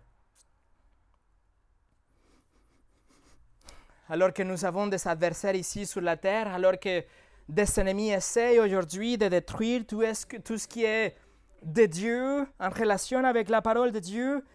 Alors 4.10 4.32
que 4.32 4.44
nous 4.44 4.64
avons 4.64 4.88
des 4.88 5.08
adversaires 5.08 5.56
ici 5.56 5.86
sur 5.86 6.02
la 6.02 6.16
terre, 6.16 6.54
alors 6.54 6.80
que 6.80 7.04
des 7.50 7.80
ennemis 7.80 8.12
essayent 8.12 8.60
aujourd'hui 8.60 9.18
de 9.18 9.28
détruire 9.28 9.86
tout, 9.86 10.04
tout 10.46 10.58
ce 10.58 10.68
qui 10.68 10.86
est 10.86 11.16
de 11.64 11.86
Dieu 11.86 12.48
en 12.60 12.70
relation 12.70 13.24
avec 13.24 13.50
la 13.50 13.62
parole 13.62 13.92
de 13.92 14.00
Dieu, 14.00 14.46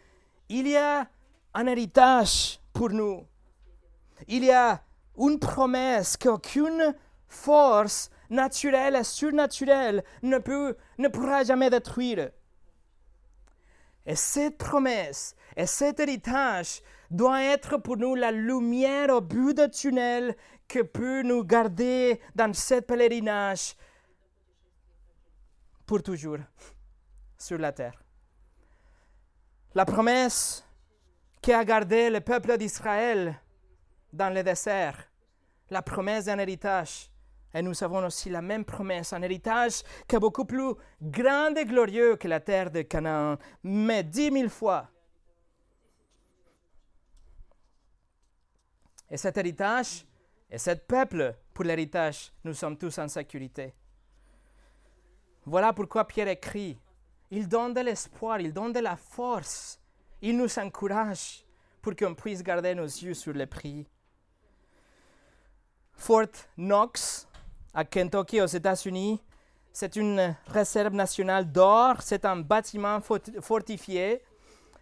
il 0.49 0.69
y 0.69 0.77
a 0.77 1.07
un 1.55 1.67
héritage 1.67 2.61
pour 2.73 2.91
nous. 2.91 3.27
Il 4.29 4.45
y 4.45 4.51
a 4.51 4.83
une 5.19 5.39
promesse 5.39 6.17
qu'aucune 6.17 6.95
force 7.29 8.11
naturelle 8.31 8.97
et 8.97 9.05
surnaturelle 9.05 10.05
ne, 10.23 10.39
peut, 10.39 10.77
ne 10.99 11.09
pourra 11.09 11.45
jamais 11.45 11.71
détruire. 11.71 12.31
Et 14.07 14.17
cette 14.17 14.59
promesse 14.59 15.37
et 15.57 15.67
cet 15.67 16.01
héritage 16.01 16.83
doit 17.11 17.43
être 17.43 17.77
pour 17.77 17.97
nous 17.97 18.15
la 18.15 18.33
lumière 18.33 19.11
au 19.11 19.21
bout 19.21 19.53
du 19.53 19.69
tunnel 19.71 20.35
que 20.67 20.81
peut 20.81 21.23
nous 21.23 21.45
garder 21.45 22.21
dans 22.35 22.53
ce 22.55 22.81
pèlerinage 22.81 23.77
pour 25.85 26.03
toujours 26.03 26.39
sur 27.39 27.59
la 27.59 27.73
terre. 27.73 28.03
La 29.75 29.85
promesse 29.85 30.65
qui 31.43 31.53
a 31.53 31.65
gardé 31.65 32.09
le 32.09 32.21
peuple 32.21 32.57
d'Israël 32.57 33.39
dans 34.13 34.33
le 34.33 34.43
désert, 34.43 35.11
la 35.71 35.83
promesse 35.83 36.27
d'un 36.27 36.39
héritage. 36.39 37.11
Et 37.53 37.61
nous 37.61 37.85
avons 37.85 38.07
aussi 38.07 38.31
la 38.31 38.41
même 38.41 38.65
promesse, 38.65 39.13
un 39.13 39.21
héritage 39.21 39.83
qui 40.09 40.17
est 40.17 40.21
beaucoup 40.21 40.47
plus 40.47 40.73
grand 41.03 41.55
et 41.55 41.67
glorieux 41.67 42.17
que 42.17 42.29
la 42.29 42.41
terre 42.41 42.71
de 42.71 42.83
Canaan, 42.83 43.37
mais 43.63 44.05
dix 44.05 44.31
mille 44.31 44.49
fois. 44.49 44.89
Et 49.11 49.19
cet 49.19 49.37
héritage, 49.37 50.07
et 50.49 50.57
ce 50.57 50.71
peuple 50.71 51.35
pour 51.53 51.65
l'héritage, 51.65 52.33
nous 52.45 52.55
sommes 52.55 52.79
tous 52.79 52.97
en 52.99 53.09
sécurité. 53.09 53.75
Voilà 55.45 55.73
pourquoi 55.73 56.07
Pierre 56.07 56.29
écrit 56.29 56.79
il 57.31 57.49
donne 57.49 57.73
de 57.73 57.81
l'espoir, 57.81 58.41
il 58.41 58.53
donne 58.53 58.75
de 58.75 58.81
la 58.81 58.95
force, 58.95 59.82
il 60.23 60.37
nous 60.37 60.59
encourage 60.59 61.45
pour 61.83 61.97
qu'on 61.97 62.15
puisse 62.15 62.43
garder 62.43 62.75
nos 62.75 62.85
yeux 62.85 63.13
sur 63.15 63.33
le 63.33 63.45
prix. 63.45 63.87
Fort 65.95 66.47
Knox, 66.57 67.27
à 67.75 67.85
Kentucky, 67.85 68.41
aux 68.41 68.47
États-Unis, 68.47 69.21
c'est 69.73 69.97
une 69.97 70.35
réserve 70.47 70.95
nationale 70.95 71.51
d'or, 71.51 71.97
c'est 72.01 72.25
un 72.25 72.37
bâtiment 72.37 73.01
fortifié. 73.41 74.23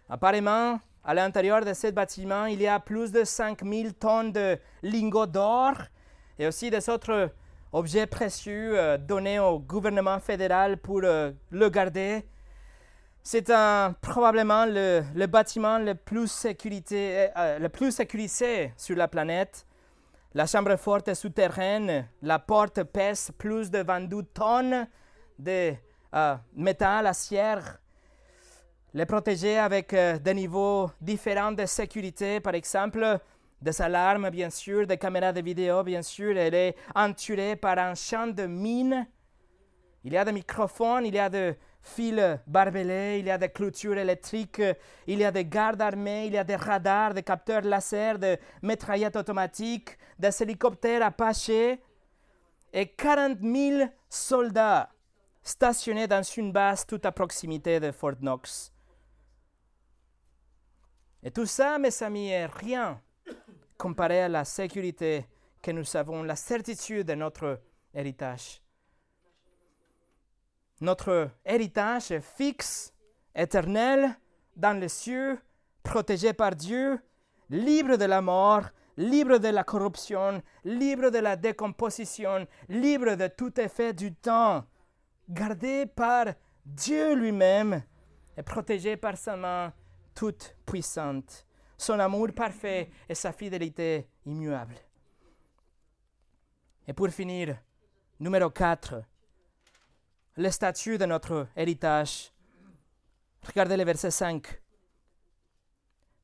Apparemment, 0.09 0.79
à 1.03 1.13
l'intérieur 1.13 1.65
de 1.65 1.73
ce 1.73 1.87
bâtiment, 1.87 2.45
il 2.45 2.61
y 2.61 2.67
a 2.67 2.79
plus 2.79 3.11
de 3.11 3.23
5000 3.23 3.95
tonnes 3.95 4.31
de 4.31 4.59
lingots 4.83 5.25
d'or 5.25 5.73
et 6.37 6.45
aussi 6.45 6.69
des 6.69 6.87
autres 6.89 7.31
objets 7.73 8.05
précieux 8.05 8.77
euh, 8.77 8.97
donnés 8.97 9.39
au 9.39 9.57
gouvernement 9.59 10.19
fédéral 10.19 10.77
pour 10.77 11.01
euh, 11.03 11.31
le 11.49 11.69
garder. 11.69 12.25
C'est 13.23 13.51
probablement 14.01 14.65
le, 14.65 15.25
bâtiment 15.27 15.77
le 15.77 15.93
plus, 15.93 16.31
sécurité, 16.31 17.29
euh, 17.37 17.59
le 17.59 17.69
plus 17.69 17.91
sécurisé 17.91 18.73
sur 18.75 18.95
la 18.95 19.07
planète. 19.07 19.67
La 20.33 20.47
chambre 20.47 20.75
forte 20.75 21.07
est 21.07 21.15
souterraine. 21.15 22.07
La 22.23 22.39
porte 22.39 22.83
pèse 22.83 23.31
plus 23.37 23.69
de 23.69 23.83
22 23.83 24.23
tonnes 24.33 24.87
de 25.37 25.73
euh, 26.15 26.35
métal, 26.55 27.05
acier. 27.05 27.55
Elle 28.93 29.01
est 29.01 29.05
protégée 29.05 29.59
avec 29.59 29.93
euh, 29.93 30.17
des 30.17 30.33
niveaux 30.33 30.89
différents 30.99 31.51
de 31.51 31.65
sécurité, 31.65 32.39
par 32.39 32.55
exemple 32.55 33.19
des 33.61 33.79
alarmes, 33.79 34.31
bien 34.31 34.49
sûr, 34.49 34.87
des 34.87 34.97
caméras 34.97 35.31
de 35.31 35.41
vidéo, 35.41 35.83
bien 35.83 36.01
sûr. 36.01 36.35
Elle 36.35 36.55
est 36.55 36.75
entourée 36.95 37.55
par 37.55 37.77
un 37.77 37.93
champ 37.93 38.25
de 38.25 38.47
mines. 38.47 39.05
Il 40.03 40.13
y 40.13 40.17
a 40.17 40.25
des 40.25 40.31
microphones, 40.31 41.05
il 41.05 41.13
y 41.13 41.19
a 41.19 41.29
des 41.29 41.55
fils 41.81 42.39
barbelés, 42.47 43.17
il 43.19 43.25
y 43.25 43.31
a 43.31 43.37
des 43.37 43.49
clôtures 43.49 43.97
électriques, 43.97 44.61
il 45.07 45.19
y 45.19 45.25
a 45.25 45.31
des 45.31 45.45
gardes 45.45 45.81
armés, 45.81 46.27
il 46.27 46.33
y 46.33 46.37
a 46.37 46.43
des 46.43 46.55
radars, 46.55 47.13
des 47.13 47.23
capteurs 47.23 47.61
laser, 47.61 48.19
des 48.19 48.37
mitraillettes 48.61 49.15
automatiques, 49.15 49.97
des 50.17 50.43
hélicoptères 50.43 51.03
Apache 51.03 51.49
et 51.49 52.87
40 52.95 53.39
000 53.41 53.89
soldats 54.09 54.89
stationnés 55.43 56.07
dans 56.07 56.23
une 56.23 56.51
base 56.51 56.85
tout 56.85 57.01
à 57.03 57.11
proximité 57.11 57.79
de 57.79 57.91
Fort 57.91 58.17
Knox. 58.19 58.71
Et 61.23 61.31
tout 61.31 61.45
ça, 61.45 61.77
mes 61.77 62.03
amis, 62.03 62.29
est 62.29 62.45
rien 62.45 63.01
comparé 63.77 64.21
à 64.21 64.29
la 64.29 64.45
sécurité 64.45 65.25
que 65.61 65.71
nous 65.71 65.95
avons, 65.95 66.23
la 66.23 66.35
certitude 66.35 67.07
de 67.07 67.13
notre 67.13 67.61
héritage. 67.93 68.61
Notre 70.81 71.29
héritage 71.45 72.19
fixe, 72.21 72.91
éternel, 73.35 74.17
dans 74.55 74.79
les 74.79 74.89
cieux, 74.89 75.39
protégé 75.83 76.33
par 76.33 76.55
Dieu, 76.55 76.99
libre 77.51 77.97
de 77.97 78.05
la 78.05 78.19
mort, 78.19 78.63
libre 78.97 79.37
de 79.37 79.49
la 79.49 79.63
corruption, 79.63 80.41
libre 80.63 81.11
de 81.11 81.19
la 81.19 81.35
décomposition, 81.35 82.47
libre 82.67 83.13
de 83.13 83.27
tout 83.27 83.59
effet 83.59 83.93
du 83.93 84.13
temps, 84.15 84.65
gardé 85.29 85.85
par 85.85 86.25
Dieu 86.65 87.13
lui-même 87.13 87.83
et 88.35 88.41
protégé 88.41 88.97
par 88.97 89.17
sa 89.17 89.35
main 89.35 89.71
toute 90.15 90.55
puissante, 90.65 91.45
son 91.77 91.99
amour 91.99 92.29
parfait 92.35 92.89
et 93.07 93.15
sa 93.15 93.31
fidélité 93.31 94.07
immuable. 94.25 94.75
Et 96.87 96.93
pour 96.93 97.09
finir, 97.09 97.55
numéro 98.19 98.49
4, 98.49 99.03
le 100.37 100.49
statut 100.49 100.97
de 100.97 101.05
notre 101.05 101.47
héritage. 101.55 102.31
Regardez 103.45 103.77
le 103.77 103.83
verset 103.83 104.11
5. 104.11 104.61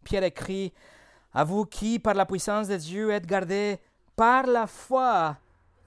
Pierre 0.03 0.23
écrit, 0.23 0.73
à 1.33 1.43
vous 1.43 1.65
qui, 1.65 1.99
par 1.99 2.13
la 2.13 2.25
puissance 2.25 2.67
de 2.67 2.77
Dieu, 2.77 3.11
êtes 3.11 3.25
gardés 3.25 3.79
par 4.15 4.47
la 4.47 4.67
foi 4.67 5.37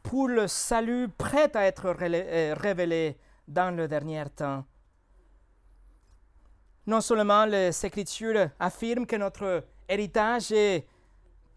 pour 0.03 0.29
le 0.29 0.47
salut 0.47 1.09
prêt 1.09 1.55
à 1.57 1.65
être 1.65 1.95
euh, 2.01 2.55
révélé 2.55 3.17
dans 3.47 3.75
le 3.75 3.89
dernier 3.89 4.25
temps. 4.35 4.65
Non 6.87 7.01
seulement 7.01 7.45
les 7.45 7.85
Écritures 7.85 8.51
affirment 8.59 9.07
que 9.07 9.17
notre 9.17 9.65
héritage 9.89 10.53
est 10.53 10.87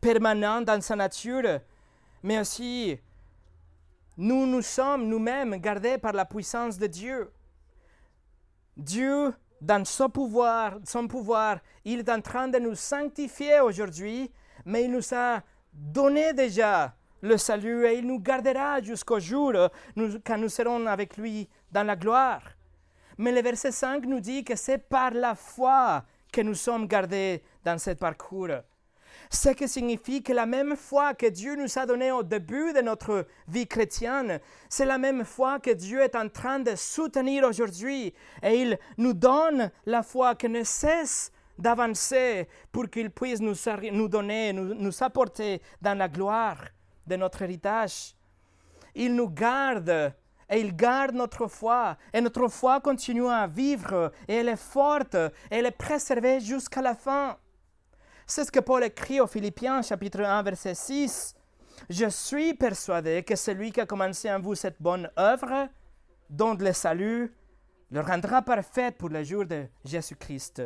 permanent 0.02 0.62
dans 0.62 0.82
sa 0.82 0.96
nature, 0.96 1.60
mais 2.24 2.40
aussi 2.40 3.00
nous 4.18 4.46
nous 4.46 4.62
sommes 4.62 5.08
nous-mêmes 5.08 5.58
gardés 5.58 5.98
par 5.98 6.14
la 6.14 6.26
puissance 6.26 6.78
de 6.78 6.88
Dieu. 6.88 7.32
Dieu, 8.78 9.34
dans 9.62 9.86
son 9.86 10.10
pouvoir, 10.10 10.78
son 10.86 11.08
pouvoir, 11.08 11.60
il 11.86 12.00
est 12.00 12.10
en 12.10 12.22
train 12.22 12.48
de 12.48 12.60
nous 12.60 12.76
sanctifier 12.76 13.60
aujourd'hui, 13.60 14.32
mais 14.66 14.84
il 14.84 14.92
nous 14.92 15.14
a 15.14 15.42
donné 15.74 16.34
déjà 16.34 16.94
le 17.22 17.38
salut 17.38 17.86
et 17.86 17.98
il 17.98 18.06
nous 18.06 18.20
gardera 18.20 18.82
jusqu'au 18.82 19.20
jour 19.20 19.54
quand 20.26 20.38
nous 20.38 20.50
serons 20.50 20.86
avec 20.88 21.18
lui 21.18 21.50
dans 21.72 21.84
la 21.84 21.96
gloire. 21.96 22.42
Mais 23.18 23.32
le 23.32 23.42
verset 23.42 23.72
5 23.72 24.06
nous 24.06 24.20
dit 24.20 24.44
que 24.44 24.56
c'est 24.56 24.78
par 24.78 25.12
la 25.12 25.36
foi 25.36 26.04
que 26.32 26.42
nous 26.42 26.56
sommes 26.56 26.88
gardés 26.88 27.44
dans 27.64 27.78
ce 27.78 27.92
parcours. 27.92 28.50
Ce 29.34 29.50
qui 29.50 29.68
signifie 29.68 30.22
que 30.22 30.32
la 30.32 30.46
même 30.46 30.76
foi 30.76 31.16
que 31.16 31.26
Dieu 31.26 31.56
nous 31.56 31.80
a 31.80 31.88
donnée 31.88 32.12
au 32.12 32.22
début 32.22 32.72
de 32.72 32.82
notre 32.82 33.26
vie 33.48 33.66
chrétienne, 33.66 34.40
c'est 34.70 34.86
la 34.86 35.00
même 35.00 35.26
foi 35.26 35.60
que 35.60 35.72
Dieu 35.72 36.02
est 36.02 36.16
en 36.16 36.30
train 36.30 36.60
de 36.60 36.76
soutenir 36.76 37.44
aujourd'hui. 37.44 38.14
Et 38.44 38.62
il 38.62 38.78
nous 39.00 39.14
donne 39.14 39.72
la 39.88 40.04
foi 40.04 40.36
qui 40.36 40.48
ne 40.50 40.64
cesse 40.64 41.32
d'avancer 41.58 42.48
pour 42.72 42.88
qu'il 42.92 43.10
puisse 43.10 43.40
nous, 43.42 43.56
nous 43.92 44.08
donner, 44.08 44.54
nous, 44.54 44.76
nous 44.76 45.04
apporter 45.04 45.64
dans 45.82 45.98
la 45.98 46.08
gloire 46.08 46.66
de 47.08 47.16
notre 47.16 47.42
héritage. 47.42 48.16
Il 48.94 49.16
nous 49.16 49.30
garde 49.30 50.14
et 50.48 50.60
il 50.60 50.76
garde 50.76 51.16
notre 51.16 51.48
foi. 51.48 51.98
Et 52.14 52.22
notre 52.22 52.48
foi 52.50 52.80
continue 52.82 53.28
à 53.28 53.48
vivre 53.48 54.12
et 54.28 54.36
elle 54.36 54.50
est 54.50 54.56
forte 54.56 55.16
et 55.16 55.56
elle 55.56 55.66
est 55.66 55.72
préservée 55.72 56.40
jusqu'à 56.40 56.84
la 56.84 56.94
fin. 56.94 57.36
C'est 58.26 58.46
ce 58.46 58.52
que 58.52 58.60
Paul 58.60 58.84
écrit 58.84 59.20
aux 59.20 59.28
Philippiens 59.28 59.82
chapitre 59.82 60.22
1 60.22 60.44
verset 60.44 60.76
6. 60.76 61.36
Je 61.90 62.08
suis 62.08 62.54
persuadé 62.54 63.24
que 63.24 63.36
celui 63.36 63.72
qui 63.72 63.82
a 63.82 63.86
commencé 63.86 64.32
en 64.32 64.40
vous 64.40 64.56
cette 64.56 64.82
bonne 64.82 65.10
œuvre, 65.20 65.68
dont 66.30 66.54
le 66.54 66.72
salut, 66.72 67.36
le 67.92 68.00
rendra 68.00 68.42
parfait 68.42 68.92
pour 68.92 69.10
le 69.10 69.24
jour 69.24 69.46
de 69.46 69.66
Jésus-Christ. 69.84 70.64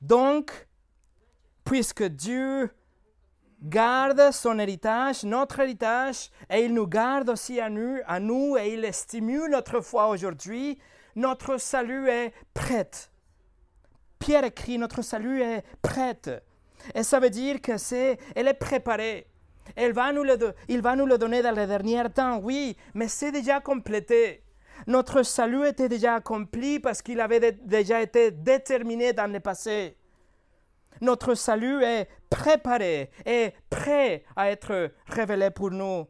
Donc, 0.00 0.68
puisque 1.64 2.04
Dieu 2.04 2.70
garde 3.60 4.30
son 4.30 4.58
héritage, 4.58 5.24
notre 5.24 5.60
héritage, 5.60 6.30
et 6.48 6.64
il 6.64 6.74
nous 6.74 6.86
garde 6.86 7.30
aussi 7.30 7.60
à 7.60 7.70
nous, 7.70 7.98
à 8.06 8.20
nous 8.20 8.56
et 8.56 8.74
il 8.74 8.94
stimule 8.94 9.50
notre 9.50 9.80
foi 9.80 10.08
aujourd'hui, 10.08 10.78
notre 11.16 11.56
salut 11.58 12.08
est 12.08 12.32
prêt. 12.52 12.90
Pierre 14.18 14.44
écrit, 14.44 14.78
notre 14.78 15.02
salut 15.02 15.42
est 15.42 15.64
prêt. 15.82 16.18
Et 16.94 17.02
ça 17.02 17.20
veut 17.20 17.30
dire 17.30 17.60
que 17.60 17.76
c'est, 17.76 18.18
elle 18.34 18.48
est 18.48 18.54
préparée. 18.54 19.26
Elle 19.76 19.92
va 19.92 20.12
nous 20.12 20.22
le, 20.22 20.36
il 20.68 20.82
va 20.82 20.94
nous 20.96 21.06
le 21.06 21.16
donner 21.18 21.42
dans 21.42 21.54
les 21.54 21.66
derniers 21.66 22.10
temps, 22.10 22.38
oui, 22.38 22.76
mais 22.92 23.08
c'est 23.08 23.32
déjà 23.32 23.60
complété. 23.60 24.42
Notre 24.86 25.22
salut 25.22 25.66
était 25.66 25.88
déjà 25.88 26.16
accompli 26.16 26.80
parce 26.80 27.00
qu'il 27.00 27.20
avait 27.20 27.52
déjà 27.52 28.02
été 28.02 28.30
déterminé 28.30 29.12
dans 29.12 29.30
le 29.30 29.40
passé. 29.40 29.96
Notre 31.00 31.34
salut 31.34 31.82
est 31.82 32.08
préparé 32.28 33.10
et 33.24 33.52
prêt 33.70 34.24
à 34.36 34.50
être 34.50 34.92
révélé 35.06 35.50
pour 35.50 35.70
nous. 35.70 36.06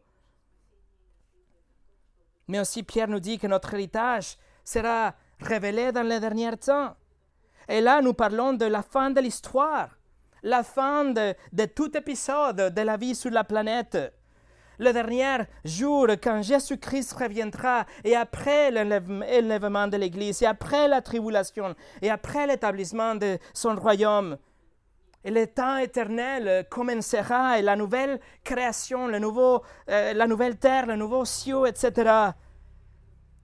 Mais 2.47 2.59
aussi 2.59 2.83
Pierre 2.83 3.07
nous 3.07 3.19
dit 3.19 3.39
que 3.39 3.47
notre 3.47 3.73
héritage 3.73 4.37
sera 4.63 5.15
révélé 5.39 5.91
dans 5.91 6.03
les 6.03 6.19
derniers 6.19 6.57
temps. 6.57 6.95
Et 7.67 7.81
là, 7.81 8.01
nous 8.01 8.13
parlons 8.13 8.53
de 8.53 8.65
la 8.65 8.81
fin 8.81 9.09
de 9.09 9.19
l'histoire, 9.19 9.89
la 10.43 10.63
fin 10.63 11.05
de, 11.05 11.33
tout 11.73 11.95
épisode 11.97 12.73
de 12.73 12.81
la 12.81 12.97
vie 12.97 13.15
sur 13.15 13.31
la 13.31 13.43
planète. 13.43 13.97
Le 14.77 14.91
dernier 14.91 15.37
jour, 15.63 16.07
quand 16.21 16.41
Jésus-Christ 16.41 17.13
reviendra, 17.13 17.85
et 18.03 18.15
après 18.15 18.71
l'enlèvement 18.71 19.87
de 19.87 19.97
l'Église, 19.97 20.43
et 20.43 20.45
après 20.45 20.87
la 20.87 21.01
tribulation, 21.01 21.73
et 22.01 22.09
après 22.09 22.45
l'établissement 22.45 23.15
de 23.15 23.37
son 23.53 23.75
royaume, 23.75 24.37
et 25.23 25.31
le 25.31 25.47
temps 25.47 25.77
éternel 25.77 26.67
commencera, 26.69 27.57
et 27.57 27.63
la 27.63 27.75
nouvelle 27.75 28.19
création, 28.43 29.09
euh, 29.09 29.59
la 30.13 30.27
nouvelle 30.27 30.57
terre, 30.57 30.85
le 30.85 30.97
nouveau 30.97 31.25
ciel, 31.25 31.65
etc. 31.67 32.11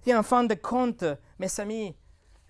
Et 0.05 0.13
en 0.13 0.21
fin 0.21 0.43
de 0.43 0.53
compte, 0.53 1.05
mes 1.39 1.59
amis, 1.59 1.95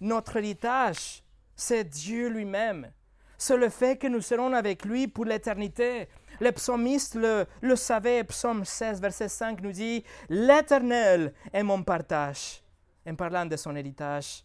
notre 0.02 0.36
héritage 0.38 1.21
c'est 1.62 1.84
Dieu 1.84 2.28
lui-même. 2.28 2.92
C'est 3.38 3.56
le 3.56 3.70
fait 3.70 3.96
que 3.96 4.08
nous 4.08 4.22
serons 4.22 4.52
avec 4.54 4.84
lui 4.84 5.08
pour 5.08 5.26
l'éternité. 5.26 6.08
Le 6.40 6.52
psalmiste 6.52 7.14
le, 7.14 7.46
le 7.62 7.76
savait, 7.76 8.24
psaume 8.24 8.66
16, 8.66 9.00
verset 9.00 9.30
5 9.30 9.62
nous 9.62 9.72
dit, 9.72 10.04
L'Éternel 10.28 11.34
est 11.54 11.62
mon 11.62 11.84
partage, 11.84 12.64
en 13.08 13.14
parlant 13.14 13.46
de 13.46 13.56
son 13.58 13.76
héritage. 13.76 14.44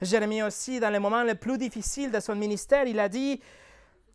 Jérémie 0.00 0.42
aussi, 0.42 0.80
dans 0.80 0.88
les 0.88 0.98
moments 0.98 1.22
les 1.22 1.34
plus 1.34 1.58
difficiles 1.58 2.10
de 2.10 2.20
son 2.20 2.34
ministère, 2.34 2.86
il 2.86 2.98
a 2.98 3.10
dit, 3.10 3.42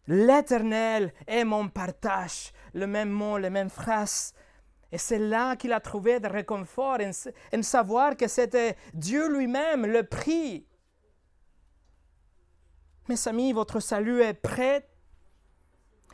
L'Éternel 0.07 1.13
est 1.27 1.43
mon 1.43 1.69
partage. 1.69 2.51
Le 2.73 2.87
même 2.87 3.09
mot, 3.09 3.37
les 3.37 3.51
mêmes 3.51 3.69
phrases. 3.69 4.33
Et 4.91 4.97
c'est 4.97 5.19
là 5.19 5.55
qu'il 5.55 5.71
a 5.71 5.79
trouvé 5.79 6.19
de 6.19 6.27
réconfort, 6.27 6.97
en, 6.99 7.11
en 7.55 7.61
savoir 7.61 8.17
que 8.17 8.27
c'était 8.27 8.75
Dieu 8.95 9.31
lui-même, 9.31 9.85
le 9.85 10.01
prix 10.01 10.65
mes 13.09 13.27
amis, 13.27 13.53
votre 13.53 13.79
salut 13.79 14.21
est 14.21 14.35
prêt. 14.35 14.87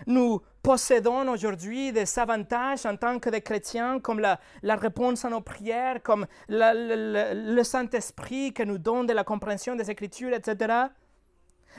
Nous 0.08 0.42
possédons 0.64 1.28
aujourd'hui 1.28 1.92
des 1.92 2.18
avantages 2.18 2.86
en 2.86 2.96
tant 2.96 3.20
que 3.20 3.30
des 3.30 3.42
chrétiens, 3.42 4.00
comme 4.00 4.20
la, 4.20 4.40
réponse 4.64 5.26
à 5.26 5.30
nos 5.30 5.42
prières, 5.42 6.02
comme 6.02 6.26
le 6.48 7.64
Saint-Esprit 7.64 8.54
qui 8.54 8.66
nous 8.66 8.78
donne 8.78 9.08
de 9.08 9.14
la 9.14 9.26
compréhension 9.26 9.76
des 9.76 9.92
Écritures, 9.92 10.34
etc. 10.34 10.86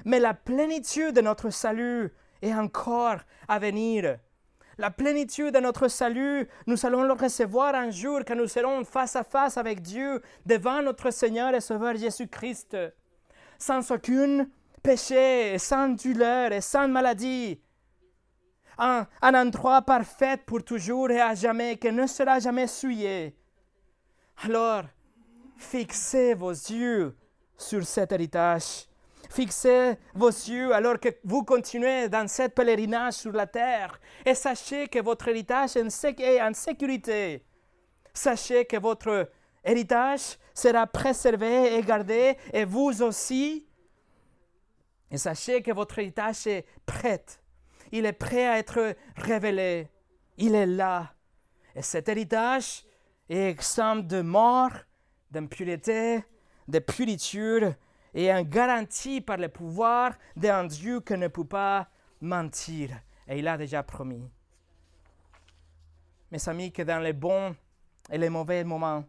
Mais 0.04 0.20
la 0.20 0.34
plénitude 0.34 1.14
de 1.14 1.22
notre 1.22 1.48
salut 1.48 2.12
est 2.42 2.52
encore 2.52 3.20
à 3.48 3.58
venir. 3.58 4.18
La 4.76 4.90
plénitude 4.90 5.54
de 5.54 5.60
notre 5.60 5.88
salut, 5.88 6.46
nous 6.66 6.84
allons 6.84 7.04
le 7.04 7.14
recevoir 7.14 7.74
un 7.74 7.88
jour 7.88 8.20
quand 8.26 8.36
nous 8.36 8.48
serons 8.48 8.84
face 8.84 9.16
à 9.16 9.24
face 9.24 9.56
avec 9.56 9.80
Dieu 9.80 10.20
devant 10.44 10.82
notre 10.82 11.10
Seigneur 11.10 11.54
et 11.54 11.62
Sauveur 11.62 11.96
Jésus-Christ, 11.96 12.76
sans 13.58 13.90
aucune 13.90 14.50
péché, 14.86 15.58
sans 15.58 15.88
douleur 15.88 16.52
et 16.52 16.60
sans 16.60 16.86
maladie. 16.86 17.60
Un, 18.78 19.04
un, 19.20 19.34
endroit 19.34 19.82
parfait 19.82 20.36
pour 20.46 20.62
toujours 20.62 21.10
et 21.10 21.20
à 21.20 21.34
jamais, 21.34 21.76
qui 21.76 21.90
ne 21.90 22.06
sera 22.06 22.38
jamais 22.38 22.68
souillé. 22.68 23.34
Alors, 24.44 24.84
fixez 25.56 26.34
vos 26.34 26.52
yeux 26.52 27.16
sur 27.56 27.84
cet 27.84 28.12
héritage. 28.12 28.86
Fixez 29.28 29.98
vos 30.14 30.28
yeux 30.28 30.72
alors 30.72 31.00
que 31.00 31.08
vous 31.24 31.42
continuez 31.42 32.08
dans 32.08 32.28
cette 32.28 32.54
pèlerinage 32.54 33.14
sur 33.14 33.32
la 33.32 33.48
terre 33.48 33.98
et 34.24 34.34
sachez 34.34 34.86
que 34.86 35.00
votre 35.00 35.26
héritage 35.26 35.76
est 35.76 36.40
en 36.40 36.54
sécurité. 36.54 37.44
Sachez 38.14 38.64
que 38.66 38.76
votre 38.76 39.30
héritage 39.64 40.38
sera 40.54 40.86
préservé 40.86 41.74
et 41.76 41.82
gardé 41.82 42.36
et 42.52 42.64
vous 42.64 43.02
aussi 43.02 43.66
et 45.10 45.18
sachez 45.18 45.62
que 45.62 45.72
votre 45.72 45.98
héritage 45.98 46.46
est 46.46 46.66
prêt. 46.84 47.24
Il 47.92 48.06
est 48.06 48.12
prêt 48.12 48.46
à 48.46 48.58
être 48.58 48.96
révélé. 49.16 49.88
Il 50.36 50.54
est 50.54 50.66
là. 50.66 51.14
Et 51.74 51.82
cet 51.82 52.08
héritage 52.08 52.84
est 53.28 53.50
exempt 53.50 54.06
de 54.06 54.20
mort, 54.20 54.72
d'impureté, 55.30 56.24
de 56.68 56.78
puriture 56.78 57.74
et 58.14 58.24
est 58.24 58.44
garanti 58.44 59.20
par 59.20 59.36
le 59.36 59.48
pouvoir 59.48 60.14
d'un 60.34 60.64
Dieu 60.64 61.00
qui 61.00 61.14
ne 61.14 61.28
peut 61.28 61.44
pas 61.44 61.88
mentir. 62.20 62.90
Et 63.28 63.38
il 63.38 63.48
a 63.48 63.56
déjà 63.56 63.82
promis. 63.82 64.28
Mes 66.30 66.48
amis, 66.48 66.72
que 66.72 66.82
dans 66.82 66.98
les 66.98 67.12
bons 67.12 67.54
et 68.10 68.18
les 68.18 68.28
mauvais 68.28 68.64
moments, 68.64 69.04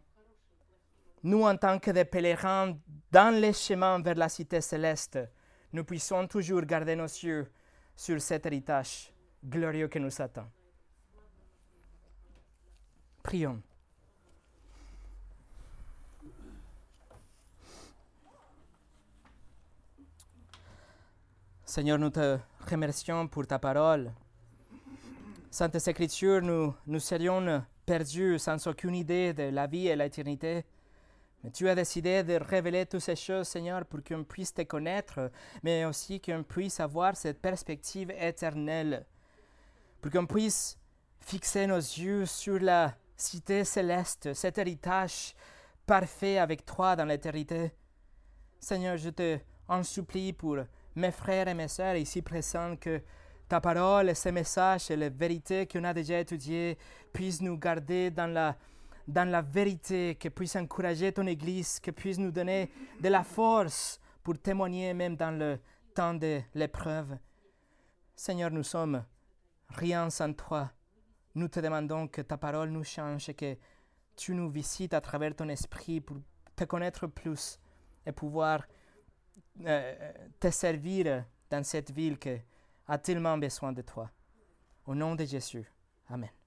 nous, 1.22 1.42
en 1.42 1.56
tant 1.56 1.78
que 1.78 1.90
des 1.90 2.04
pèlerins 2.04 2.76
dans 3.10 3.34
les 3.34 3.52
chemins 3.52 4.00
vers 4.00 4.14
la 4.14 4.28
cité 4.28 4.60
céleste, 4.60 5.18
nous 5.72 5.84
puissions 5.84 6.26
toujours 6.26 6.62
garder 6.62 6.96
nos 6.96 7.04
yeux 7.04 7.50
sur 7.94 8.20
cet 8.20 8.46
héritage 8.46 9.12
glorieux 9.44 9.88
qui 9.88 10.00
nous 10.00 10.20
attend. 10.20 10.48
Prions. 13.22 13.62
Seigneur, 21.64 21.98
nous 21.98 22.08
te 22.08 22.38
remercions 22.70 23.28
pour 23.28 23.46
ta 23.46 23.58
parole. 23.58 24.10
Sainte 25.50 25.86
Écriture, 25.86 26.40
nous, 26.40 26.74
nous 26.86 27.00
serions 27.00 27.62
perdus 27.84 28.38
sans 28.38 28.66
aucune 28.66 28.94
idée 28.94 29.34
de 29.34 29.44
la 29.44 29.66
vie 29.66 29.88
et 29.88 29.96
l'éternité. 29.96 30.64
Tu 31.52 31.68
as 31.68 31.74
décidé 31.74 32.24
de 32.24 32.34
révéler 32.34 32.84
toutes 32.84 33.00
ces 33.00 33.14
choses, 33.14 33.46
Seigneur, 33.46 33.84
pour 33.84 34.02
qu'on 34.02 34.24
puisse 34.24 34.52
te 34.52 34.62
connaître, 34.62 35.30
mais 35.62 35.84
aussi 35.84 36.20
qu'on 36.20 36.42
puisse 36.42 36.80
avoir 36.80 37.16
cette 37.16 37.40
perspective 37.40 38.10
éternelle, 38.10 39.06
pour 40.00 40.10
qu'on 40.10 40.26
puisse 40.26 40.76
fixer 41.20 41.66
nos 41.66 41.76
yeux 41.76 42.26
sur 42.26 42.58
la 42.58 42.94
cité 43.16 43.64
céleste, 43.64 44.34
cet 44.34 44.58
héritage 44.58 45.34
parfait 45.86 46.38
avec 46.38 46.66
toi 46.66 46.96
dans 46.96 47.04
l'éternité. 47.04 47.72
Seigneur, 48.58 48.96
je 48.96 49.10
te 49.10 49.38
en 49.68 49.82
supplie 49.82 50.32
pour 50.32 50.58
mes 50.96 51.12
frères 51.12 51.48
et 51.48 51.54
mes 51.54 51.68
sœurs 51.68 51.96
ici 51.96 52.20
présents 52.20 52.76
que 52.76 53.00
ta 53.48 53.60
parole 53.60 54.10
et 54.10 54.14
ces 54.14 54.32
messages 54.32 54.90
et 54.90 54.96
les 54.96 55.08
vérités 55.08 55.66
qu'on 55.66 55.84
a 55.84 55.94
déjà 55.94 56.18
étudiées 56.18 56.76
puissent 57.12 57.40
nous 57.40 57.56
garder 57.56 58.10
dans 58.10 58.26
la 58.26 58.56
dans 59.08 59.28
la 59.28 59.40
vérité, 59.40 60.16
que 60.16 60.28
puisse 60.28 60.54
encourager 60.54 61.12
ton 61.12 61.26
Église, 61.26 61.80
que 61.80 61.90
puisse 61.90 62.18
nous 62.18 62.30
donner 62.30 62.70
de 63.00 63.08
la 63.08 63.24
force 63.24 63.98
pour 64.22 64.38
témoigner 64.38 64.92
même 64.92 65.16
dans 65.16 65.36
le 65.36 65.58
temps 65.94 66.14
de 66.14 66.40
l'épreuve. 66.54 67.16
Seigneur, 68.14 68.50
nous 68.50 68.62
sommes 68.62 69.02
rien 69.70 70.10
sans 70.10 70.32
toi. 70.34 70.70
Nous 71.34 71.48
te 71.48 71.60
demandons 71.60 72.06
que 72.06 72.20
ta 72.20 72.36
parole 72.36 72.68
nous 72.68 72.84
change 72.84 73.30
et 73.30 73.34
que 73.34 73.56
tu 74.14 74.34
nous 74.34 74.50
visites 74.50 74.92
à 74.92 75.00
travers 75.00 75.34
ton 75.34 75.48
esprit 75.48 76.00
pour 76.00 76.18
te 76.54 76.64
connaître 76.64 77.06
plus 77.06 77.58
et 78.04 78.12
pouvoir 78.12 78.66
euh, 79.64 80.12
te 80.38 80.50
servir 80.50 81.24
dans 81.48 81.64
cette 81.64 81.90
ville 81.90 82.18
qui 82.18 82.36
a 82.86 82.98
tellement 82.98 83.38
besoin 83.38 83.72
de 83.72 83.82
toi. 83.82 84.10
Au 84.84 84.94
nom 84.94 85.14
de 85.14 85.24
Jésus. 85.24 85.64
Amen. 86.08 86.37